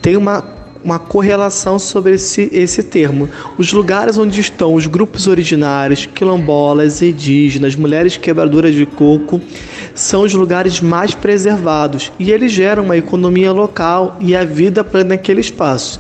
têm 0.02 0.18
uma 0.18 0.55
uma 0.86 1.00
correlação 1.00 1.80
sobre 1.80 2.14
esse, 2.14 2.48
esse 2.54 2.84
termo. 2.84 3.28
Os 3.58 3.74
lugares 3.74 4.20
onde 4.20 4.40
estão 4.40 4.76
os 4.76 4.86
grupos 4.86 5.26
originários, 5.26 6.06
quilombolas, 6.06 7.02
indígenas, 7.02 7.76
mulheres 7.76 8.18
quebradoras 8.18 8.76
de 8.76 8.86
coco, 8.86 9.42
são 9.96 10.22
os 10.22 10.34
lugares 10.34 10.80
mais 10.80 11.16
preservados 11.16 12.12
e 12.20 12.32
eles 12.32 12.52
geram 12.52 12.84
uma 12.84 12.96
economia 12.96 13.52
local 13.52 14.16
e 14.20 14.36
a 14.36 14.46
vida 14.46 14.84
plena 14.84 15.10
naquele 15.10 15.42
espaço. 15.42 16.00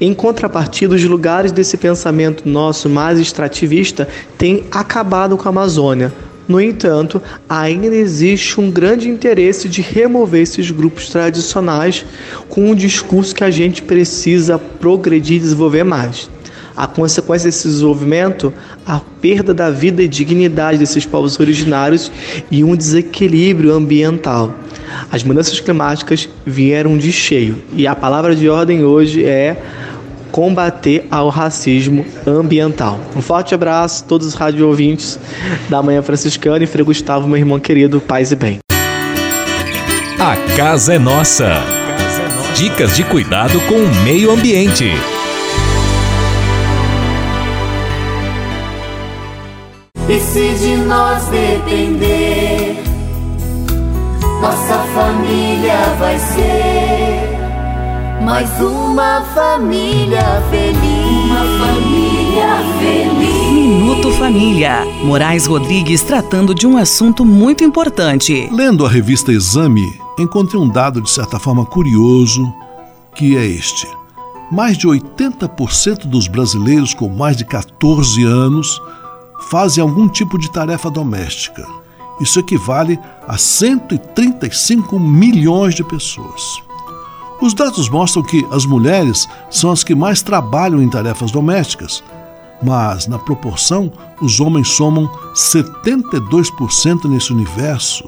Em 0.00 0.14
contrapartida, 0.14 0.94
os 0.94 1.02
lugares 1.02 1.50
desse 1.50 1.76
pensamento 1.76 2.48
nosso 2.48 2.88
mais 2.88 3.18
extrativista 3.18 4.06
têm 4.38 4.64
acabado 4.70 5.36
com 5.36 5.48
a 5.48 5.50
Amazônia, 5.50 6.12
no 6.48 6.60
entanto, 6.60 7.22
ainda 7.48 7.94
existe 7.94 8.60
um 8.60 8.70
grande 8.70 9.08
interesse 9.08 9.68
de 9.68 9.80
remover 9.80 10.42
esses 10.42 10.70
grupos 10.70 11.08
tradicionais 11.08 12.04
com 12.48 12.70
um 12.70 12.74
discurso 12.74 13.34
que 13.34 13.44
a 13.44 13.50
gente 13.50 13.82
precisa 13.82 14.58
progredir 14.58 15.36
e 15.36 15.40
desenvolver 15.40 15.84
mais. 15.84 16.28
A 16.76 16.86
consequência 16.86 17.48
desse 17.48 17.68
desenvolvimento, 17.68 18.52
a 18.86 18.98
perda 19.20 19.52
da 19.52 19.70
vida 19.70 20.02
e 20.02 20.08
dignidade 20.08 20.78
desses 20.78 21.04
povos 21.04 21.38
originários 21.38 22.10
e 22.50 22.64
um 22.64 22.74
desequilíbrio 22.74 23.74
ambiental. 23.74 24.54
As 25.10 25.22
mudanças 25.22 25.60
climáticas 25.60 26.28
vieram 26.44 26.96
de 26.96 27.12
cheio 27.12 27.62
e 27.74 27.86
a 27.86 27.94
palavra 27.94 28.34
de 28.34 28.48
ordem 28.48 28.84
hoje 28.84 29.24
é 29.24 29.56
combater 30.32 31.06
ao 31.10 31.28
racismo 31.28 32.04
ambiental. 32.26 32.98
Um 33.14 33.22
forte 33.22 33.54
abraço 33.54 34.02
a 34.02 34.08
todos 34.08 34.26
os 34.26 34.34
rádio 34.34 34.66
ouvintes 34.66 35.20
da 35.68 35.82
Manhã 35.82 36.02
Franciscana 36.02 36.64
e 36.64 36.66
Frei 36.66 36.84
Gustavo, 36.84 37.28
meu 37.28 37.36
irmão 37.36 37.60
querido, 37.60 38.00
paz 38.00 38.32
e 38.32 38.36
bem. 38.36 38.58
A 40.18 40.36
casa 40.56 40.94
é 40.94 40.98
nossa. 40.98 41.62
Dicas 42.56 42.96
de 42.96 43.04
cuidado 43.04 43.60
com 43.62 43.74
o 43.74 43.94
meio 44.04 44.30
ambiente. 44.30 44.90
E 50.08 50.20
se 50.20 50.48
de 50.58 50.76
nós 50.76 51.24
depender, 51.26 52.76
nossa 54.40 54.78
família 54.94 55.76
vai 55.98 56.18
ser 56.18 56.91
mais 58.24 58.48
uma 58.60 59.20
família 59.34 60.40
feliz. 60.48 61.24
Uma 61.24 61.66
família 61.66 62.62
feliz. 62.78 63.52
Minuto 63.52 64.12
Família. 64.12 64.84
Moraes 65.02 65.46
Rodrigues 65.46 66.02
tratando 66.02 66.54
de 66.54 66.66
um 66.66 66.76
assunto 66.76 67.24
muito 67.24 67.64
importante. 67.64 68.48
Lendo 68.52 68.86
a 68.86 68.88
revista 68.88 69.32
Exame, 69.32 70.00
encontrei 70.18 70.60
um 70.60 70.68
dado 70.68 71.00
de 71.00 71.10
certa 71.10 71.38
forma 71.38 71.66
curioso, 71.66 72.52
que 73.14 73.36
é 73.36 73.44
este. 73.44 73.88
Mais 74.52 74.78
de 74.78 74.86
80% 74.86 76.06
dos 76.06 76.28
brasileiros 76.28 76.94
com 76.94 77.08
mais 77.08 77.36
de 77.36 77.44
14 77.44 78.22
anos 78.22 78.80
fazem 79.50 79.82
algum 79.82 80.08
tipo 80.08 80.38
de 80.38 80.50
tarefa 80.52 80.88
doméstica. 80.88 81.66
Isso 82.20 82.38
equivale 82.38 83.00
a 83.26 83.36
135 83.36 85.00
milhões 85.00 85.74
de 85.74 85.82
pessoas. 85.82 86.62
Os 87.42 87.52
dados 87.54 87.88
mostram 87.88 88.22
que 88.22 88.46
as 88.52 88.64
mulheres 88.64 89.28
são 89.50 89.72
as 89.72 89.82
que 89.82 89.96
mais 89.96 90.22
trabalham 90.22 90.80
em 90.80 90.88
tarefas 90.88 91.32
domésticas, 91.32 92.00
mas 92.62 93.08
na 93.08 93.18
proporção 93.18 93.90
os 94.20 94.38
homens 94.38 94.68
somam 94.68 95.10
72% 95.34 97.06
nesse 97.06 97.32
universo. 97.32 98.04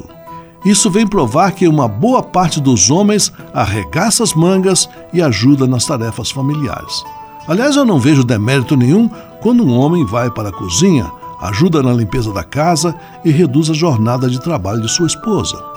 Isso 0.64 0.88
vem 0.88 1.04
provar 1.04 1.50
que 1.50 1.66
uma 1.66 1.88
boa 1.88 2.22
parte 2.22 2.60
dos 2.60 2.92
homens 2.92 3.32
arregaça 3.52 4.22
as 4.22 4.34
mangas 4.34 4.88
e 5.12 5.20
ajuda 5.20 5.66
nas 5.66 5.84
tarefas 5.84 6.30
familiares. 6.30 7.04
Aliás, 7.48 7.74
eu 7.74 7.84
não 7.84 7.98
vejo 7.98 8.22
demérito 8.22 8.76
nenhum 8.76 9.10
quando 9.40 9.64
um 9.64 9.76
homem 9.76 10.06
vai 10.06 10.30
para 10.30 10.50
a 10.50 10.52
cozinha, 10.52 11.10
ajuda 11.40 11.82
na 11.82 11.92
limpeza 11.92 12.32
da 12.32 12.44
casa 12.44 12.94
e 13.24 13.32
reduz 13.32 13.68
a 13.68 13.74
jornada 13.74 14.30
de 14.30 14.40
trabalho 14.40 14.80
de 14.80 14.88
sua 14.88 15.08
esposa. 15.08 15.73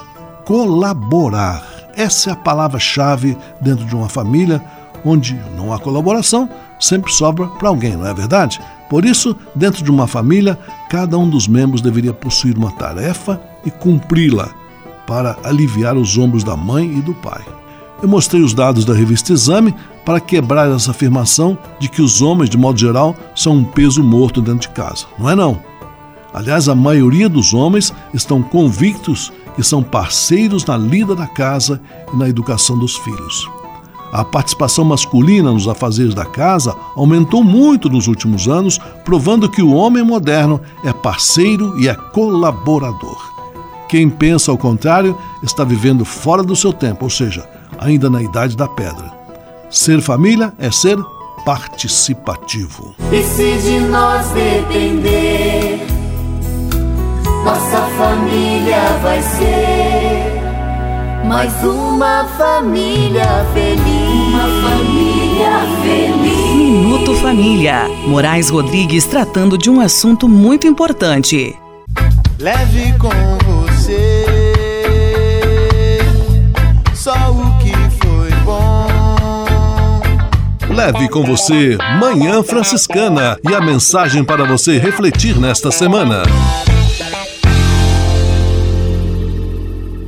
Colaborar. 0.47 1.61
Essa 1.93 2.29
é 2.29 2.33
a 2.33 2.35
palavra-chave 2.37 3.37
dentro 3.59 3.83
de 3.83 3.93
uma 3.93 4.07
família 4.07 4.63
onde 5.03 5.37
não 5.57 5.73
há 5.73 5.77
colaboração, 5.77 6.49
sempre 6.79 7.11
sobra 7.11 7.47
para 7.47 7.67
alguém, 7.67 7.97
não 7.97 8.07
é 8.07 8.13
verdade? 8.13 8.57
Por 8.89 9.03
isso, 9.03 9.35
dentro 9.53 9.83
de 9.83 9.91
uma 9.91 10.07
família, 10.07 10.57
cada 10.89 11.17
um 11.17 11.29
dos 11.29 11.49
membros 11.49 11.81
deveria 11.81 12.13
possuir 12.13 12.57
uma 12.57 12.71
tarefa 12.71 13.41
e 13.65 13.69
cumpri-la 13.69 14.49
para 15.05 15.37
aliviar 15.43 15.97
os 15.97 16.17
ombros 16.17 16.45
da 16.45 16.55
mãe 16.55 16.97
e 16.97 17.01
do 17.01 17.13
pai. 17.13 17.43
Eu 18.01 18.07
mostrei 18.07 18.41
os 18.41 18.53
dados 18.53 18.85
da 18.85 18.93
revista 18.93 19.33
Exame 19.33 19.75
para 20.05 20.21
quebrar 20.21 20.71
essa 20.71 20.91
afirmação 20.91 21.57
de 21.77 21.89
que 21.89 22.01
os 22.01 22.21
homens, 22.21 22.49
de 22.49 22.57
modo 22.57 22.79
geral, 22.79 23.13
são 23.35 23.51
um 23.51 23.65
peso 23.65 24.01
morto 24.01 24.41
dentro 24.41 24.69
de 24.69 24.69
casa. 24.69 25.07
Não 25.19 25.29
é 25.29 25.35
não. 25.35 25.59
Aliás, 26.33 26.69
a 26.69 26.75
maioria 26.75 27.27
dos 27.27 27.53
homens 27.53 27.93
estão 28.13 28.41
convictos 28.41 29.33
que 29.57 29.63
são 29.63 29.83
parceiros 29.83 30.63
na 30.63 30.77
lida 30.77 31.13
da 31.13 31.27
casa 31.27 31.81
e 32.13 32.15
na 32.15 32.29
educação 32.29 32.77
dos 32.77 32.95
filhos. 32.95 33.49
A 34.13 34.23
participação 34.23 34.85
masculina 34.85 35.51
nos 35.51 35.67
afazeres 35.67 36.13
da 36.13 36.23
casa 36.23 36.73
aumentou 36.95 37.43
muito 37.43 37.89
nos 37.89 38.07
últimos 38.07 38.47
anos, 38.47 38.79
provando 39.03 39.49
que 39.49 39.61
o 39.61 39.73
homem 39.73 40.03
moderno 40.03 40.61
é 40.83 40.93
parceiro 40.93 41.77
e 41.79 41.89
é 41.89 41.95
colaborador. 41.95 43.17
Quem 43.89 44.09
pensa 44.09 44.51
ao 44.51 44.57
contrário 44.57 45.17
está 45.43 45.63
vivendo 45.63 46.05
fora 46.05 46.43
do 46.43 46.55
seu 46.55 46.71
tempo, 46.71 47.05
ou 47.05 47.09
seja, 47.09 47.49
ainda 47.79 48.09
na 48.09 48.21
idade 48.21 48.55
da 48.55 48.67
pedra. 48.67 49.11
Ser 49.69 50.01
família 50.01 50.53
é 50.59 50.71
ser 50.71 50.97
participativo. 51.43 52.95
E 53.11 53.23
se 53.23 53.57
de 53.57 53.79
nós 53.79 54.27
depender, 54.29 55.96
nossa 57.43 57.81
família 57.97 58.81
vai 59.01 59.21
ser 59.21 60.37
mais 61.27 61.51
uma 61.63 62.25
família 62.37 63.45
feliz. 63.53 63.83
Uma 64.33 64.69
família 64.69 65.51
feliz. 65.81 66.55
Minuto 66.55 67.13
Família. 67.15 67.87
Moraes 68.07 68.49
Rodrigues 68.49 69.05
tratando 69.05 69.57
de 69.57 69.69
um 69.69 69.81
assunto 69.81 70.27
muito 70.29 70.65
importante. 70.65 71.55
Leve 72.39 72.93
com 72.97 73.09
você 73.45 74.27
só 76.93 77.13
o 77.31 77.57
que 77.59 77.73
foi 78.05 78.31
bom. 78.43 78.87
Leve 80.69 81.09
com 81.09 81.23
você 81.23 81.77
Manhã 81.99 82.43
Franciscana 82.43 83.37
e 83.49 83.53
a 83.53 83.59
mensagem 83.59 84.23
para 84.23 84.45
você 84.45 84.77
refletir 84.77 85.37
nesta 85.37 85.71
semana. 85.71 86.23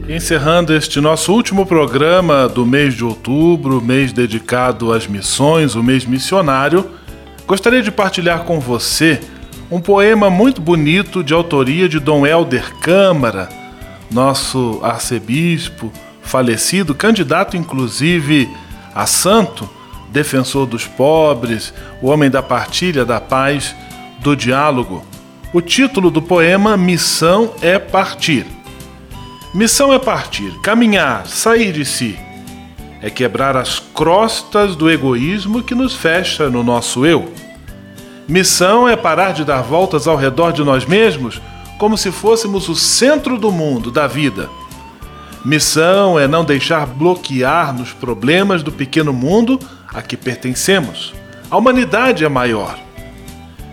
Encerrando 0.10 0.74
este 0.74 1.00
nosso 1.00 1.32
último 1.32 1.68
programa 1.68 2.50
do 2.50 2.66
mês 2.66 2.96
de 2.96 3.04
outubro, 3.04 3.80
mês 3.80 4.12
dedicado 4.12 4.92
às 4.92 5.06
missões, 5.06 5.76
o 5.76 5.84
mês 5.84 6.04
missionário, 6.04 6.90
gostaria 7.46 7.84
de 7.84 7.92
partilhar 7.92 8.40
com 8.40 8.60
você 8.60 9.22
um 9.70 9.80
poema 9.80 10.28
muito 10.28 10.60
bonito 10.64 11.24
de 11.24 11.32
autoria 11.32 11.88
de 11.88 12.00
Dom 12.00 12.26
Helder 12.26 12.74
Câmara, 12.78 13.50
nosso 14.10 14.80
arcebispo 14.82 15.94
falecido, 16.24 16.96
candidato 16.96 17.56
inclusive 17.56 18.50
a 18.96 19.06
santo, 19.06 19.70
defensor 20.12 20.66
dos 20.66 20.88
pobres, 20.88 21.72
o 22.02 22.08
homem 22.08 22.32
da 22.32 22.42
partilha, 22.42 23.06
da 23.06 23.22
paz, 23.22 23.76
do 24.22 24.36
diálogo. 24.36 25.06
O 25.54 25.62
título 25.62 26.10
do 26.10 26.20
poema 26.20 26.76
Missão 26.76 27.54
é 27.62 27.78
Partir. 27.78 28.59
Missão 29.52 29.92
é 29.92 29.98
partir, 29.98 30.52
caminhar, 30.62 31.26
sair 31.26 31.74
de 31.74 31.84
si. 31.84 32.16
É 33.02 33.10
quebrar 33.10 33.58
as 33.58 33.80
crostas 33.80 34.76
do 34.76 34.92
egoísmo 34.92 35.64
que 35.64 35.74
nos 35.74 35.96
fecha 35.96 36.50
no 36.50 36.64
nosso 36.64 37.04
eu. 37.04 37.34
Missão 38.28 38.88
é 38.88 38.96
parar 38.96 39.32
de 39.34 39.44
dar 39.44 39.64
voltas 39.64 40.08
ao 40.08 40.16
redor 40.16 40.52
de 40.52 40.64
nós 40.64 40.86
mesmos 40.86 41.42
como 41.80 41.98
se 41.98 42.12
fôssemos 42.12 42.70
o 42.70 42.76
centro 42.76 43.40
do 43.40 43.52
mundo, 43.52 43.90
da 43.90 44.06
vida. 44.06 44.48
Missão 45.44 46.20
é 46.20 46.28
não 46.28 46.46
deixar 46.46 46.86
bloquear 46.86 47.74
nos 47.74 47.92
problemas 47.92 48.62
do 48.62 48.72
pequeno 48.72 49.12
mundo 49.12 49.60
a 49.88 50.00
que 50.00 50.16
pertencemos. 50.16 51.12
A 51.50 51.58
humanidade 51.58 52.24
é 52.24 52.30
maior. 52.30 52.78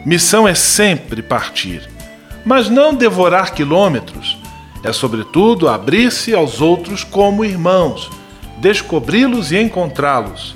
Missão 0.06 0.48
é 0.48 0.54
sempre 0.54 1.20
partir, 1.20 1.86
mas 2.46 2.70
não 2.70 2.94
devorar 2.94 3.52
quilômetros. 3.52 4.38
É, 4.82 4.92
sobretudo, 4.92 5.68
abrir-se 5.68 6.34
aos 6.34 6.60
outros 6.60 7.02
como 7.02 7.44
irmãos, 7.44 8.10
descobri-los 8.58 9.52
e 9.52 9.58
encontrá-los. 9.58 10.54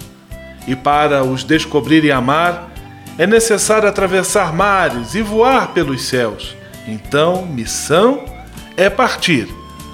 E 0.67 0.77
para 0.77 1.25
os 1.25 1.43
descobrir 1.43 2.05
e 2.05 2.13
amar, 2.13 2.71
é 3.19 3.27
necessário 3.27 3.89
atravessar 3.89 4.53
mares 4.53 5.15
e 5.15 5.23
voar 5.23 5.69
pelos 5.69 6.03
céus. 6.03 6.55
Então, 6.87 7.45
missão 7.45 8.25
é 8.77 8.89
partir 8.89 9.49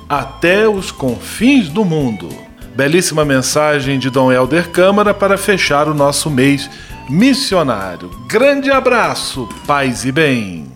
até 0.08 0.68
os 0.68 0.90
confins 0.90 1.68
do 1.68 1.84
mundo. 1.84 2.28
Belíssima 2.74 3.24
mensagem 3.24 3.98
de 3.98 4.10
Dom 4.10 4.30
Helder 4.30 4.70
Câmara 4.70 5.14
para 5.14 5.38
fechar 5.38 5.88
o 5.88 5.94
nosso 5.94 6.30
mês 6.30 6.68
missionário. 7.08 8.10
Grande 8.28 8.70
abraço, 8.70 9.48
paz 9.66 10.04
e 10.04 10.12
bem. 10.12 10.66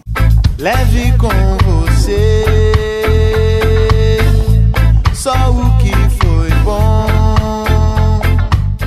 Leve 0.59 1.13
com 1.19 1.29
você 1.59 2.40